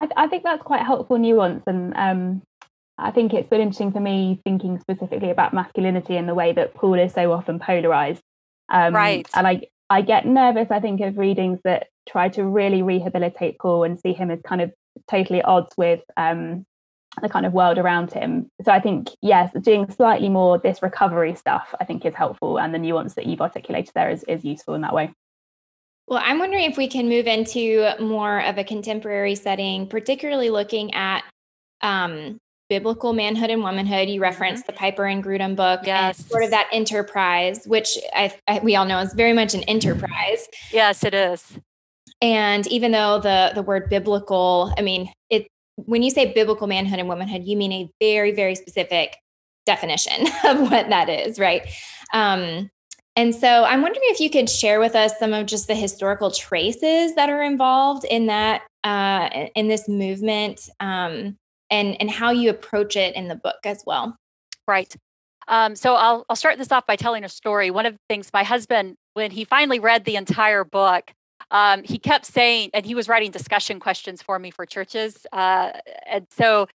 I, 0.00 0.24
I 0.24 0.26
think 0.26 0.42
that's 0.42 0.62
quite 0.62 0.82
helpful 0.82 1.16
nuance. 1.16 1.62
And 1.66 1.94
um, 1.96 2.42
I 2.98 3.12
think 3.12 3.32
it's 3.32 3.48
been 3.48 3.60
interesting 3.60 3.92
for 3.92 4.00
me 4.00 4.40
thinking 4.44 4.78
specifically 4.80 5.30
about 5.30 5.54
masculinity 5.54 6.16
and 6.16 6.28
the 6.28 6.34
way 6.34 6.52
that 6.52 6.74
Paul 6.74 6.94
is 6.94 7.12
so 7.12 7.32
often 7.32 7.58
polarized. 7.58 8.20
Um, 8.68 8.94
right. 8.94 9.28
And 9.34 9.46
I, 9.46 9.62
I 9.88 10.02
get 10.02 10.26
nervous, 10.26 10.70
I 10.70 10.80
think, 10.80 11.00
of 11.00 11.18
readings 11.18 11.60
that 11.64 11.88
try 12.08 12.28
to 12.30 12.44
really 12.44 12.82
rehabilitate 12.82 13.58
Paul 13.58 13.84
and 13.84 13.98
see 13.98 14.12
him 14.12 14.30
as 14.30 14.40
kind 14.42 14.60
of 14.60 14.72
totally 15.08 15.42
odds 15.42 15.72
with 15.76 16.00
um, 16.16 16.64
the 17.22 17.28
kind 17.28 17.46
of 17.46 17.52
world 17.52 17.78
around 17.78 18.12
him. 18.12 18.50
So 18.64 18.72
I 18.72 18.80
think, 18.80 19.08
yes, 19.22 19.52
doing 19.60 19.90
slightly 19.90 20.28
more 20.28 20.58
this 20.58 20.82
recovery 20.82 21.34
stuff, 21.34 21.74
I 21.80 21.84
think 21.84 22.04
is 22.04 22.14
helpful. 22.14 22.58
And 22.58 22.74
the 22.74 22.78
nuance 22.78 23.14
that 23.14 23.26
you've 23.26 23.40
articulated 23.40 23.92
there 23.94 24.10
is, 24.10 24.24
is 24.24 24.44
useful 24.44 24.74
in 24.74 24.82
that 24.82 24.94
way. 24.94 25.12
Well, 26.08 26.22
I'm 26.22 26.38
wondering 26.38 26.64
if 26.64 26.76
we 26.76 26.86
can 26.88 27.08
move 27.08 27.26
into 27.26 27.94
more 28.00 28.40
of 28.40 28.58
a 28.58 28.64
contemporary 28.64 29.34
setting, 29.34 29.88
particularly 29.88 30.50
looking 30.50 30.94
at 30.94 31.24
um, 31.82 32.38
biblical 32.68 33.12
manhood 33.12 33.50
and 33.50 33.62
womanhood. 33.62 34.08
You 34.08 34.20
referenced 34.20 34.64
mm-hmm. 34.64 34.72
the 34.72 34.78
Piper 34.78 35.06
and 35.06 35.22
Grudem 35.22 35.56
book, 35.56 35.80
yes. 35.84 36.26
sort 36.26 36.44
of 36.44 36.50
that 36.50 36.68
enterprise, 36.72 37.64
which 37.66 37.98
I, 38.14 38.32
I, 38.48 38.60
we 38.60 38.76
all 38.76 38.84
know 38.84 38.98
is 38.98 39.14
very 39.14 39.32
much 39.32 39.54
an 39.54 39.62
enterprise. 39.64 40.48
Yes, 40.72 41.04
it 41.04 41.14
is. 41.14 41.58
And 42.22 42.66
even 42.68 42.92
though 42.92 43.20
the 43.20 43.52
the 43.54 43.62
word 43.62 43.90
biblical, 43.90 44.72
I 44.78 44.82
mean, 44.82 45.12
it 45.28 45.46
when 45.76 46.02
you 46.02 46.10
say 46.10 46.32
biblical 46.32 46.66
manhood 46.66 46.98
and 46.98 47.08
womanhood, 47.08 47.44
you 47.44 47.56
mean 47.56 47.72
a 47.72 47.90
very, 48.00 48.32
very 48.32 48.54
specific 48.54 49.16
definition 49.66 50.26
of 50.44 50.60
what 50.70 50.88
that 50.88 51.08
is, 51.08 51.38
right? 51.38 51.62
Um, 52.14 52.70
and 53.16 53.34
so 53.34 53.64
I'm 53.64 53.80
wondering 53.80 54.04
if 54.08 54.20
you 54.20 54.28
could 54.28 54.48
share 54.48 54.78
with 54.78 54.94
us 54.94 55.18
some 55.18 55.32
of 55.32 55.46
just 55.46 55.68
the 55.68 55.74
historical 55.74 56.30
traces 56.30 57.14
that 57.14 57.30
are 57.30 57.42
involved 57.42 58.04
in 58.04 58.26
that, 58.26 58.62
uh, 58.84 59.28
in 59.54 59.68
this 59.68 59.88
movement, 59.88 60.68
um, 60.80 61.36
and 61.70 62.00
and 62.00 62.10
how 62.10 62.30
you 62.30 62.50
approach 62.50 62.96
it 62.96 63.14
in 63.14 63.28
the 63.28 63.36
book 63.36 63.58
as 63.64 63.82
well. 63.86 64.16
Right. 64.66 64.94
Um, 65.48 65.76
so 65.76 65.94
I'll 65.94 66.24
I'll 66.28 66.36
start 66.36 66.58
this 66.58 66.72
off 66.72 66.86
by 66.86 66.96
telling 66.96 67.24
a 67.24 67.28
story. 67.28 67.70
One 67.70 67.86
of 67.86 67.94
the 67.94 68.00
things 68.08 68.30
my 68.32 68.42
husband, 68.42 68.96
when 69.14 69.30
he 69.30 69.44
finally 69.44 69.78
read 69.78 70.04
the 70.04 70.16
entire 70.16 70.64
book, 70.64 71.12
um, 71.50 71.84
he 71.84 71.98
kept 71.98 72.26
saying, 72.26 72.70
and 72.74 72.84
he 72.84 72.94
was 72.94 73.08
writing 73.08 73.30
discussion 73.30 73.78
questions 73.78 74.22
for 74.22 74.38
me 74.38 74.50
for 74.50 74.66
churches. 74.66 75.26
Uh, 75.32 75.72
and 76.06 76.26
so 76.30 76.66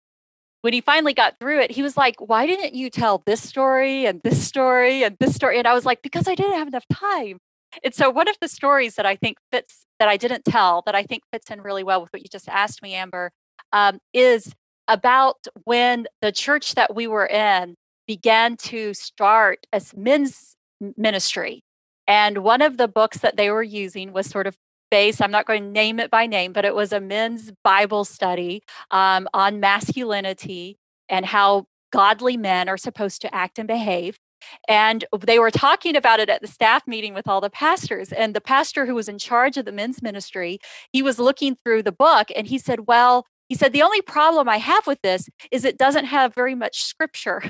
when 0.62 0.72
he 0.72 0.80
finally 0.80 1.14
got 1.14 1.38
through 1.40 1.60
it, 1.60 1.70
he 1.70 1.82
was 1.82 1.96
like, 1.96 2.16
Why 2.20 2.46
didn't 2.46 2.74
you 2.74 2.90
tell 2.90 3.22
this 3.26 3.42
story 3.42 4.06
and 4.06 4.20
this 4.22 4.46
story 4.46 5.02
and 5.02 5.16
this 5.18 5.34
story? 5.34 5.58
And 5.58 5.66
I 5.66 5.74
was 5.74 5.86
like, 5.86 6.02
Because 6.02 6.28
I 6.28 6.34
didn't 6.34 6.58
have 6.58 6.68
enough 6.68 6.86
time. 6.92 7.38
And 7.84 7.94
so 7.94 8.10
one 8.10 8.28
of 8.28 8.36
the 8.40 8.48
stories 8.48 8.96
that 8.96 9.06
I 9.06 9.16
think 9.16 9.38
fits, 9.52 9.86
that 9.98 10.08
I 10.08 10.16
didn't 10.16 10.44
tell, 10.44 10.82
that 10.86 10.94
I 10.94 11.02
think 11.04 11.22
fits 11.32 11.50
in 11.50 11.60
really 11.62 11.84
well 11.84 12.00
with 12.00 12.12
what 12.12 12.22
you 12.22 12.28
just 12.30 12.48
asked 12.48 12.82
me, 12.82 12.94
Amber, 12.94 13.30
um, 13.72 13.98
is 14.12 14.54
about 14.90 15.46
when 15.64 16.06
the 16.20 16.32
church 16.32 16.74
that 16.74 16.94
we 16.94 17.06
were 17.06 17.26
in 17.26 17.76
began 18.06 18.56
to 18.56 18.92
start 18.92 19.66
as 19.72 19.94
men's 19.96 20.56
ministry. 20.96 21.62
And 22.08 22.38
one 22.38 22.60
of 22.60 22.76
the 22.76 22.88
books 22.88 23.18
that 23.18 23.36
they 23.36 23.50
were 23.50 23.62
using 23.62 24.12
was 24.12 24.26
sort 24.26 24.48
of 24.48 24.56
based, 24.90 25.22
I'm 25.22 25.30
not 25.30 25.46
going 25.46 25.62
to 25.62 25.70
name 25.70 26.00
it 26.00 26.10
by 26.10 26.26
name, 26.26 26.52
but 26.52 26.64
it 26.64 26.74
was 26.74 26.92
a 26.92 27.00
men's 27.00 27.52
Bible 27.62 28.04
study 28.04 28.64
um, 28.90 29.28
on 29.32 29.60
masculinity 29.60 30.76
and 31.08 31.24
how 31.24 31.66
godly 31.92 32.36
men 32.36 32.68
are 32.68 32.76
supposed 32.76 33.20
to 33.22 33.32
act 33.32 33.60
and 33.60 33.68
behave. 33.68 34.18
And 34.66 35.04
they 35.24 35.38
were 35.38 35.50
talking 35.50 35.94
about 35.94 36.18
it 36.18 36.30
at 36.30 36.40
the 36.40 36.48
staff 36.48 36.86
meeting 36.86 37.14
with 37.14 37.28
all 37.28 37.40
the 37.40 37.50
pastors. 37.50 38.12
And 38.12 38.34
the 38.34 38.40
pastor 38.40 38.86
who 38.86 38.94
was 38.94 39.08
in 39.08 39.18
charge 39.18 39.56
of 39.56 39.64
the 39.66 39.72
men's 39.72 40.02
ministry, 40.02 40.58
he 40.92 41.02
was 41.02 41.18
looking 41.18 41.54
through 41.54 41.82
the 41.82 41.92
book 41.92 42.28
and 42.34 42.46
he 42.46 42.58
said, 42.58 42.86
Well, 42.86 43.26
he 43.50 43.56
said, 43.56 43.72
the 43.72 43.82
only 43.82 44.00
problem 44.00 44.48
I 44.48 44.58
have 44.58 44.86
with 44.86 45.02
this 45.02 45.28
is 45.50 45.64
it 45.64 45.76
doesn't 45.76 46.04
have 46.04 46.32
very 46.32 46.54
much 46.54 46.84
scripture. 46.84 47.42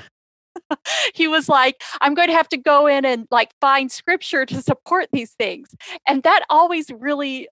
he 1.13 1.27
was 1.27 1.47
like, 1.47 1.81
I'm 2.01 2.15
going 2.15 2.27
to 2.27 2.33
have 2.33 2.49
to 2.49 2.57
go 2.57 2.87
in 2.87 3.05
and 3.05 3.27
like 3.29 3.51
find 3.61 3.91
scripture 3.91 4.43
to 4.47 4.63
support 4.63 5.09
these 5.13 5.33
things. 5.33 5.69
And 6.07 6.23
that 6.23 6.43
always 6.49 6.87
really 6.89 7.47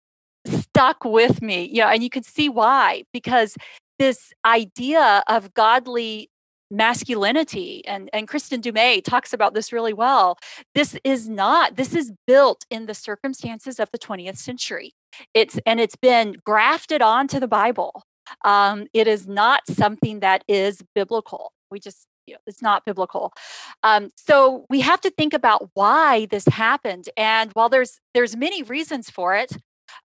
stuck 0.48 1.06
with 1.06 1.44
me. 1.44 1.70
You 1.72 1.82
know, 1.82 1.90
and 1.90 2.02
you 2.04 2.10
could 2.10 2.26
see 2.26 2.50
why, 2.50 3.04
because 3.14 3.56
this 4.00 4.34
idea 4.44 5.24
of 5.28 5.54
godly 5.54 6.32
masculinity 6.72 7.86
and 7.88 8.10
and 8.14 8.28
Kristin 8.28 8.62
Du 8.62 8.72
Mez 8.72 9.04
talks 9.04 9.34
about 9.34 9.56
this 9.56 9.74
really 9.74 9.92
well 9.92 10.38
this 10.76 10.96
is 11.04 11.28
not 11.28 11.78
this 11.78 11.96
is 11.96 12.12
built 12.28 12.64
in 12.70 12.86
the 12.86 12.94
circumstances 12.94 13.80
of 13.80 13.90
the 13.92 13.98
20th 13.98 14.38
century 14.38 14.92
it's 15.34 15.60
and 15.66 15.80
it's 15.80 15.96
been 15.96 16.36
grafted 16.46 17.02
onto 17.02 17.40
the 17.40 17.48
bible 17.48 18.04
um, 18.44 18.88
it 18.94 19.08
is 19.08 19.28
not 19.28 19.62
something 19.68 20.20
that 20.20 20.44
is 20.48 20.82
biblical 20.96 21.52
we 21.72 21.80
just 21.80 22.08
you 22.26 22.36
know, 22.36 22.40
it's 22.46 22.62
not 22.62 22.86
biblical. 22.86 23.34
Um, 23.82 24.12
so 24.16 24.66
we 24.70 24.82
have 24.82 25.02
to 25.02 25.10
think 25.10 25.34
about 25.34 25.70
why 25.74 26.28
this 26.28 26.46
happened. 26.46 27.10
And 27.18 27.52
while 27.54 27.70
there's 27.70 28.00
there's 28.14 28.36
many 28.36 28.62
reasons 28.62 29.10
for 29.10 29.36
it, 29.36 29.58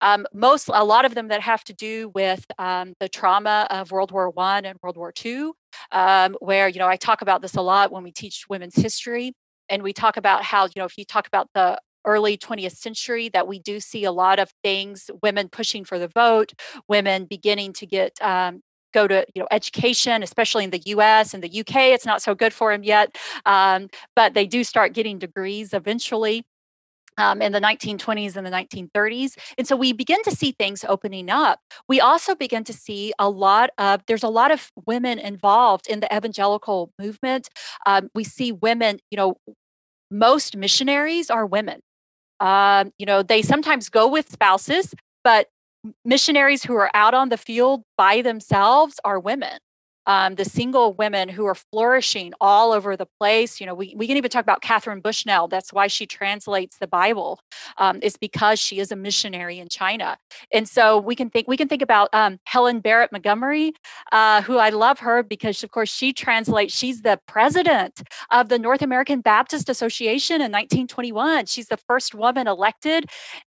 um, 0.01 0.27
most 0.33 0.69
a 0.73 0.85
lot 0.85 1.05
of 1.05 1.15
them 1.15 1.29
that 1.29 1.41
have 1.41 1.65
to 1.65 1.73
do 1.73 2.11
with 2.15 2.47
um, 2.59 2.95
the 3.01 3.09
trauma 3.09 3.67
of 3.71 3.91
World 3.91 4.13
War 4.13 4.31
One 4.31 4.65
and 4.65 4.79
World 4.83 4.97
War 4.97 5.11
Two, 5.13 5.55
um, 5.91 6.37
where 6.41 6.69
you 6.69 6.79
know 6.79 6.89
I 6.89 6.97
talk 6.97 7.23
about 7.23 7.43
this 7.43 7.57
a 7.57 7.63
lot 7.63 7.91
when 7.91 8.05
we 8.05 8.13
teach 8.13 8.45
women's 8.49 8.77
history, 8.77 9.33
and 9.69 9.83
we 9.83 9.93
talk 9.93 10.17
about 10.17 10.45
how 10.45 10.67
you 10.67 10.73
know 10.77 10.85
if 10.85 10.97
you 10.97 11.05
talk 11.05 11.27
about 11.27 11.49
the 11.55 11.79
early 12.05 12.37
20th 12.37 12.77
century 12.77 13.29
that 13.29 13.47
we 13.47 13.59
do 13.59 13.81
see 13.81 14.05
a 14.05 14.13
lot 14.13 14.39
of 14.39 14.53
things 14.63 15.11
women 15.23 15.49
pushing 15.49 15.85
for 15.85 15.99
the 15.99 16.09
vote 16.09 16.53
women 16.89 17.25
beginning 17.25 17.73
to 17.73 17.87
get 17.87 18.21
um, 18.21 18.63
go 18.93 19.07
to 19.07 19.27
you 19.35 19.41
know 19.41 19.49
education 19.51 20.23
especially 20.23 20.65
in 20.65 20.71
the 20.71 20.81
us 20.81 21.35
and 21.35 21.43
the 21.43 21.61
uk 21.61 21.77
it's 21.77 22.07
not 22.07 22.23
so 22.23 22.35
good 22.35 22.53
for 22.53 22.73
them 22.73 22.83
yet 22.83 23.17
um, 23.47 23.89
but 24.15 24.35
they 24.35 24.47
do 24.47 24.65
start 24.65 24.93
getting 24.93 25.19
degrees 25.19 25.73
eventually 25.73 26.45
um, 27.19 27.43
in 27.43 27.53
the 27.53 27.61
1920s 27.61 28.37
and 28.37 28.47
the 28.47 28.51
1930s. 28.51 29.37
And 29.59 29.67
so 29.67 29.77
we 29.77 29.93
begin 29.93 30.23
to 30.25 30.31
see 30.31 30.53
things 30.53 30.85
opening 30.89 31.31
up. 31.31 31.61
We 31.89 32.01
also 32.01 32.35
begin 32.35 32.65
to 32.65 32.73
see 32.73 33.13
a 33.19 33.29
lot 33.29 33.71
of, 33.79 34.03
there's 34.07 34.23
a 34.23 34.29
lot 34.29 34.51
of 34.51 34.71
women 34.87 35.19
involved 35.19 35.87
in 35.89 36.01
the 36.01 36.15
evangelical 36.15 36.93
movement. 36.99 37.49
Um, 37.87 38.09
we 38.15 38.25
see 38.25 38.53
women, 38.53 38.99
you 39.11 39.17
know, 39.17 39.37
most 40.11 40.57
missionaries 40.57 41.31
are 41.31 41.47
women. 41.47 41.81
Um, 42.43 42.93
you 42.99 43.07
know, 43.07 43.23
they 43.23 43.41
sometimes 43.41 43.89
go 43.89 44.09
with 44.09 44.29
spouses, 44.31 44.95
but 45.23 45.49
missionaries 46.05 46.65
who 46.65 46.75
are 46.75 46.91
out 46.93 47.15
on 47.15 47.29
the 47.29 47.37
field 47.37 47.85
by 47.97 48.21
themselves 48.21 48.99
are 49.05 49.21
women 49.21 49.59
um, 50.07 50.35
the 50.35 50.45
single 50.45 50.95
women 50.95 51.29
who 51.29 51.47
are 51.47 51.55
flourishing 51.55 52.33
all 52.41 52.73
over 52.73 52.97
the 52.97 53.07
place. 53.19 53.61
You 53.61 53.67
know, 53.67 53.75
we, 53.75 53.95
we 53.97 54.07
can 54.07 54.17
even 54.17 54.31
talk 54.31 54.43
about 54.43 54.63
Katharine 54.63 55.01
Bushnell. 55.01 55.49
That's 55.49 55.73
why 55.73 55.87
she 55.87 56.07
translates 56.07 56.79
the 56.79 56.87
Bible, 56.87 57.41
um, 57.79 57.99
is 58.03 58.17
because 58.17 58.59
she 58.59 58.79
is 58.79 58.93
a 58.93 58.97
missionary 58.97 59.59
in 59.59 59.69
China. 59.69 60.19
And 60.53 60.69
so 60.69 60.99
we 60.99 61.15
can 61.15 61.31
think 61.31 61.49
we 61.49 61.57
can 61.57 61.69
think 61.69 61.83
about 61.83 62.09
um, 62.13 62.39
Helen 62.45 62.81
Barrett 62.81 63.13
Montgomery, 63.13 63.73
uh, 64.11 64.43
who 64.43 64.59
I 64.59 64.71
love 64.71 65.01
her 65.01 65.23
because 65.23 65.63
of 65.63 65.71
course 65.71 65.93
she 65.93 66.13
translates. 66.13 66.77
She's 66.77 67.03
the 67.03 67.21
president 67.27 68.03
of 68.31 68.49
the 68.49 68.59
North 68.59 68.83
American 68.83 69.21
Baptist 69.21 69.69
Association 69.69 70.37
in 70.37 70.53
1921. 70.53 71.47
She's 71.47 71.67
the 71.67 71.77
first 71.77 72.15
woman 72.15 72.47
elected 72.47 73.07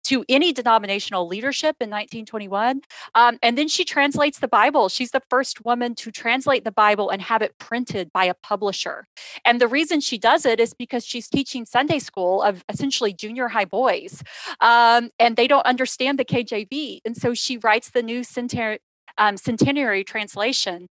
to 0.07 0.23
any 0.29 0.53
denominational 0.53 1.27
leadership 1.27 1.75
in 1.81 1.89
1921. 1.89 2.81
Um, 3.13 3.37
and 3.43 3.57
then 3.57 3.67
she 3.67 3.83
translates 3.83 4.39
the 4.39 4.47
Bible. 4.47 4.87
She's 4.87 5.11
the 5.11 5.21
first 5.29 5.65
woman 5.65 5.95
to 5.95 6.11
translate 6.11 6.63
the 6.63 6.71
Bible 6.71 7.09
and 7.09 7.21
have 7.21 7.41
it 7.41 7.57
printed 7.57 8.11
by 8.13 8.23
a 8.23 8.33
publisher. 8.33 9.05
And 9.43 9.59
the 9.59 9.67
reason 9.67 9.99
she 9.99 10.17
does 10.17 10.45
it 10.45 10.61
is 10.61 10.73
because 10.73 11.05
she's 11.05 11.27
teaching 11.27 11.65
Sunday 11.65 11.99
school 11.99 12.41
of 12.41 12.63
essentially 12.69 13.13
junior 13.13 13.49
high 13.49 13.65
boys, 13.65 14.23
um, 14.61 15.09
and 15.19 15.35
they 15.35 15.47
don't 15.47 15.65
understand 15.65 16.17
the 16.17 16.25
KJV. 16.25 17.01
And 17.03 17.17
so 17.17 17.33
she 17.33 17.57
writes 17.57 17.89
the 17.89 18.03
new 18.03 18.23
um, 19.17 19.35
centenary 19.35 20.03
translation 20.03 20.87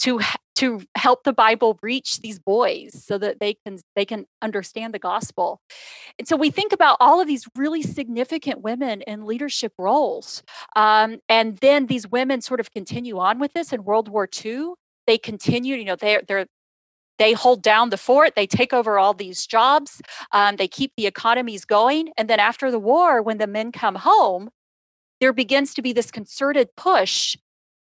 to 0.00 0.20
to 0.54 0.82
help 0.96 1.24
the 1.24 1.32
bible 1.32 1.78
reach 1.82 2.20
these 2.20 2.38
boys 2.38 3.04
so 3.04 3.18
that 3.18 3.40
they 3.40 3.54
can 3.66 3.78
they 3.96 4.04
can 4.04 4.26
understand 4.42 4.92
the 4.94 4.98
gospel. 4.98 5.60
And 6.18 6.28
so 6.28 6.36
we 6.36 6.50
think 6.50 6.72
about 6.72 6.96
all 7.00 7.20
of 7.20 7.26
these 7.26 7.46
really 7.56 7.82
significant 7.82 8.60
women 8.62 9.02
in 9.02 9.24
leadership 9.24 9.72
roles 9.78 10.42
um, 10.76 11.18
and 11.28 11.58
then 11.58 11.86
these 11.86 12.06
women 12.08 12.40
sort 12.40 12.60
of 12.60 12.70
continue 12.70 13.18
on 13.18 13.38
with 13.38 13.52
this. 13.54 13.72
In 13.72 13.84
world 13.84 14.08
war 14.08 14.28
ii 14.44 14.74
they 15.06 15.18
continue 15.18 15.76
you 15.76 15.84
know 15.84 15.96
they're 15.96 16.22
they're 16.26 16.46
they 17.18 17.32
hold 17.32 17.62
down 17.62 17.90
the 17.90 17.96
fort 17.96 18.34
they 18.34 18.46
take 18.46 18.72
over 18.72 18.98
all 18.98 19.14
these 19.14 19.46
jobs 19.46 20.00
um, 20.32 20.56
they 20.56 20.68
keep 20.68 20.92
the 20.96 21.06
economies 21.06 21.64
going 21.64 22.10
and 22.16 22.28
then 22.28 22.40
after 22.40 22.70
the 22.70 22.78
war 22.78 23.22
when 23.22 23.38
the 23.38 23.46
men 23.46 23.72
come 23.72 23.96
home 23.96 24.50
there 25.20 25.32
begins 25.32 25.72
to 25.74 25.82
be 25.82 25.92
this 25.92 26.10
concerted 26.10 26.68
push 26.76 27.36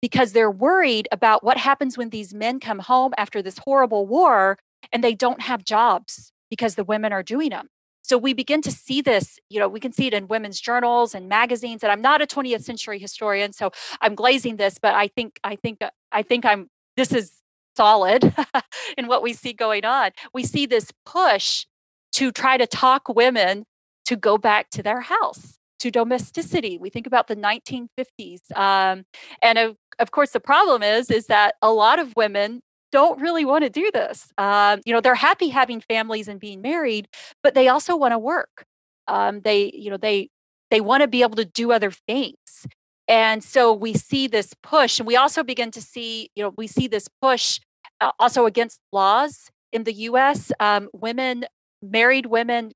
because 0.02 0.34
they're 0.34 0.52
worried 0.52 1.08
about 1.12 1.44
what 1.44 1.58
happens 1.58 1.98
when 1.98 2.10
these 2.10 2.34
men 2.34 2.60
come 2.60 2.80
home 2.80 3.14
after 3.18 3.42
this 3.42 3.60
horrible 3.60 4.08
war 4.08 4.58
and 4.92 5.04
they 5.04 5.14
don't 5.14 5.42
have 5.42 5.64
jobs 5.64 6.32
because 6.50 6.76
the 6.76 6.84
women 6.84 7.14
are 7.14 7.24
doing 7.24 7.52
them. 7.52 7.68
So 8.02 8.18
we 8.18 8.34
begin 8.34 8.62
to 8.64 8.72
see 8.72 9.02
this, 9.02 9.40
you 9.50 9.60
know, 9.60 9.70
we 9.70 9.80
can 9.80 9.94
see 9.94 10.08
it 10.08 10.14
in 10.14 10.28
women's 10.28 10.60
journals 10.60 11.14
and 11.16 11.30
magazines. 11.30 11.84
And 11.84 11.92
I'm 11.92 12.02
not 12.02 12.22
a 12.22 12.28
20th 12.28 12.64
century 12.64 13.00
historian, 13.00 13.54
so 13.54 13.72
I'm 14.02 14.16
glazing 14.16 14.58
this, 14.58 14.78
but 14.82 14.96
I 14.96 15.08
think 15.08 15.40
I 15.44 15.56
think 15.56 15.80
I 16.12 16.24
think 16.24 16.44
I'm 16.44 16.70
this 16.98 17.14
is 17.14 17.32
solid 17.78 18.36
in 18.98 19.08
what 19.08 19.24
we 19.24 19.34
see 19.34 19.54
going 19.54 19.86
on. 19.86 20.12
We 20.34 20.44
see 20.44 20.66
this 20.66 20.92
push 21.06 21.66
to 22.14 22.32
try 22.32 22.58
to 22.58 22.68
talk 22.68 23.08
women 23.08 23.66
to 24.06 24.16
go 24.16 24.38
back 24.38 24.72
to 24.72 24.84
their 24.84 25.02
house 25.02 25.58
to 25.82 25.92
domesticity. 25.92 26.78
We 26.78 26.90
think 26.90 27.08
about 27.08 27.28
the 27.28 27.36
1950s, 27.36 28.56
um, 28.56 29.04
and 29.42 29.58
of, 29.58 29.76
of 30.00 30.12
course, 30.12 30.32
the 30.32 30.40
problem 30.40 30.84
is 30.84 31.12
is 31.12 31.28
that 31.28 31.56
a 31.62 31.72
lot 31.72 32.00
of 32.00 32.16
women 32.16 32.62
don't 32.92 33.22
really 33.22 33.46
want 33.46 33.64
to 33.64 33.70
do 33.70 33.90
this. 33.94 34.32
Um, 34.38 34.82
you 34.86 34.94
know, 34.94 35.02
they're 35.02 35.16
happy 35.16 35.50
having 35.50 35.82
families 35.82 36.28
and 36.28 36.40
being 36.40 36.62
married, 36.62 37.08
but 37.42 37.54
they 37.54 37.68
also 37.68 37.96
want 37.96 38.12
to 38.12 38.20
work. 38.20 38.66
Um, 39.08 39.42
they, 39.42 39.72
you 39.74 39.90
know, 39.90 39.98
they 39.98 40.30
they 40.70 40.82
want 40.82 41.02
to 41.02 41.08
be 41.08 41.22
able 41.22 41.36
to 41.36 41.46
do 41.46 41.72
other 41.72 41.92
things. 41.92 42.66
And 43.08 43.44
so 43.44 43.74
we 43.74 43.94
see 43.94 44.28
this 44.28 44.54
push, 44.64 45.00
and 45.00 45.08
we 45.08 45.18
also 45.18 45.44
begin 45.44 45.72
to 45.72 45.82
see, 45.82 46.30
you 46.36 46.44
know, 46.44 46.54
we 46.58 46.68
see 46.68 46.88
this 46.88 47.08
push 47.22 47.60
uh, 48.00 48.12
also 48.20 48.46
against 48.46 48.80
laws 48.92 49.50
in 49.74 49.84
the 49.84 49.94
U.S. 49.94 50.52
Um, 50.60 50.90
women, 50.94 51.46
married 51.82 52.28
women, 52.28 52.72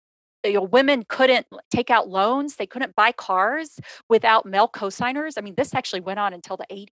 you 0.46 0.54
know, 0.54 0.64
women 0.64 1.04
couldn't 1.08 1.48
take 1.72 1.90
out 1.90 2.10
loans, 2.10 2.56
they 2.56 2.66
couldn't 2.66 2.96
buy 2.96 3.12
cars 3.12 3.80
without 4.10 4.46
male 4.46 4.68
cosigners. 4.68 5.34
I 5.38 5.42
mean, 5.42 5.56
this 5.56 5.74
actually 5.74 6.02
went 6.02 6.20
on 6.20 6.34
until 6.34 6.58
the 6.58 6.66
80s. 6.72 6.88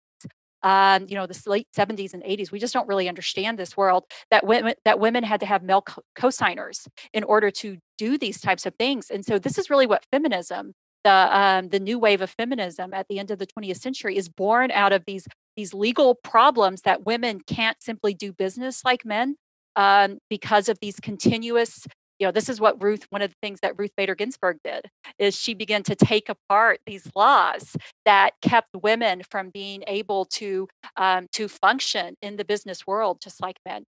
Um, 0.63 1.07
you 1.09 1.15
know, 1.15 1.25
the 1.25 1.41
late 1.47 1.67
70s 1.75 2.13
and 2.13 2.21
80s. 2.21 2.51
We 2.51 2.59
just 2.59 2.71
don't 2.71 2.87
really 2.87 3.09
understand 3.09 3.57
this 3.57 3.75
world 3.75 4.03
that 4.29 4.45
women 4.45 4.75
that 4.85 4.99
women 4.99 5.23
had 5.23 5.39
to 5.39 5.47
have 5.47 5.63
male 5.63 5.83
co-signers 6.13 6.87
in 7.13 7.23
order 7.23 7.49
to 7.49 7.79
do 7.97 8.15
these 8.15 8.39
types 8.39 8.67
of 8.67 8.75
things. 8.75 9.09
And 9.09 9.25
so 9.25 9.39
this 9.39 9.57
is 9.57 9.71
really 9.71 9.87
what 9.87 10.05
feminism, 10.11 10.73
the 11.03 11.09
um, 11.35 11.69
the 11.69 11.79
new 11.79 11.97
wave 11.97 12.21
of 12.21 12.29
feminism 12.29 12.93
at 12.93 13.07
the 13.09 13.17
end 13.17 13.31
of 13.31 13.39
the 13.39 13.47
20th 13.47 13.79
century, 13.79 14.15
is 14.15 14.29
born 14.29 14.69
out 14.69 14.93
of 14.93 15.05
these 15.07 15.27
these 15.55 15.73
legal 15.73 16.13
problems 16.13 16.83
that 16.83 17.07
women 17.07 17.41
can't 17.41 17.81
simply 17.81 18.13
do 18.13 18.31
business 18.31 18.85
like 18.85 19.03
men 19.03 19.37
um, 19.75 20.19
because 20.29 20.69
of 20.69 20.79
these 20.79 20.99
continuous 20.99 21.87
you 22.21 22.27
know 22.27 22.31
this 22.31 22.47
is 22.47 22.61
what 22.61 22.81
ruth 22.81 23.07
one 23.09 23.23
of 23.23 23.31
the 23.31 23.35
things 23.41 23.59
that 23.61 23.73
ruth 23.77 23.91
bader 23.97 24.13
ginsburg 24.13 24.57
did 24.63 24.85
is 25.17 25.35
she 25.35 25.55
began 25.55 25.81
to 25.81 25.95
take 25.95 26.29
apart 26.29 26.79
these 26.85 27.09
laws 27.15 27.75
that 28.05 28.33
kept 28.43 28.69
women 28.81 29.23
from 29.29 29.49
being 29.49 29.83
able 29.87 30.25
to 30.25 30.67
um, 30.97 31.27
to 31.31 31.47
function 31.47 32.15
in 32.21 32.37
the 32.37 32.45
business 32.45 32.85
world 32.85 33.19
just 33.21 33.41
like 33.41 33.57
men. 33.65 33.85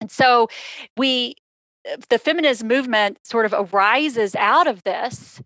And 0.00 0.10
so 0.10 0.48
we 0.96 1.34
uh, 1.90 1.96
the 2.10 2.18
feminist 2.18 2.62
movement 2.62 3.18
sort 3.24 3.46
of 3.46 3.54
arises 3.54 4.36
out 4.36 4.66
of 4.66 4.82
this 4.84 5.40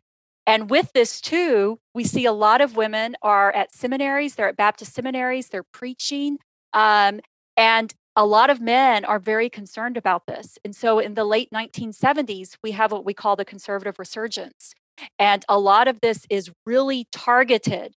and 0.49 0.68
with 0.68 0.93
this 0.95 1.20
too 1.20 1.79
we 1.95 2.03
see 2.03 2.24
a 2.24 2.33
lot 2.33 2.61
of 2.61 2.77
women 2.77 3.14
are 3.22 3.53
at 3.53 3.72
seminaries 3.72 4.35
they're 4.35 4.49
at 4.49 4.57
baptist 4.57 4.95
seminaries 4.95 5.49
they're 5.49 5.62
preaching 5.62 6.39
um, 6.72 7.20
and 7.57 7.95
a 8.17 8.25
lot 8.25 8.49
of 8.49 8.61
men 8.61 9.05
are 9.05 9.19
very 9.19 9.51
concerned 9.51 9.97
about 9.99 10.27
this. 10.27 10.59
And 10.64 10.75
so 10.75 10.99
in 10.99 11.14
the 11.14 11.25
late 11.25 11.51
1970s, 11.51 12.57
we 12.62 12.73
have 12.73 12.91
what 12.91 13.05
we 13.05 13.12
call 13.12 13.37
the 13.37 13.45
conservative 13.45 13.99
resurgence. 13.99 14.75
And 15.19 15.45
a 15.49 15.59
lot 15.59 15.87
of 15.87 16.01
this 16.01 16.27
is 16.31 16.51
really 16.64 17.07
targeted 17.12 17.95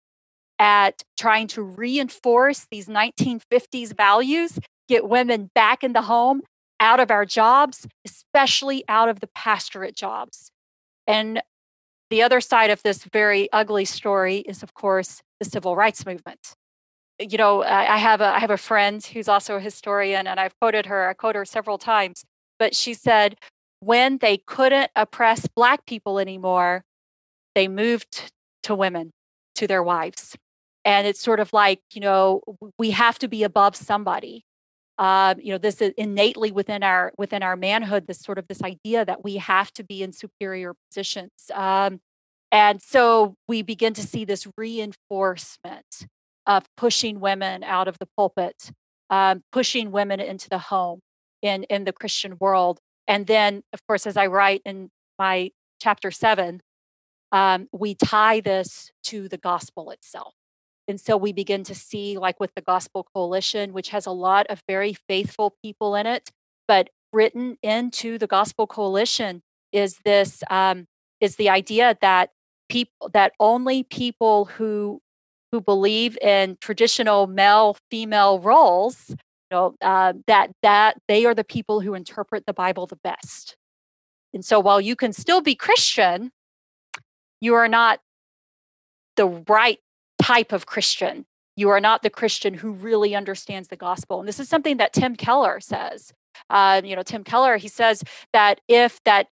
at 0.59 1.05
trying 1.16 1.47
to 1.47 1.62
reinforce 1.62 2.66
these 2.69 2.87
1950s 2.87 3.97
values, 3.97 4.59
get 4.89 5.09
women 5.09 5.51
back 5.55 5.85
in 5.85 5.93
the 5.93 6.03
home, 6.03 6.43
out 6.81 6.99
of 6.99 7.12
our 7.12 7.25
jobs, 7.25 7.87
especially 8.05 8.85
out 8.89 9.09
of 9.09 9.21
the 9.21 9.29
pastorate 9.29 9.95
jobs. 9.95 10.51
And 11.07 11.43
the 12.11 12.23
other 12.23 12.41
side 12.41 12.71
of 12.71 12.83
this 12.83 13.05
very 13.05 13.49
ugly 13.53 13.85
story 13.85 14.39
is, 14.39 14.64
of 14.64 14.75
course, 14.75 15.23
the 15.39 15.45
civil 15.45 15.77
rights 15.77 16.05
movement 16.05 16.57
you 17.19 17.39
know, 17.39 17.62
I, 17.62 17.95
I 17.95 17.97
have 17.97 18.21
a 18.21 18.27
I 18.27 18.39
have 18.39 18.51
a 18.51 18.57
friend 18.57 19.05
who's 19.05 19.29
also 19.29 19.57
a 19.57 19.61
historian, 19.61 20.27
and 20.27 20.39
I've 20.39 20.59
quoted 20.61 20.87
her. 20.87 21.09
I 21.09 21.14
quote 21.14 21.35
her 21.35 21.45
several 21.45 21.79
times, 21.79 22.25
but 22.59 22.75
she 22.75 22.95
said 22.95 23.37
when 23.81 24.19
they 24.19 24.39
couldn't 24.39 24.91
oppress 24.97 25.47
black 25.47 25.87
people 25.87 26.19
anymore, 26.19 26.85
they 27.55 27.69
moved 27.69 28.33
to 28.64 28.75
women, 28.75 29.12
to 29.57 29.66
their 29.66 29.83
wives, 29.83 30.37
and 30.85 31.07
it's 31.07 31.21
sort 31.21 31.41
of 31.41 31.53
like 31.53 31.81
you 31.93 32.01
know 32.01 32.43
we 32.79 32.91
have 32.93 33.19
to 33.21 33.29
be 33.29 33.43
above 33.43 33.77
somebody. 33.77 34.45
Uh, 34.99 35.35
you 35.39 35.53
know, 35.53 35.59
this 35.59 35.81
is 35.81 35.93
innately 35.97 36.51
within 36.51 36.83
our 36.83 37.12
within 37.19 37.43
our 37.43 37.57
manhood. 37.57 38.07
This 38.07 38.21
sort 38.21 38.39
of 38.39 38.49
this 38.49 38.62
idea 38.62 39.05
that 39.05 39.25
we 39.25 39.37
have 39.37 39.73
to 39.73 39.85
be 39.85 40.03
in 40.03 40.12
superior 40.12 40.75
positions. 40.91 41.33
Um, 41.55 42.01
and 42.51 42.81
so 42.81 43.35
we 43.47 43.62
begin 43.62 43.93
to 43.95 44.03
see 44.03 44.25
this 44.25 44.47
reinforcement 44.57 46.07
of 46.49 46.65
pushing 46.77 47.21
women 47.21 47.63
out 47.63 47.87
of 47.87 47.99
the 47.99 48.09
pulpit, 48.17 48.73
um, 49.11 49.45
pushing 49.53 49.93
women 49.93 50.19
into 50.19 50.49
the 50.49 50.59
home 50.59 51.01
in, 51.43 51.63
in 51.65 51.85
the 51.85 51.93
Christian 51.93 52.37
world. 52.41 52.81
And 53.07 53.27
then, 53.27 53.63
of 53.73 53.87
course, 53.87 54.07
as 54.07 54.17
I 54.17 54.27
write 54.27 54.63
in 54.65 54.91
my 55.19 55.53
chapter 55.81 56.11
seven, 56.11 56.63
um, 57.31 57.69
we 57.71 57.95
tie 57.95 58.41
this 58.41 58.91
to 59.05 59.29
the 59.29 59.39
gospel 59.39 59.91
itself. 59.91 60.35
And 60.89 60.99
so 60.99 61.19
we 61.19 61.33
begin 61.33 61.65
to 61.65 61.75
see, 61.75 62.17
like 62.17 62.41
with 62.41 62.55
the 62.57 62.63
Gospel 62.63 63.07
Coalition, 63.15 63.75
which 63.75 63.91
has 63.91 64.07
a 64.07 64.11
lot 64.11 64.47
of 64.49 64.63
very 64.67 64.95
faithful 64.95 65.55
people 65.63 65.95
in 65.95 66.07
it, 66.07 66.31
but 66.67 66.89
written 67.13 67.59
into 67.63 68.17
the 68.17 68.27
Gospel 68.27 68.67
Coalition 68.67 69.43
is 69.71 69.99
this 70.05 70.43
um, 70.51 70.87
is 71.21 71.37
the 71.37 71.51
idea 71.51 71.97
that 72.01 72.31
people 72.71 73.11
that 73.13 73.33
only 73.39 73.83
people 73.83 74.47
who 74.47 75.03
who 75.53 75.61
believe 75.61 76.19
in 76.19 76.57
traditional 76.61 77.27
male 77.27 77.77
female 77.91 78.39
roles 78.39 79.07
you 79.09 79.17
know 79.51 79.75
uh, 79.81 80.13
that 80.27 80.51
that 80.63 80.99
they 81.09 81.25
are 81.25 81.35
the 81.35 81.45
people 81.45 81.81
who 81.81 81.95
interpret 81.95 82.47
the 82.47 82.53
bible 82.53 82.87
the 82.87 82.97
best. 82.97 83.57
And 84.35 84.45
so 84.45 84.61
while 84.61 84.81
you 84.81 84.95
can 84.95 85.13
still 85.13 85.41
be 85.41 85.55
christian 85.55 86.31
you 87.41 87.55
are 87.55 87.69
not 87.69 88.01
the 89.17 89.27
right 89.49 89.79
type 90.21 90.53
of 90.53 90.67
christian. 90.67 91.25
You 91.57 91.71
are 91.71 91.81
not 91.81 92.03
the 92.03 92.11
christian 92.11 92.55
who 92.55 92.73
really 92.73 93.15
understands 93.15 93.69
the 93.69 93.77
gospel. 93.77 94.21
And 94.21 94.29
this 94.29 94.41
is 94.41 94.49
something 94.49 94.77
that 94.77 94.93
tim 94.93 95.17
keller 95.17 95.61
says. 95.61 96.13
Uh, 96.51 96.81
you 96.85 96.95
know 96.95 97.03
tim 97.03 97.25
keller 97.25 97.57
he 97.57 97.69
says 97.69 98.05
that 98.33 98.61
if 98.69 99.03
that 99.05 99.29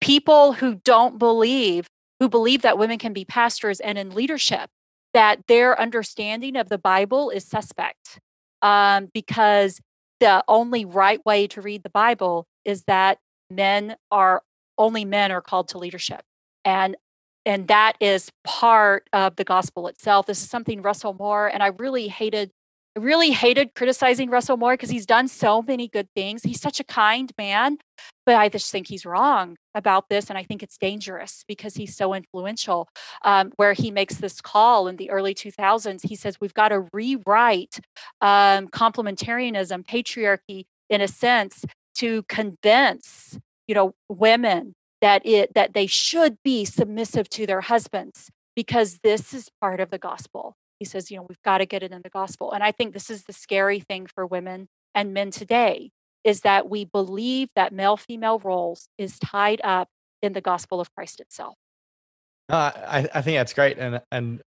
people 0.00 0.54
who 0.54 0.76
don't 0.76 1.18
believe, 1.18 1.86
who 2.20 2.28
believe 2.28 2.62
that 2.62 2.78
women 2.78 2.98
can 2.98 3.12
be 3.12 3.24
pastors 3.24 3.80
and 3.80 3.98
in 3.98 4.10
leadership, 4.10 4.70
that 5.14 5.46
their 5.46 5.78
understanding 5.80 6.56
of 6.56 6.68
the 6.68 6.78
Bible 6.78 7.30
is 7.30 7.44
suspect 7.44 8.20
um, 8.62 9.08
because 9.12 9.80
the 10.20 10.42
only 10.48 10.84
right 10.84 11.24
way 11.24 11.46
to 11.48 11.60
read 11.60 11.82
the 11.82 11.90
Bible 11.90 12.46
is 12.64 12.84
that 12.84 13.18
men 13.50 13.96
are 14.10 14.42
only 14.76 15.04
men 15.04 15.32
are 15.32 15.40
called 15.40 15.68
to 15.68 15.78
leadership. 15.78 16.22
And 16.64 16.96
and 17.46 17.68
that 17.68 17.94
is 17.98 18.30
part 18.44 19.08
of 19.14 19.36
the 19.36 19.44
gospel 19.44 19.88
itself. 19.88 20.26
This 20.26 20.42
is 20.42 20.50
something 20.50 20.82
Russell 20.82 21.14
Moore, 21.14 21.46
and 21.48 21.62
I 21.62 21.68
really 21.68 22.08
hated 22.08 22.50
I 22.96 23.00
really 23.00 23.30
hated 23.30 23.74
criticizing 23.74 24.30
Russell 24.30 24.56
Moore 24.56 24.74
because 24.74 24.90
he's 24.90 25.06
done 25.06 25.28
so 25.28 25.62
many 25.62 25.88
good 25.88 26.08
things. 26.16 26.42
He's 26.42 26.60
such 26.60 26.80
a 26.80 26.84
kind 26.84 27.32
man, 27.38 27.78
but 28.26 28.34
I 28.34 28.48
just 28.48 28.72
think 28.72 28.88
he's 28.88 29.06
wrong 29.06 29.56
about 29.74 30.08
this. 30.08 30.28
And 30.28 30.38
I 30.38 30.42
think 30.42 30.62
it's 30.62 30.76
dangerous 30.76 31.44
because 31.46 31.74
he's 31.74 31.96
so 31.96 32.14
influential. 32.14 32.88
Um, 33.22 33.52
where 33.56 33.72
he 33.72 33.90
makes 33.90 34.16
this 34.16 34.40
call 34.40 34.88
in 34.88 34.96
the 34.96 35.10
early 35.10 35.34
2000s, 35.34 36.08
he 36.08 36.16
says, 36.16 36.40
We've 36.40 36.54
got 36.54 36.68
to 36.68 36.88
rewrite 36.92 37.80
um, 38.20 38.68
complementarianism, 38.68 39.86
patriarchy, 39.86 40.64
in 40.90 41.00
a 41.00 41.08
sense, 41.08 41.64
to 41.96 42.22
convince 42.24 43.38
you 43.68 43.74
know 43.74 43.94
women 44.08 44.74
that 45.00 45.24
it 45.24 45.54
that 45.54 45.74
they 45.74 45.86
should 45.86 46.38
be 46.42 46.64
submissive 46.64 47.28
to 47.28 47.46
their 47.46 47.60
husbands 47.60 48.30
because 48.56 48.98
this 49.04 49.32
is 49.32 49.48
part 49.60 49.78
of 49.78 49.90
the 49.90 49.98
gospel 49.98 50.56
he 50.78 50.84
says, 50.84 51.10
you 51.10 51.16
know, 51.16 51.26
we've 51.28 51.42
got 51.42 51.58
to 51.58 51.66
get 51.66 51.82
it 51.82 51.92
in 51.92 52.02
the 52.02 52.10
gospel. 52.10 52.52
And 52.52 52.62
I 52.62 52.72
think 52.72 52.92
this 52.92 53.10
is 53.10 53.24
the 53.24 53.32
scary 53.32 53.80
thing 53.80 54.06
for 54.06 54.26
women 54.26 54.68
and 54.94 55.12
men 55.12 55.30
today 55.30 55.90
is 56.24 56.40
that 56.42 56.68
we 56.68 56.84
believe 56.84 57.48
that 57.54 57.72
male 57.72 57.96
female 57.96 58.38
roles 58.38 58.88
is 58.98 59.18
tied 59.18 59.60
up 59.64 59.88
in 60.22 60.32
the 60.32 60.40
gospel 60.40 60.80
of 60.80 60.92
Christ 60.94 61.20
itself. 61.20 61.54
Uh, 62.48 62.72
I, 62.74 63.08
I 63.14 63.22
think 63.22 63.38
that's 63.38 63.52
great. 63.52 63.78
And, 63.78 64.00
and 64.10 64.40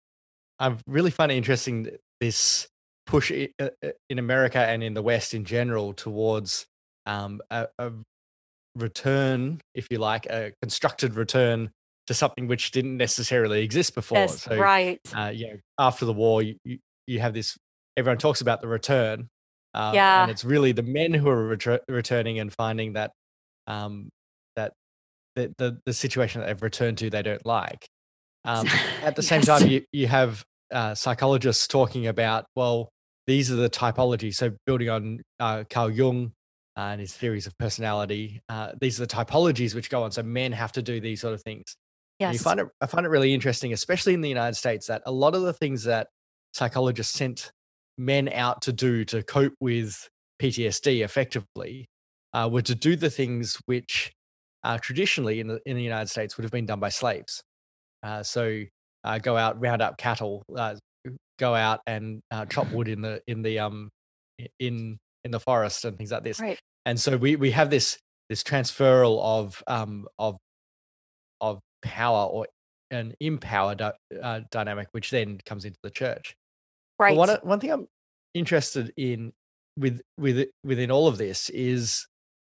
I 0.60 0.76
really 0.88 1.12
find 1.12 1.32
it 1.32 1.36
interesting 1.36 1.90
this 2.20 2.68
push 3.06 3.32
uh, 3.32 3.48
uh, 3.84 3.90
in 4.10 4.20
America 4.20 4.60
and 4.60 4.84
in 4.84 4.94
the 4.94 5.02
West 5.02 5.34
in 5.34 5.44
general 5.44 5.94
towards 5.94 6.66
um, 7.06 7.42
a, 7.50 7.68
a 7.78 7.92
return, 8.76 9.60
if 9.74 9.88
you 9.90 9.98
like, 9.98 10.26
a 10.28 10.54
constructed 10.62 11.16
return 11.16 11.72
to 12.08 12.14
something 12.14 12.48
which 12.48 12.72
didn't 12.72 12.98
necessarily 12.98 13.64
exist 13.64 13.96
before. 13.96 14.20
Yes, 14.20 14.44
so, 14.44 14.58
right. 14.58 15.00
Uh, 15.16 15.32
you 15.34 15.48
know, 15.48 15.60
after 15.80 16.06
the 16.06 16.14
war, 16.14 16.42
you, 16.42 16.56
you, 16.64 16.80
you 17.08 17.20
have 17.20 17.34
this. 17.34 17.58
Everyone 17.98 18.18
talks 18.18 18.42
about 18.42 18.62
the 18.62 18.68
return. 18.68 19.30
Uh, 19.74 19.92
yeah. 19.94 20.24
And 20.24 20.32
it's 20.32 20.44
really 20.44 20.72
the 20.72 20.84
men 20.84 21.14
who 21.14 21.30
are 21.30 21.48
ret- 21.56 21.84
returning 21.88 22.40
and 22.40 22.52
finding 22.52 22.94
that 22.94 23.12
um, 23.68 24.10
that 24.56 24.74
the, 25.36 25.54
the 25.58 25.78
the 25.86 25.94
situation 25.94 26.42
that 26.42 26.48
they've 26.48 26.62
returned 26.62 26.98
to 27.00 27.10
they 27.10 27.22
don't 27.22 27.46
like. 27.46 27.88
Um, 28.44 28.68
at 29.04 29.16
the 29.16 29.24
same 29.24 29.42
time, 29.42 29.68
you 29.68 29.84
you 29.92 30.08
have 30.08 30.44
uh, 30.72 30.96
psychologists 30.96 31.68
talking 31.68 32.08
about 32.08 32.46
well, 32.56 32.90
these 33.28 33.52
are 33.52 33.56
the 33.56 33.70
typologies. 33.70 34.36
So 34.36 34.52
building 34.66 34.90
on 34.90 35.22
uh, 35.40 35.64
Carl 35.70 35.92
Jung 35.92 36.34
uh, 36.78 36.82
and 36.82 37.02
his 37.02 37.14
theories 37.14 37.48
of 37.48 37.58
personality, 37.58 38.42
uh, 38.50 38.72
these 38.80 39.00
are 39.00 39.06
the 39.06 39.14
typologies 39.14 39.76
which 39.76 39.90
go 39.90 40.04
on. 40.04 40.12
So 40.12 40.24
men 40.24 40.52
have 40.52 40.72
to 40.74 40.82
do 40.82 41.00
these 41.00 41.22
sort 41.22 41.34
of 41.34 41.42
things. 41.42 41.76
Yes. 42.22 42.34
You 42.34 42.40
find 42.40 42.60
it, 42.60 42.68
I 42.80 42.86
find 42.86 43.06
it 43.06 43.10
really 43.10 43.34
interesting, 43.34 43.74
especially 43.74 44.14
in 44.14 44.22
the 44.22 44.30
United 44.30 44.56
States, 44.56 44.88
that 44.88 45.02
a 45.08 45.12
lot 45.12 45.34
of 45.34 45.42
the 45.42 45.54
things 45.54 45.86
that 45.86 46.08
psychologists 46.54 47.18
sent 47.18 47.52
men 47.98 48.30
out 48.30 48.62
to 48.62 48.72
do 48.72 49.04
to 49.06 49.24
cope 49.24 49.54
with 49.60 50.08
PTSD 50.42 51.04
effectively 51.04 51.88
uh, 52.34 52.48
were 52.52 52.62
to 52.62 52.76
do 52.76 52.96
the 52.96 53.10
things 53.10 53.60
which 53.66 54.12
uh, 54.64 54.78
traditionally 54.78 55.40
in 55.40 55.48
the, 55.48 55.60
in 55.66 55.76
the 55.76 55.82
United 55.82 56.10
States 56.10 56.38
would 56.38 56.44
have 56.44 56.52
been 56.52 56.68
done 56.68 56.80
by 56.80 56.90
slaves. 56.90 57.42
Uh, 58.04 58.22
so 58.22 58.62
uh, 59.04 59.18
go 59.18 59.36
out, 59.36 59.60
round 59.60 59.82
up 59.82 59.98
cattle, 59.98 60.44
uh, 60.56 60.76
go 61.40 61.56
out 61.56 61.80
and 61.88 62.22
uh, 62.30 62.46
chop 62.46 62.72
wood 62.72 62.88
in 62.88 63.02
the 63.02 63.20
in 63.26 63.42
the 63.42 63.58
um 63.58 63.90
in 64.60 64.98
in 65.24 65.32
the 65.32 65.40
forest 65.40 65.86
and 65.86 65.98
things 65.98 66.12
like 66.12 66.24
this. 66.24 66.40
Right. 66.40 66.60
And 66.86 67.00
so 67.00 67.18
we 67.18 67.36
we 67.36 67.50
have 67.52 67.72
this 67.72 67.98
this 68.30 68.44
transferal 68.44 69.20
of 69.22 69.64
um 69.66 70.08
of 70.20 70.38
of 71.42 71.60
power 71.82 72.26
or 72.26 72.48
an 72.90 73.14
empower 73.20 73.76
di- 73.76 73.94
uh, 74.22 74.42
dynamic, 74.52 74.88
which 74.92 75.12
then 75.12 75.40
comes 75.46 75.66
into 75.66 75.80
the 75.84 75.90
church. 75.90 76.36
Right. 77.00 77.16
But 77.16 77.18
one 77.18 77.38
one 77.44 77.60
thing 77.60 77.72
I'm 77.72 77.88
interested 78.34 78.94
in 78.98 79.34
with 79.78 80.02
with 80.18 80.48
within 80.64 80.92
all 80.92 81.08
of 81.08 81.18
this 81.18 81.50
is 81.50 82.08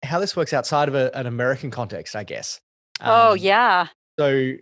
how 0.03 0.19
this 0.19 0.35
works 0.35 0.53
outside 0.53 0.87
of 0.89 0.95
a, 0.95 1.15
an 1.15 1.27
American 1.27 1.71
context, 1.71 2.15
I 2.15 2.23
guess. 2.23 2.59
Oh, 3.01 3.05
um, 3.05 3.31
oh 3.31 3.33
yeah. 3.35 3.87
So 4.19 4.53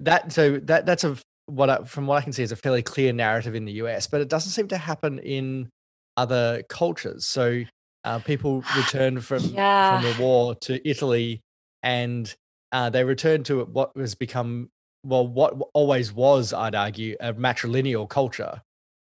that 0.00 0.32
so 0.32 0.58
that 0.58 0.86
that's 0.86 1.04
a 1.04 1.16
what 1.46 1.70
I, 1.70 1.84
from 1.84 2.06
what 2.06 2.16
I 2.16 2.20
can 2.22 2.32
see 2.32 2.42
is 2.42 2.52
a 2.52 2.56
fairly 2.56 2.82
clear 2.82 3.12
narrative 3.12 3.54
in 3.54 3.64
the 3.64 3.72
US, 3.74 4.06
but 4.06 4.20
it 4.20 4.28
doesn't 4.28 4.50
seem 4.50 4.68
to 4.68 4.78
happen 4.78 5.18
in 5.18 5.68
other 6.16 6.62
cultures. 6.68 7.26
So 7.26 7.62
uh, 8.04 8.18
people 8.20 8.64
return 8.76 9.20
from 9.20 9.44
yeah. 9.44 10.00
from 10.00 10.10
the 10.10 10.22
war 10.22 10.54
to 10.62 10.88
Italy 10.88 11.40
and 11.82 12.34
uh, 12.76 12.90
they 12.90 13.04
returned 13.04 13.46
to 13.46 13.64
what 13.64 13.90
has 13.96 14.14
become 14.14 14.68
well 15.02 15.26
what 15.26 15.54
always 15.72 16.12
was 16.12 16.52
i'd 16.52 16.74
argue 16.74 17.16
a 17.20 17.32
matrilineal 17.32 18.08
culture 18.08 18.60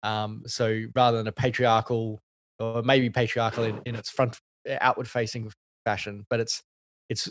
um, 0.03 0.43
so 0.45 0.85
rather 0.95 1.17
than 1.17 1.27
a 1.27 1.31
patriarchal 1.33 2.19
or 2.59 2.81
maybe 2.81 3.09
patriarchal 3.09 3.65
in, 3.65 3.81
in 3.85 3.95
its 3.95 4.09
front 4.09 4.37
outward 4.79 5.07
facing 5.07 5.51
fashion 5.85 6.25
but 6.29 6.39
it's 6.39 6.63
it's 7.09 7.29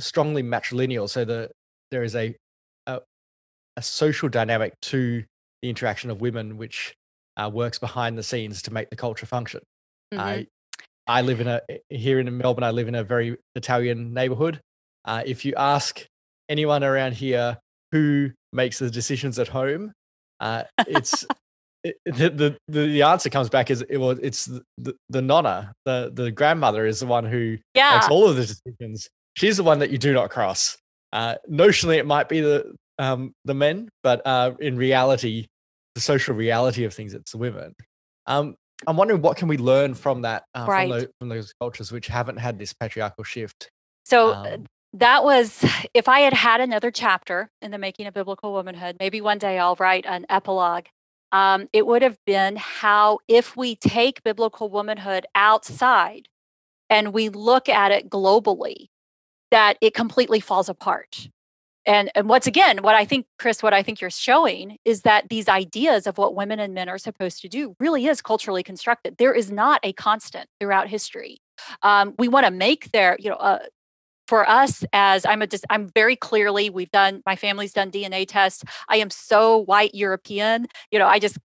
strongly 0.00 0.42
matrilineal 0.42 1.08
so 1.08 1.24
the 1.24 1.48
there 1.92 2.02
is 2.02 2.16
a, 2.16 2.34
a, 2.86 3.00
a 3.76 3.82
social 3.82 4.28
dynamic 4.28 4.72
to 4.80 5.22
the 5.60 5.68
interaction 5.68 6.10
of 6.10 6.20
women 6.20 6.56
which 6.56 6.94
uh, 7.36 7.48
works 7.52 7.78
behind 7.78 8.18
the 8.18 8.22
scenes 8.22 8.62
to 8.62 8.72
make 8.72 8.90
the 8.90 8.96
culture 8.96 9.26
function 9.26 9.60
mm-hmm. 10.12 10.20
I, 10.20 10.46
I 11.06 11.22
live 11.22 11.40
in 11.40 11.46
a 11.46 11.60
here 11.88 12.20
in 12.20 12.36
Melbourne. 12.38 12.62
I 12.62 12.70
live 12.70 12.86
in 12.86 12.94
a 12.94 13.02
very 13.02 13.36
Italian 13.56 14.14
neighborhood, 14.14 14.60
uh, 15.04 15.22
if 15.24 15.44
you 15.44 15.54
ask 15.56 16.06
anyone 16.48 16.84
around 16.84 17.14
here 17.14 17.58
who 17.92 18.30
makes 18.52 18.78
the 18.78 18.90
decisions 18.90 19.38
at 19.38 19.48
home, 19.48 19.92
uh, 20.40 20.64
it's 20.86 21.24
it, 21.84 21.96
the, 22.04 22.56
the 22.68 22.80
the 22.80 23.02
answer 23.02 23.28
comes 23.30 23.48
back 23.48 23.70
is 23.70 23.82
it 23.88 23.98
was 23.98 24.18
it's 24.22 24.46
the, 24.78 24.94
the 25.08 25.22
nonna, 25.22 25.72
the 25.84 26.10
the 26.12 26.30
grandmother 26.30 26.86
is 26.86 27.00
the 27.00 27.06
one 27.06 27.24
who 27.24 27.58
yeah. 27.74 27.94
makes 27.94 28.08
all 28.08 28.28
of 28.28 28.36
the 28.36 28.46
decisions. 28.46 29.08
She's 29.36 29.56
the 29.56 29.64
one 29.64 29.78
that 29.78 29.90
you 29.90 29.98
do 29.98 30.12
not 30.12 30.30
cross. 30.30 30.76
Uh, 31.12 31.36
notionally, 31.50 31.96
it 31.96 32.06
might 32.06 32.28
be 32.28 32.40
the 32.40 32.74
um, 32.98 33.32
the 33.44 33.54
men, 33.54 33.88
but 34.02 34.22
uh, 34.26 34.52
in 34.60 34.76
reality, 34.76 35.46
the 35.94 36.00
social 36.00 36.34
reality 36.34 36.84
of 36.84 36.94
things, 36.94 37.14
it's 37.14 37.32
the 37.32 37.38
women. 37.38 37.74
Um, 38.26 38.54
I'm 38.86 38.96
wondering 38.96 39.22
what 39.22 39.36
can 39.36 39.48
we 39.48 39.56
learn 39.56 39.94
from 39.94 40.22
that 40.22 40.44
uh, 40.54 40.66
right. 40.68 40.88
from, 40.88 40.90
those, 40.90 41.08
from 41.18 41.28
those 41.28 41.52
cultures 41.60 41.92
which 41.92 42.06
haven't 42.08 42.38
had 42.38 42.58
this 42.58 42.72
patriarchal 42.72 43.24
shift. 43.24 43.70
So 44.04 44.32
uh, 44.32 44.54
um, 44.54 44.66
that 44.94 45.24
was 45.24 45.64
if 45.94 46.08
I 46.08 46.20
had 46.20 46.34
had 46.34 46.60
another 46.60 46.90
chapter 46.90 47.50
in 47.60 47.70
the 47.70 47.78
making 47.78 48.06
of 48.06 48.14
biblical 48.14 48.52
womanhood, 48.52 48.96
maybe 49.00 49.20
one 49.20 49.38
day 49.38 49.58
I'll 49.58 49.76
write 49.76 50.04
an 50.06 50.26
epilogue. 50.28 50.86
Um, 51.32 51.68
it 51.72 51.86
would 51.86 52.02
have 52.02 52.18
been 52.26 52.56
how 52.56 53.18
if 53.26 53.56
we 53.56 53.74
take 53.76 54.22
biblical 54.22 54.68
womanhood 54.68 55.24
outside 55.34 56.28
and 56.90 57.14
we 57.14 57.30
look 57.30 57.70
at 57.70 57.90
it 57.90 58.10
globally, 58.10 58.88
that 59.50 59.78
it 59.80 59.94
completely 59.94 60.40
falls 60.40 60.68
apart. 60.68 61.28
And, 61.84 62.10
and 62.14 62.28
once 62.28 62.46
again, 62.46 62.78
what 62.82 62.94
I 62.94 63.04
think, 63.04 63.26
Chris, 63.38 63.62
what 63.62 63.74
I 63.74 63.82
think 63.82 64.00
you're 64.00 64.10
showing 64.10 64.76
is 64.84 65.02
that 65.02 65.30
these 65.30 65.48
ideas 65.48 66.06
of 66.06 66.16
what 66.16 66.34
women 66.34 66.60
and 66.60 66.74
men 66.74 66.88
are 66.88 66.98
supposed 66.98 67.40
to 67.42 67.48
do 67.48 67.74
really 67.80 68.06
is 68.06 68.22
culturally 68.22 68.62
constructed. 68.62 69.16
There 69.18 69.34
is 69.34 69.50
not 69.50 69.80
a 69.82 69.92
constant 69.94 70.48
throughout 70.60 70.88
history. 70.88 71.38
Um, 71.82 72.14
we 72.18 72.28
want 72.28 72.46
to 72.46 72.52
make 72.52 72.92
there, 72.92 73.16
you 73.18 73.30
know, 73.30 73.36
uh, 73.36 73.60
for 74.32 74.48
us 74.48 74.82
as 74.94 75.26
i'm 75.26 75.42
a 75.42 75.48
i'm 75.68 75.90
very 75.94 76.16
clearly 76.16 76.70
we've 76.70 76.90
done 76.90 77.22
my 77.26 77.36
family's 77.36 77.74
done 77.74 77.90
dna 77.90 78.26
tests. 78.26 78.64
I 78.88 78.96
am 78.96 79.10
so 79.10 79.58
white 79.58 79.94
european 79.94 80.68
you 80.90 80.98
know 80.98 81.06
i 81.06 81.18
just 81.18 81.36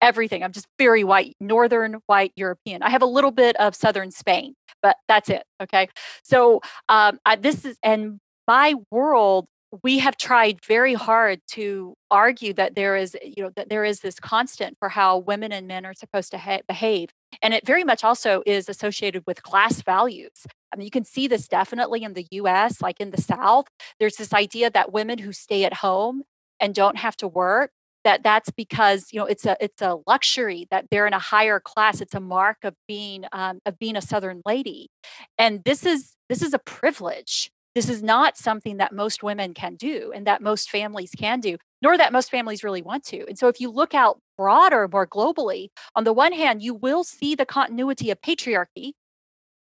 everything. 0.00 0.44
I'm 0.44 0.52
just 0.52 0.68
very 0.78 1.02
white 1.02 1.34
northern 1.40 1.96
white 2.06 2.30
european. 2.36 2.84
I 2.84 2.90
have 2.90 3.02
a 3.02 3.06
little 3.06 3.32
bit 3.32 3.56
of 3.56 3.74
southern 3.74 4.12
spain 4.12 4.54
but 4.82 4.96
that's 5.08 5.28
it 5.28 5.42
okay? 5.60 5.88
So 6.22 6.60
um, 6.88 7.18
I, 7.26 7.34
this 7.34 7.64
is 7.64 7.76
and 7.82 8.20
my 8.46 8.74
world 8.92 9.46
we 9.82 9.98
have 9.98 10.16
tried 10.16 10.64
very 10.64 10.94
hard 10.94 11.40
to 11.46 11.94
argue 12.10 12.52
that 12.54 12.74
there 12.74 12.96
is 12.96 13.16
you 13.22 13.42
know 13.42 13.50
that 13.56 13.68
there 13.68 13.84
is 13.84 14.00
this 14.00 14.18
constant 14.18 14.76
for 14.78 14.88
how 14.88 15.18
women 15.18 15.52
and 15.52 15.66
men 15.66 15.84
are 15.84 15.94
supposed 15.94 16.30
to 16.30 16.38
ha- 16.38 16.60
behave 16.66 17.10
and 17.42 17.52
it 17.52 17.66
very 17.66 17.84
much 17.84 18.02
also 18.02 18.42
is 18.46 18.68
associated 18.68 19.22
with 19.26 19.42
class 19.42 19.82
values. 19.82 20.46
I 20.72 20.76
mean 20.76 20.86
you 20.86 20.90
can 20.90 21.04
see 21.04 21.28
this 21.28 21.48
definitely 21.48 22.02
in 22.02 22.14
the 22.14 22.26
us 22.32 22.80
like 22.80 23.00
in 23.00 23.10
the 23.10 23.20
south 23.20 23.66
there's 24.00 24.16
this 24.16 24.32
idea 24.32 24.70
that 24.70 24.92
women 24.92 25.18
who 25.18 25.32
stay 25.32 25.64
at 25.64 25.74
home 25.74 26.22
and 26.60 26.74
don't 26.74 26.96
have 26.96 27.16
to 27.18 27.28
work 27.28 27.70
that 28.04 28.22
that's 28.22 28.50
because 28.50 29.08
you 29.12 29.18
know 29.18 29.26
it's 29.26 29.44
a 29.44 29.56
it's 29.60 29.82
a 29.82 29.98
luxury 30.06 30.66
that 30.70 30.86
they're 30.90 31.06
in 31.06 31.12
a 31.12 31.18
higher 31.18 31.60
class 31.60 32.00
it's 32.00 32.14
a 32.14 32.20
mark 32.20 32.58
of 32.62 32.74
being 32.86 33.24
um, 33.32 33.60
of 33.66 33.78
being 33.78 33.96
a 33.96 34.02
southern 34.02 34.40
lady 34.46 34.88
and 35.36 35.64
this 35.64 35.84
is 35.84 36.14
this 36.28 36.42
is 36.42 36.54
a 36.54 36.58
privilege 36.58 37.50
this 37.74 37.88
is 37.88 38.02
not 38.02 38.36
something 38.36 38.78
that 38.78 38.92
most 38.92 39.22
women 39.22 39.54
can 39.54 39.76
do 39.76 40.12
and 40.14 40.26
that 40.26 40.42
most 40.42 40.70
families 40.70 41.10
can 41.16 41.40
do, 41.40 41.56
nor 41.82 41.96
that 41.96 42.12
most 42.12 42.30
families 42.30 42.64
really 42.64 42.82
want 42.82 43.04
to. 43.04 43.26
And 43.28 43.38
so 43.38 43.48
if 43.48 43.60
you 43.60 43.70
look 43.70 43.94
out 43.94 44.20
broader, 44.36 44.88
more 44.90 45.06
globally, 45.06 45.68
on 45.94 46.04
the 46.04 46.12
one 46.12 46.32
hand, 46.32 46.62
you 46.62 46.74
will 46.74 47.04
see 47.04 47.34
the 47.34 47.46
continuity 47.46 48.10
of 48.10 48.20
patriarchy, 48.20 48.92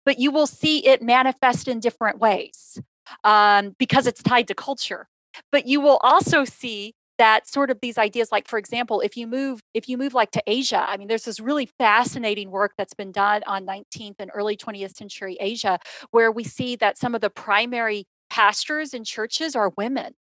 but 0.05 0.19
you 0.19 0.31
will 0.31 0.47
see 0.47 0.85
it 0.85 1.01
manifest 1.01 1.67
in 1.67 1.79
different 1.79 2.19
ways 2.19 2.81
um, 3.23 3.75
because 3.77 4.07
it's 4.07 4.23
tied 4.23 4.47
to 4.47 4.55
culture. 4.55 5.07
But 5.51 5.67
you 5.67 5.79
will 5.79 5.99
also 6.03 6.43
see 6.43 6.95
that 7.22 7.47
sort 7.47 7.69
of 7.69 7.80
these 7.82 7.99
ideas 7.99 8.32
like 8.32 8.47
for 8.47 8.57
example 8.57 8.99
if 8.99 9.15
you 9.15 9.28
move 9.28 9.59
if 9.76 9.88
you 9.88 9.95
move 9.95 10.15
like 10.15 10.32
to 10.32 10.41
asia 10.47 10.84
i 10.89 10.97
mean 10.97 11.07
there's 11.07 11.26
this 11.26 11.39
really 11.39 11.69
fascinating 11.78 12.49
work 12.49 12.74
that's 12.80 12.95
been 12.95 13.11
done 13.11 13.43
on 13.45 13.63
19th 13.63 14.15
and 14.17 14.32
early 14.34 14.57
20th 14.57 14.95
century 14.95 15.38
asia 15.39 15.78
where 16.09 16.32
we 16.32 16.43
see 16.43 16.76
that 16.76 16.97
some 16.97 17.13
of 17.13 17.22
the 17.22 17.30
primary 17.30 18.07
pastors 18.32 18.93
in 18.93 19.03
churches 19.03 19.55
are 19.55 19.72
women. 19.78 20.13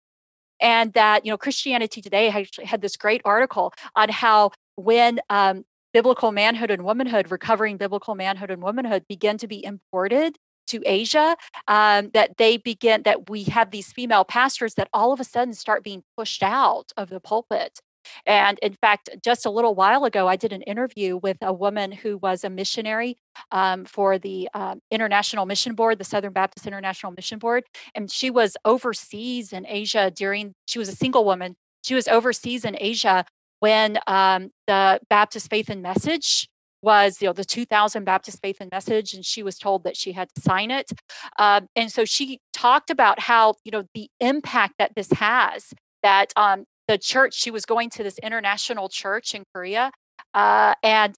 And 0.61 0.93
that 0.93 1.25
you 1.25 1.33
know 1.33 1.39
christianity 1.39 2.03
today 2.03 2.29
actually 2.29 2.67
had 2.67 2.83
this 2.83 2.95
great 2.95 3.23
article 3.25 3.73
on 3.97 4.11
how 4.11 4.51
when 4.77 5.21
um, 5.31 5.65
biblical 5.95 6.33
manhood 6.33 6.71
and 6.71 6.85
womanhood 6.85 7.31
recovering 7.31 7.79
biblical 7.79 8.15
manhood 8.15 8.51
and 8.51 8.63
womanhood 8.63 9.05
begin 9.09 9.39
to 9.39 9.49
be 9.49 9.65
imported 9.65 10.37
to 10.71 10.83
Asia, 10.87 11.37
um, 11.69 12.11
that 12.15 12.37
they 12.39 12.57
begin, 12.57 13.03
that 13.03 13.31
we 13.31 13.45
have 13.45 13.71
these 13.71 13.93
female 13.93 14.25
pastors 14.25 14.75
that 14.75 14.89
all 14.93 15.13
of 15.13 15.21
a 15.21 15.25
sudden 15.25 15.55
start 15.55 15.85
being 15.85 16.03
pushed 16.17 16.43
out 16.43 16.93
of 16.97 17.09
the 17.11 17.21
pulpit. 17.21 17.81
And 18.27 18.59
in 18.61 18.75
fact, 18.75 19.11
just 19.23 19.47
a 19.47 19.51
little 19.51 19.75
while 19.75 20.05
ago, 20.05 20.27
I 20.27 20.37
did 20.37 20.53
an 20.53 20.63
interview 20.63 21.17
with 21.17 21.37
a 21.43 21.53
woman 21.53 21.93
who 21.93 22.17
was 22.19 22.45
a 22.45 22.51
missionary 22.51 23.19
um, 23.53 23.85
for 23.85 24.19
the 24.19 24.49
um, 24.55 24.81
International 24.91 25.47
Mission 25.47 25.75
Board, 25.75 25.99
the 25.99 26.05
Southern 26.05 26.33
Baptist 26.33 26.67
International 26.67 27.13
Mission 27.13 27.39
Board. 27.39 27.65
And 27.95 28.11
she 28.11 28.31
was 28.31 28.57
overseas 28.65 29.53
in 29.53 29.67
Asia 29.67 30.11
during, 30.11 30.55
she 30.67 30.79
was 30.79 30.89
a 30.89 30.97
single 30.97 31.25
woman. 31.25 31.57
She 31.83 31.95
was 31.95 32.09
overseas 32.09 32.65
in 32.65 32.77
Asia 32.79 33.25
when 33.61 33.99
um, 34.07 34.51
the 34.67 35.01
Baptist 35.09 35.49
Faith 35.51 35.69
and 35.69 35.83
Message 35.83 36.49
was 36.83 37.21
you 37.21 37.27
know 37.27 37.33
the 37.33 37.45
2000 37.45 38.05
baptist 38.05 38.41
faith 38.43 38.57
and 38.61 38.71
message 38.71 39.15
and 39.15 39.25
she 39.25 39.43
was 39.43 39.59
told 39.59 39.85
that 39.85 39.97
she 39.97 40.13
had 40.13 40.29
to 40.35 40.41
sign 40.41 40.71
it. 40.71 40.91
Um, 41.39 41.67
and 41.77 41.91
so 41.93 42.05
she 42.05 42.39
talked 42.53 42.91
about 42.91 43.21
how 43.21 43.55
you 43.65 43.71
know 43.71 43.85
the 43.95 44.09
impact 44.21 44.75
that 44.79 44.93
this 44.95 45.11
has 45.13 45.73
that 46.03 46.33
um, 46.37 46.65
the 46.89 46.99
church 46.99 47.35
she 47.35 47.51
was 47.51 47.65
going 47.65 47.91
to 47.91 48.03
this 48.03 48.19
international 48.19 48.89
church 48.89 49.35
in 49.35 49.45
korea 49.55 49.91
uh, 50.35 50.75
and 50.83 51.15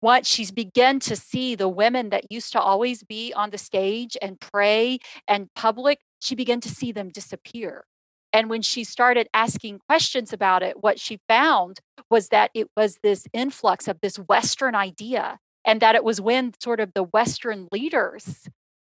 what 0.00 0.26
she's 0.26 0.50
begun 0.50 0.98
to 0.98 1.14
see 1.14 1.54
the 1.54 1.68
women 1.68 2.10
that 2.10 2.30
used 2.30 2.52
to 2.52 2.60
always 2.60 3.04
be 3.04 3.32
on 3.34 3.50
the 3.50 3.58
stage 3.58 4.16
and 4.20 4.40
pray 4.40 4.98
and 5.26 5.48
public 5.54 5.98
she 6.20 6.34
began 6.34 6.60
to 6.60 6.68
see 6.68 6.92
them 6.92 7.08
disappear 7.08 7.84
and 8.32 8.48
when 8.48 8.62
she 8.62 8.84
started 8.84 9.28
asking 9.34 9.80
questions 9.88 10.32
about 10.32 10.62
it, 10.62 10.82
what 10.82 10.98
she 10.98 11.20
found 11.28 11.80
was 12.10 12.28
that 12.28 12.50
it 12.54 12.68
was 12.76 12.98
this 13.02 13.26
influx 13.32 13.88
of 13.88 14.00
this 14.00 14.16
Western 14.16 14.74
idea, 14.74 15.38
and 15.64 15.80
that 15.80 15.94
it 15.94 16.04
was 16.04 16.20
when 16.20 16.52
sort 16.60 16.80
of 16.80 16.92
the 16.94 17.02
Western 17.02 17.68
leaders 17.70 18.48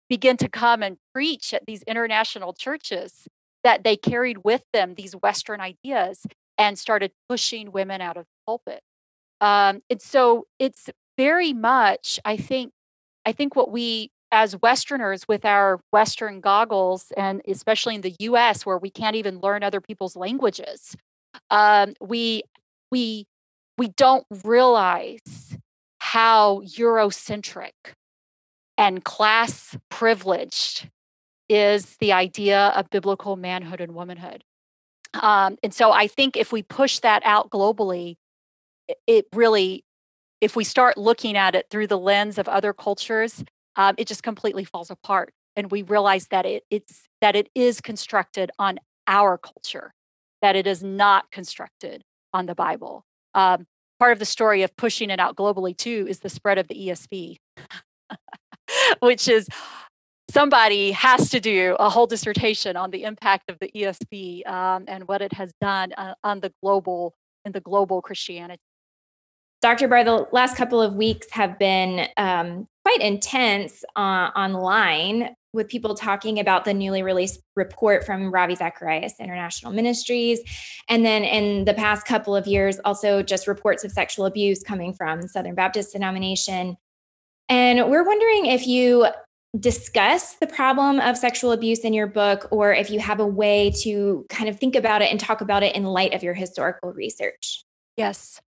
began 0.08 0.36
to 0.38 0.48
come 0.48 0.82
and 0.82 0.96
preach 1.12 1.52
at 1.52 1.66
these 1.66 1.82
international 1.82 2.52
churches 2.52 3.28
that 3.64 3.84
they 3.84 3.96
carried 3.96 4.38
with 4.44 4.62
them 4.72 4.94
these 4.94 5.12
Western 5.12 5.60
ideas 5.60 6.26
and 6.56 6.78
started 6.78 7.12
pushing 7.28 7.70
women 7.70 8.00
out 8.00 8.16
of 8.16 8.24
the 8.24 8.30
pulpit. 8.46 8.80
Um, 9.40 9.82
and 9.90 10.00
so 10.00 10.46
it's 10.58 10.88
very 11.16 11.52
much, 11.52 12.18
I 12.24 12.36
think, 12.36 12.72
I 13.24 13.32
think 13.32 13.54
what 13.54 13.70
we 13.70 14.10
as 14.30 14.56
Westerners 14.60 15.26
with 15.26 15.44
our 15.44 15.80
Western 15.90 16.40
goggles, 16.40 17.12
and 17.16 17.40
especially 17.46 17.94
in 17.94 18.02
the 18.02 18.14
US 18.20 18.66
where 18.66 18.78
we 18.78 18.90
can't 18.90 19.16
even 19.16 19.40
learn 19.40 19.62
other 19.62 19.80
people's 19.80 20.16
languages, 20.16 20.96
um, 21.50 21.94
we, 22.00 22.42
we, 22.90 23.26
we 23.76 23.88
don't 23.88 24.26
realize 24.44 25.56
how 25.98 26.60
Eurocentric 26.60 27.72
and 28.76 29.04
class 29.04 29.76
privileged 29.90 30.88
is 31.48 31.96
the 31.96 32.12
idea 32.12 32.72
of 32.76 32.90
biblical 32.90 33.36
manhood 33.36 33.80
and 33.80 33.94
womanhood. 33.94 34.44
Um, 35.14 35.56
and 35.62 35.72
so 35.72 35.90
I 35.90 36.06
think 36.06 36.36
if 36.36 36.52
we 36.52 36.62
push 36.62 36.98
that 37.00 37.22
out 37.24 37.50
globally, 37.50 38.16
it 39.06 39.26
really, 39.34 39.84
if 40.40 40.54
we 40.54 40.64
start 40.64 40.96
looking 40.96 41.36
at 41.36 41.54
it 41.54 41.66
through 41.70 41.86
the 41.86 41.98
lens 41.98 42.38
of 42.38 42.46
other 42.48 42.72
cultures, 42.72 43.42
um, 43.78 43.94
it 43.96 44.06
just 44.06 44.22
completely 44.22 44.64
falls 44.64 44.90
apart. 44.90 45.32
And 45.56 45.70
we 45.70 45.82
realize 45.82 46.26
that 46.26 46.44
it, 46.44 46.64
it's 46.70 47.04
that 47.20 47.34
it 47.34 47.48
is 47.54 47.80
constructed 47.80 48.50
on 48.58 48.78
our 49.06 49.38
culture, 49.38 49.94
that 50.42 50.54
it 50.54 50.66
is 50.66 50.82
not 50.82 51.30
constructed 51.30 52.02
on 52.34 52.46
the 52.46 52.54
Bible. 52.54 53.04
Um, 53.34 53.66
part 53.98 54.12
of 54.12 54.18
the 54.18 54.24
story 54.24 54.62
of 54.62 54.76
pushing 54.76 55.10
it 55.10 55.18
out 55.18 55.36
globally 55.36 55.76
too 55.76 56.06
is 56.08 56.20
the 56.20 56.28
spread 56.28 56.58
of 56.58 56.68
the 56.68 56.74
ESV, 56.74 57.36
which 59.00 59.28
is 59.28 59.48
somebody 60.30 60.92
has 60.92 61.30
to 61.30 61.40
do 61.40 61.74
a 61.78 61.88
whole 61.88 62.06
dissertation 62.06 62.76
on 62.76 62.90
the 62.90 63.04
impact 63.04 63.50
of 63.50 63.58
the 63.60 63.70
ESV 63.74 64.46
um, 64.46 64.84
and 64.86 65.08
what 65.08 65.22
it 65.22 65.32
has 65.32 65.52
done 65.60 65.92
uh, 65.94 66.14
on 66.22 66.40
the 66.40 66.52
global 66.62 67.14
in 67.44 67.52
the 67.52 67.60
global 67.60 68.02
Christianity. 68.02 68.60
Dr. 69.60 69.88
Barr, 69.88 70.04
the 70.04 70.26
last 70.32 70.56
couple 70.56 70.80
of 70.80 70.94
weeks 70.94 71.26
have 71.30 71.58
been 71.58 72.08
um, 72.16 72.68
quite 72.84 73.00
intense 73.00 73.84
uh, 73.96 74.30
online 74.36 75.34
with 75.52 75.68
people 75.68 75.94
talking 75.94 76.38
about 76.38 76.64
the 76.64 76.74
newly 76.74 77.02
released 77.02 77.40
report 77.56 78.04
from 78.04 78.30
Ravi 78.30 78.54
Zacharias 78.54 79.14
International 79.18 79.72
Ministries. 79.72 80.40
And 80.88 81.04
then 81.04 81.24
in 81.24 81.64
the 81.64 81.74
past 81.74 82.06
couple 82.06 82.36
of 82.36 82.46
years, 82.46 82.78
also 82.84 83.22
just 83.22 83.48
reports 83.48 83.82
of 83.82 83.90
sexual 83.90 84.26
abuse 84.26 84.62
coming 84.62 84.92
from 84.92 85.26
Southern 85.26 85.54
Baptist 85.54 85.92
denomination. 85.92 86.76
And 87.48 87.90
we're 87.90 88.04
wondering 88.04 88.46
if 88.46 88.66
you 88.66 89.06
discuss 89.58 90.34
the 90.34 90.46
problem 90.46 91.00
of 91.00 91.16
sexual 91.16 91.52
abuse 91.52 91.80
in 91.80 91.94
your 91.94 92.06
book, 92.06 92.46
or 92.50 92.72
if 92.74 92.90
you 92.90 93.00
have 93.00 93.18
a 93.18 93.26
way 93.26 93.72
to 93.82 94.26
kind 94.28 94.48
of 94.48 94.60
think 94.60 94.76
about 94.76 95.00
it 95.00 95.10
and 95.10 95.18
talk 95.18 95.40
about 95.40 95.62
it 95.62 95.74
in 95.74 95.84
light 95.84 96.12
of 96.12 96.22
your 96.22 96.34
historical 96.34 96.92
research. 96.92 97.64
Yes. 97.96 98.40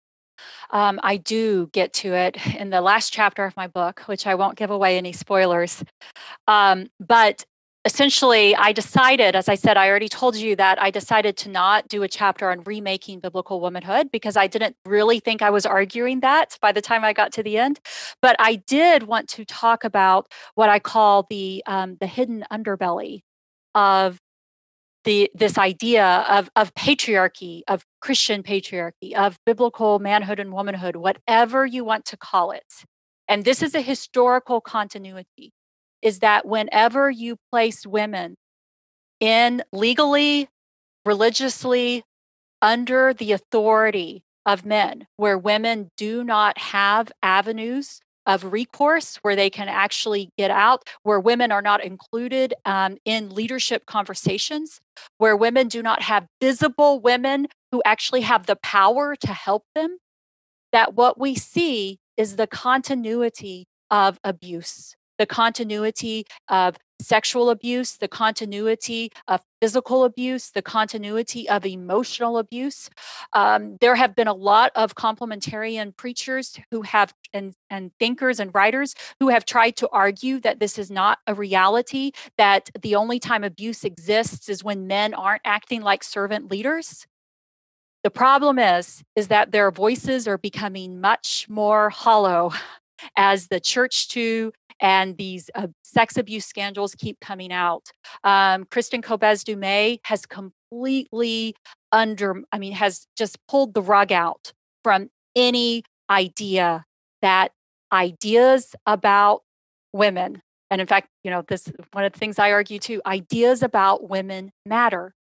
Um, 0.71 1.01
I 1.03 1.17
do 1.17 1.69
get 1.73 1.93
to 1.95 2.15
it 2.15 2.37
in 2.59 2.71
the 2.71 2.81
last 2.81 3.13
chapter 3.13 3.45
of 3.45 3.57
my 3.57 3.67
book, 3.67 4.01
which 4.07 4.27
I 4.27 4.35
won't 4.35 4.57
give 4.57 4.71
away 4.71 4.97
any 4.99 5.13
spoilers. 5.13 5.83
Um, 6.47 6.89
but 7.01 7.45
essentially, 7.85 8.55
I 8.55 8.73
decided, 8.73 9.35
as 9.35 9.49
I 9.49 9.55
said, 9.55 9.77
I 9.77 9.89
already 9.89 10.09
told 10.09 10.37
you 10.37 10.57
that 10.57 10.81
I 10.81 10.91
decided 10.91 11.37
to 11.39 11.49
not 11.49 11.89
do 11.89 12.03
a 12.03 12.09
chapter 12.09 12.51
on 12.51 12.63
remaking 12.65 13.21
biblical 13.21 13.61
womanhood 13.61 14.11
because 14.13 14.37
I 14.37 14.47
didn't 14.47 14.77
really 14.85 15.21
think 15.21 15.41
I 15.41 15.51
was 15.51 15.65
arguing 15.65 16.21
that 16.21 16.59
by 16.61 16.73
the 16.73 16.83
time 16.83 17.05
I 17.05 17.13
got 17.13 17.33
to 17.35 17.43
the 17.43 17.57
end. 17.57 17.81
But 18.21 18.37
I 18.39 18.57
did 18.57 19.05
want 19.05 19.29
to 19.31 19.45
talk 19.45 19.85
about 19.85 20.31
what 20.55 20.69
I 20.69 20.79
call 20.81 21.27
the 21.31 21.63
um, 21.67 21.97
the 22.01 22.07
hidden 22.07 22.45
underbelly 22.53 23.23
of 23.75 24.19
the 25.09 25.31
this 25.35 25.57
idea 25.57 26.27
of 26.29 26.51
of 26.55 26.75
patriarchy, 26.75 27.63
of 27.67 27.83
Christian 28.03 28.43
patriarchy, 28.43 29.15
of 29.15 29.39
biblical 29.47 29.99
manhood 29.99 30.39
and 30.39 30.53
womanhood, 30.53 30.97
whatever 30.97 31.65
you 31.65 31.83
want 31.83 32.05
to 32.05 32.17
call 32.19 32.51
it. 32.51 32.85
And 33.27 33.43
this 33.43 33.63
is 33.63 33.75
a 33.75 33.81
historical 33.81 34.61
continuity 34.61 35.53
is 36.03 36.19
that 36.19 36.47
whenever 36.47 37.11
you 37.11 37.37
place 37.51 37.87
women 37.87 38.37
in 39.19 39.63
legally, 39.73 40.51
religiously 41.07 42.05
under 42.61 43.15
the 43.15 43.33
authority 43.33 44.25
of 44.45 44.67
men, 44.67 45.07
where 45.17 45.39
women 45.39 45.91
do 45.97 46.23
not 46.23 46.59
have 46.59 47.11
avenues 47.23 48.01
of 48.29 48.53
recourse 48.53 49.17
where 49.23 49.35
they 49.35 49.51
can 49.51 49.69
actually 49.69 50.31
get 50.37 50.51
out, 50.51 50.85
where 51.03 51.19
women 51.19 51.51
are 51.51 51.63
not 51.63 51.83
included 51.83 52.55
um, 52.67 52.99
in 53.05 53.35
leadership 53.35 53.87
conversations, 53.87 54.81
where 55.17 55.37
women 55.37 55.67
do 55.67 55.83
not 55.83 56.03
have 56.03 56.27
visible 56.41 57.01
women 57.01 57.49
who 57.73 57.83
actually 57.85 58.21
have 58.21 58.47
the 58.47 58.57
power 58.57 59.17
to 59.17 59.33
help 59.33 59.65
them, 59.75 59.97
that 60.71 60.95
what 60.95 61.19
we 61.19 61.35
see 61.35 61.99
is 62.19 62.37
the 62.37 62.47
continuity 62.47 63.67
of 63.91 64.21
abuse, 64.23 64.95
the 65.19 65.27
continuity 65.27 66.25
of 66.49 66.77
sexual 67.01 67.51
abuse, 67.51 67.97
the 67.97 68.09
continuity 68.09 69.11
of 69.29 69.41
physical 69.61 70.05
abuse, 70.05 70.51
the 70.51 70.63
continuity 70.63 71.49
of 71.49 71.65
emotional 71.65 72.39
abuse. 72.39 72.91
Um, 73.33 73.77
there 73.81 73.95
have 73.95 74.17
been 74.17 74.27
a 74.27 74.35
lot 74.35 74.73
of 74.75 74.95
complementarian 74.95 75.97
preachers 75.97 76.59
who 76.71 76.83
have, 76.83 77.15
and, 77.33 77.55
and 77.71 77.93
thinkers 77.99 78.41
and 78.41 78.53
writers 78.55 78.95
who 79.21 79.29
have 79.29 79.45
tried 79.45 79.77
to 79.77 79.89
argue 79.91 80.41
that 80.41 80.61
this 80.61 80.79
is 80.79 80.91
not 80.91 81.19
a 81.27 81.35
reality, 81.35 82.13
that 82.37 82.71
the 82.81 82.95
only 82.95 83.19
time 83.21 83.45
abuse 83.45 83.85
exists 83.85 84.49
is 84.49 84.65
when 84.65 84.87
men 84.87 85.15
aren't 85.15 85.43
acting 85.45 85.83
like 85.83 86.03
servant 86.03 86.51
leaders. 86.51 87.07
The 88.05 88.11
problem 88.11 88.59
is, 88.59 89.03
is 89.17 89.29
that 89.29 89.53
their 89.53 89.71
voices 89.71 90.29
are 90.29 90.39
becoming 90.39 91.01
much 91.01 91.47
more 91.49 91.91
hollow 91.91 92.53
as 93.17 93.49
the 93.49 93.61
church 93.61 94.09
too 94.09 94.53
and 94.81 95.17
these 95.17 95.51
uh, 95.55 95.69
sex 95.83 96.17
abuse 96.17 96.47
scandals 96.47 96.95
keep 96.95 97.19
coming 97.21 97.53
out. 97.53 97.91
Um, 98.25 98.65
Kristin 98.65 99.03
Kobes 99.03 99.45
Du 99.45 99.57
Mez 99.57 99.99
has 100.05 100.27
completely 100.27 101.55
under, 101.93 102.43
I 102.53 102.59
mean, 102.59 102.73
has 102.73 103.07
just 103.17 103.39
pulled 103.49 103.75
the 103.75 103.83
rug 103.83 104.13
out 104.13 104.53
from 104.85 105.11
any 105.35 105.83
idea 106.11 106.85
that 107.23 107.53
ideas 107.93 108.75
about 108.87 109.43
women, 109.93 110.43
and 110.71 110.81
in 110.81 110.87
fact, 110.87 111.09
you 111.25 111.31
know, 111.31 111.43
this 111.49 111.71
one 111.93 112.05
of 112.05 112.13
the 112.13 112.19
things 112.19 112.39
I 112.39 112.53
argue 112.53 112.79
too, 112.79 113.01
ideas 113.07 113.63
about 113.63 114.09
women 114.09 114.53
matter. 114.67 115.15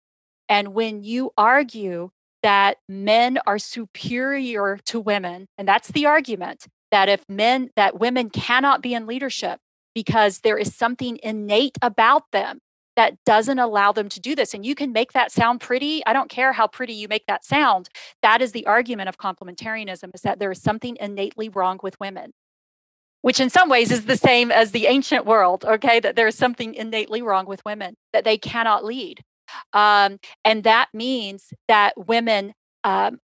And 0.50 0.74
when 0.74 1.04
you 1.04 1.32
argue 1.38 2.12
that 2.44 2.78
men 2.88 3.40
are 3.48 3.58
superior 3.58 4.80
to 4.86 5.00
women, 5.00 5.48
and 5.58 5.68
that's 5.68 5.90
the 5.90 6.06
argument 6.06 6.68
that 6.96 7.10
if 7.10 7.26
men, 7.28 7.70
that 7.76 8.00
women 8.00 8.30
cannot 8.30 8.82
be 8.82 8.94
in 8.94 9.06
leadership 9.06 9.60
because 9.94 10.40
there 10.40 10.58
is 10.58 10.74
something 10.74 11.20
innate 11.22 11.78
about 11.82 12.24
them 12.32 12.60
that 12.96 13.18
doesn't 13.26 13.60
allow 13.60 13.92
them 13.92 14.08
to 14.08 14.22
do 14.22 14.34
this. 14.34 14.54
And 14.54 14.66
you 14.66 14.76
can 14.76 14.94
make 14.94 15.12
that 15.12 15.30
sound 15.30 15.60
pretty. 15.60 16.06
I 16.06 16.14
don't 16.14 16.30
care 16.30 16.54
how 16.54 16.68
pretty 16.68 16.94
you 16.94 17.10
make 17.10 17.26
that 17.28 17.44
sound. 17.44 17.90
That 18.22 18.42
is 18.42 18.54
the 18.54 18.66
argument 18.66 19.10
of 19.10 19.18
complementarianism 19.18 20.12
is 20.16 20.22
that 20.22 20.40
there 20.40 20.52
is 20.52 20.62
something 20.62 20.96
innately 20.98 21.50
wrong 21.50 21.82
with 21.84 22.00
women, 22.00 22.32
which 23.24 23.42
in 23.42 23.50
some 23.50 23.68
ways 23.68 23.92
is 23.92 24.06
the 24.06 24.16
same 24.16 24.50
as 24.50 24.72
the 24.72 24.86
ancient 24.86 25.26
world, 25.26 25.66
okay? 25.66 26.00
That 26.00 26.16
there 26.16 26.28
is 26.28 26.38
something 26.38 26.74
innately 26.76 27.22
wrong 27.22 27.46
with 27.46 27.60
women, 27.66 27.96
that 28.14 28.24
they 28.24 28.38
cannot 28.38 28.86
lead. 28.86 29.20
Um, 29.74 30.20
and 30.46 30.64
that 30.64 30.88
means 30.94 31.52
that 31.68 32.08
women, 32.08 32.54
um, 32.86 33.20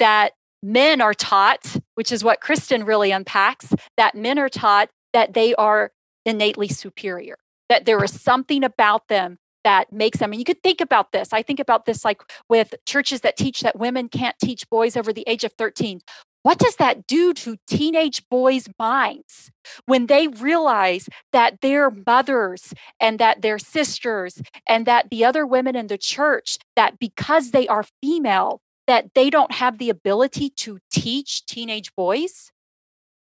that 0.00 0.32
men 0.62 1.00
are 1.00 1.14
taught, 1.14 1.76
which 1.94 2.12
is 2.12 2.22
what 2.22 2.40
Kristin 2.40 2.86
really 2.86 3.10
unpacks, 3.10 3.72
that 3.96 4.14
men 4.14 4.38
are 4.38 4.48
taught 4.48 4.88
that 5.12 5.34
they 5.34 5.54
are 5.56 5.90
innately 6.24 6.68
superior, 6.68 7.36
that 7.68 7.84
there 7.84 8.02
is 8.02 8.20
something 8.20 8.62
about 8.64 9.08
them 9.08 9.38
that 9.64 9.92
makes 9.92 10.18
them. 10.18 10.32
And 10.32 10.40
you 10.40 10.44
could 10.44 10.62
think 10.62 10.80
about 10.80 11.12
this. 11.12 11.32
I 11.32 11.42
think 11.42 11.60
about 11.60 11.86
this 11.86 12.04
like 12.04 12.22
with 12.48 12.74
churches 12.86 13.20
that 13.20 13.36
teach 13.36 13.60
that 13.60 13.78
women 13.78 14.08
can't 14.08 14.36
teach 14.42 14.68
boys 14.68 14.96
over 14.96 15.12
the 15.12 15.24
age 15.26 15.44
of 15.44 15.52
13. 15.52 16.00
What 16.42 16.58
does 16.58 16.76
that 16.76 17.06
do 17.06 17.32
to 17.34 17.56
teenage 17.68 18.28
boys' 18.28 18.68
minds 18.76 19.52
when 19.86 20.06
they 20.06 20.26
realize 20.26 21.08
that 21.32 21.60
their 21.60 21.88
mothers 21.90 22.74
and 22.98 23.20
that 23.20 23.42
their 23.42 23.60
sisters 23.60 24.42
and 24.66 24.84
that 24.86 25.10
the 25.10 25.24
other 25.24 25.46
women 25.46 25.76
in 25.76 25.86
the 25.86 25.98
church, 25.98 26.58
that 26.74 26.98
because 26.98 27.52
they 27.52 27.68
are 27.68 27.84
female, 28.02 28.60
that 28.86 29.14
they 29.14 29.30
don't 29.30 29.52
have 29.52 29.78
the 29.78 29.90
ability 29.90 30.50
to 30.50 30.78
teach 30.92 31.46
teenage 31.46 31.94
boys? 31.94 32.50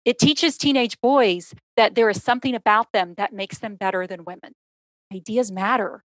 It 0.04 0.18
teaches 0.18 0.58
teenage 0.58 1.00
boys 1.00 1.54
that 1.76 1.94
there 1.94 2.10
is 2.10 2.22
something 2.22 2.54
about 2.54 2.92
them 2.92 3.14
that 3.16 3.32
makes 3.32 3.58
them 3.58 3.76
better 3.76 4.06
than 4.06 4.24
women. 4.24 4.52
Ideas 5.12 5.50
matter. 5.50 6.04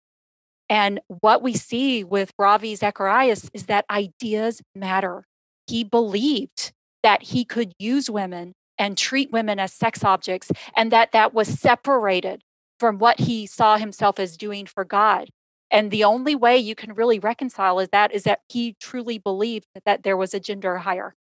And 0.69 1.01
what 1.07 1.43
we 1.43 1.55
see 1.55 2.03
with 2.03 2.33
Ravi 2.39 2.75
Zacharias 2.75 3.51
is 3.53 3.67
that 3.67 3.85
ideas 3.91 4.63
matter. 4.75 5.27
He 5.67 5.85
believed 5.85 6.73
that 7.03 7.25
he 7.25 7.45
could 7.45 7.73
use 7.79 8.09
women 8.09 8.55
and 8.79 8.97
treat 8.99 9.31
women 9.31 9.61
as 9.61 9.73
sex 9.73 10.03
objects, 10.03 10.51
and 10.75 10.91
that 10.91 11.13
that 11.13 11.33
was 11.33 11.61
separated 11.61 12.43
from 12.81 12.99
what 12.99 13.21
he 13.21 13.47
saw 13.47 13.77
himself 13.77 14.19
as 14.19 14.37
doing 14.37 14.67
for 14.67 14.85
God. 14.85 15.29
And 15.75 15.91
the 15.91 16.05
only 16.05 16.37
way 16.37 16.57
you 16.57 16.77
can 16.77 16.95
really 16.95 17.19
reconcile 17.19 17.81
is 17.81 17.89
that 17.89 18.15
is 18.15 18.23
that 18.23 18.43
he 18.49 18.77
truly 18.81 19.19
believed 19.19 19.67
that 19.85 20.05
there 20.05 20.17
was 20.17 20.33
a 20.33 20.39
gender 20.39 20.79
hierarchy 20.79 21.17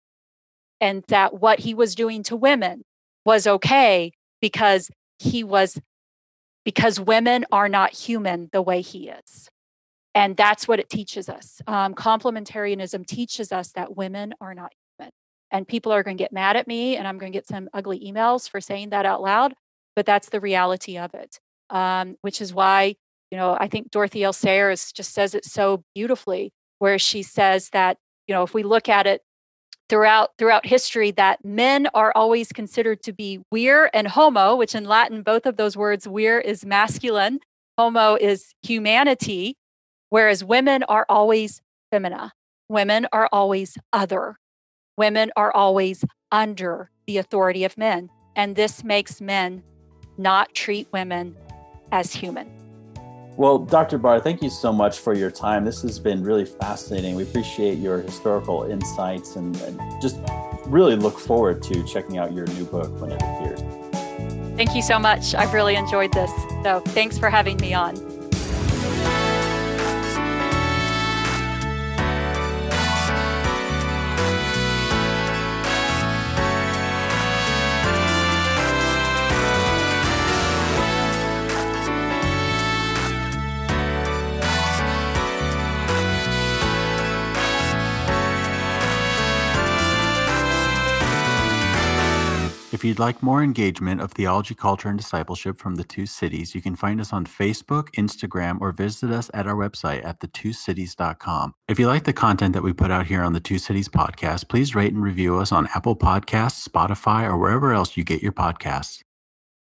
and 0.81 1.03
that 1.07 1.39
what 1.39 1.59
he 1.59 1.73
was 1.73 1.95
doing 1.95 2.21
to 2.23 2.35
women 2.35 2.83
was 3.25 3.47
okay 3.47 4.11
because 4.41 4.91
he 5.19 5.41
was 5.41 5.79
because 6.65 6.99
women 6.99 7.45
are 7.49 7.69
not 7.69 7.93
human 7.93 8.49
the 8.51 8.61
way 8.61 8.81
he 8.81 9.07
is 9.07 9.49
and 10.13 10.35
that's 10.35 10.67
what 10.67 10.81
it 10.81 10.89
teaches 10.89 11.29
us 11.29 11.61
um, 11.67 11.95
complementarianism 11.95 13.05
teaches 13.07 13.53
us 13.53 13.71
that 13.71 13.95
women 13.95 14.33
are 14.41 14.53
not 14.53 14.73
human. 14.97 15.11
and 15.49 15.65
people 15.65 15.93
are 15.93 16.03
going 16.03 16.17
to 16.17 16.21
get 16.21 16.33
mad 16.33 16.57
at 16.57 16.67
me 16.67 16.97
and 16.97 17.07
i'm 17.07 17.17
going 17.17 17.31
to 17.31 17.37
get 17.37 17.47
some 17.47 17.69
ugly 17.73 17.99
emails 17.99 18.49
for 18.49 18.59
saying 18.59 18.89
that 18.89 19.05
out 19.05 19.21
loud 19.21 19.53
but 19.95 20.05
that's 20.05 20.27
the 20.27 20.41
reality 20.41 20.97
of 20.97 21.13
it 21.13 21.39
um, 21.69 22.17
which 22.21 22.41
is 22.41 22.53
why 22.53 22.95
you 23.31 23.37
know 23.37 23.57
i 23.59 23.67
think 23.67 23.89
dorothy 23.91 24.23
l 24.23 24.33
sayers 24.33 24.91
just 24.91 25.13
says 25.13 25.33
it 25.33 25.45
so 25.45 25.83
beautifully 25.95 26.51
where 26.79 26.99
she 26.99 27.23
says 27.23 27.69
that 27.69 27.97
you 28.27 28.35
know 28.35 28.43
if 28.43 28.53
we 28.53 28.63
look 28.63 28.89
at 28.89 29.07
it 29.07 29.21
throughout 29.89 30.29
throughout 30.37 30.65
history 30.65 31.11
that 31.11 31.43
men 31.43 31.87
are 31.93 32.11
always 32.15 32.51
considered 32.51 33.01
to 33.03 33.11
be 33.11 33.39
vir 33.51 33.89
and 33.93 34.09
homo 34.09 34.55
which 34.55 34.75
in 34.75 34.85
latin 34.85 35.21
both 35.23 35.45
of 35.45 35.57
those 35.57 35.75
words 35.75 36.05
vir 36.05 36.39
is 36.39 36.65
masculine 36.65 37.39
homo 37.77 38.15
is 38.15 38.53
humanity 38.61 39.55
whereas 40.09 40.43
women 40.43 40.83
are 40.83 41.05
always 41.09 41.61
femina 41.91 42.31
women 42.69 43.07
are 43.11 43.27
always 43.31 43.77
other 43.91 44.37
women 44.97 45.31
are 45.35 45.51
always 45.55 46.03
under 46.31 46.91
the 47.07 47.17
authority 47.17 47.63
of 47.63 47.77
men. 47.77 48.09
And 48.35 48.55
this 48.55 48.83
makes 48.83 49.19
men 49.19 49.63
not 50.17 50.53
treat 50.53 50.87
women 50.93 51.35
as 51.91 52.13
human. 52.13 52.60
Well, 53.37 53.59
Dr. 53.59 53.97
Barr, 53.97 54.19
thank 54.19 54.41
you 54.41 54.49
so 54.49 54.73
much 54.73 54.99
for 54.99 55.13
your 55.13 55.31
time. 55.31 55.63
This 55.65 55.81
has 55.83 55.99
been 55.99 56.23
really 56.23 56.45
fascinating. 56.45 57.15
We 57.15 57.23
appreciate 57.23 57.79
your 57.79 57.99
historical 57.99 58.63
insights 58.63 59.35
and, 59.35 59.55
and 59.61 59.79
just 60.01 60.19
really 60.65 60.95
look 60.95 61.17
forward 61.17 61.63
to 61.63 61.83
checking 61.85 62.17
out 62.17 62.33
your 62.33 62.45
new 62.47 62.65
book 62.65 62.99
when 62.99 63.11
it 63.11 63.21
appears. 63.21 63.61
Thank 64.57 64.75
you 64.75 64.81
so 64.81 64.99
much. 64.99 65.33
I've 65.33 65.53
really 65.53 65.75
enjoyed 65.75 66.13
this. 66.13 66.31
So 66.63 66.81
thanks 66.87 67.17
for 67.17 67.29
having 67.29 67.57
me 67.57 67.73
on. 67.73 68.10
If 92.81 92.85
you'd 92.85 92.97
like 92.97 93.21
more 93.21 93.43
engagement 93.43 94.01
of 94.01 94.11
theology, 94.11 94.55
culture, 94.55 94.89
and 94.89 94.97
discipleship 94.97 95.59
from 95.59 95.75
the 95.75 95.83
two 95.83 96.07
cities, 96.07 96.55
you 96.55 96.63
can 96.63 96.75
find 96.75 96.99
us 96.99 97.13
on 97.13 97.27
Facebook, 97.27 97.91
Instagram, 97.91 98.59
or 98.59 98.71
visit 98.71 99.11
us 99.11 99.29
at 99.35 99.45
our 99.45 99.53
website 99.53 100.03
at 100.03 100.19
thetwocities.com. 100.19 101.53
If 101.67 101.77
you 101.77 101.85
like 101.85 102.05
the 102.05 102.11
content 102.11 102.53
that 102.53 102.63
we 102.63 102.73
put 102.73 102.89
out 102.89 103.05
here 103.05 103.21
on 103.21 103.33
the 103.33 103.39
Two 103.39 103.59
Cities 103.59 103.87
podcast, 103.87 104.49
please 104.49 104.73
rate 104.73 104.93
and 104.93 105.03
review 105.03 105.37
us 105.37 105.51
on 105.51 105.67
Apple 105.75 105.95
Podcasts, 105.95 106.67
Spotify, 106.67 107.29
or 107.29 107.37
wherever 107.37 107.71
else 107.71 107.97
you 107.97 108.03
get 108.03 108.23
your 108.23 108.31
podcasts. 108.31 109.03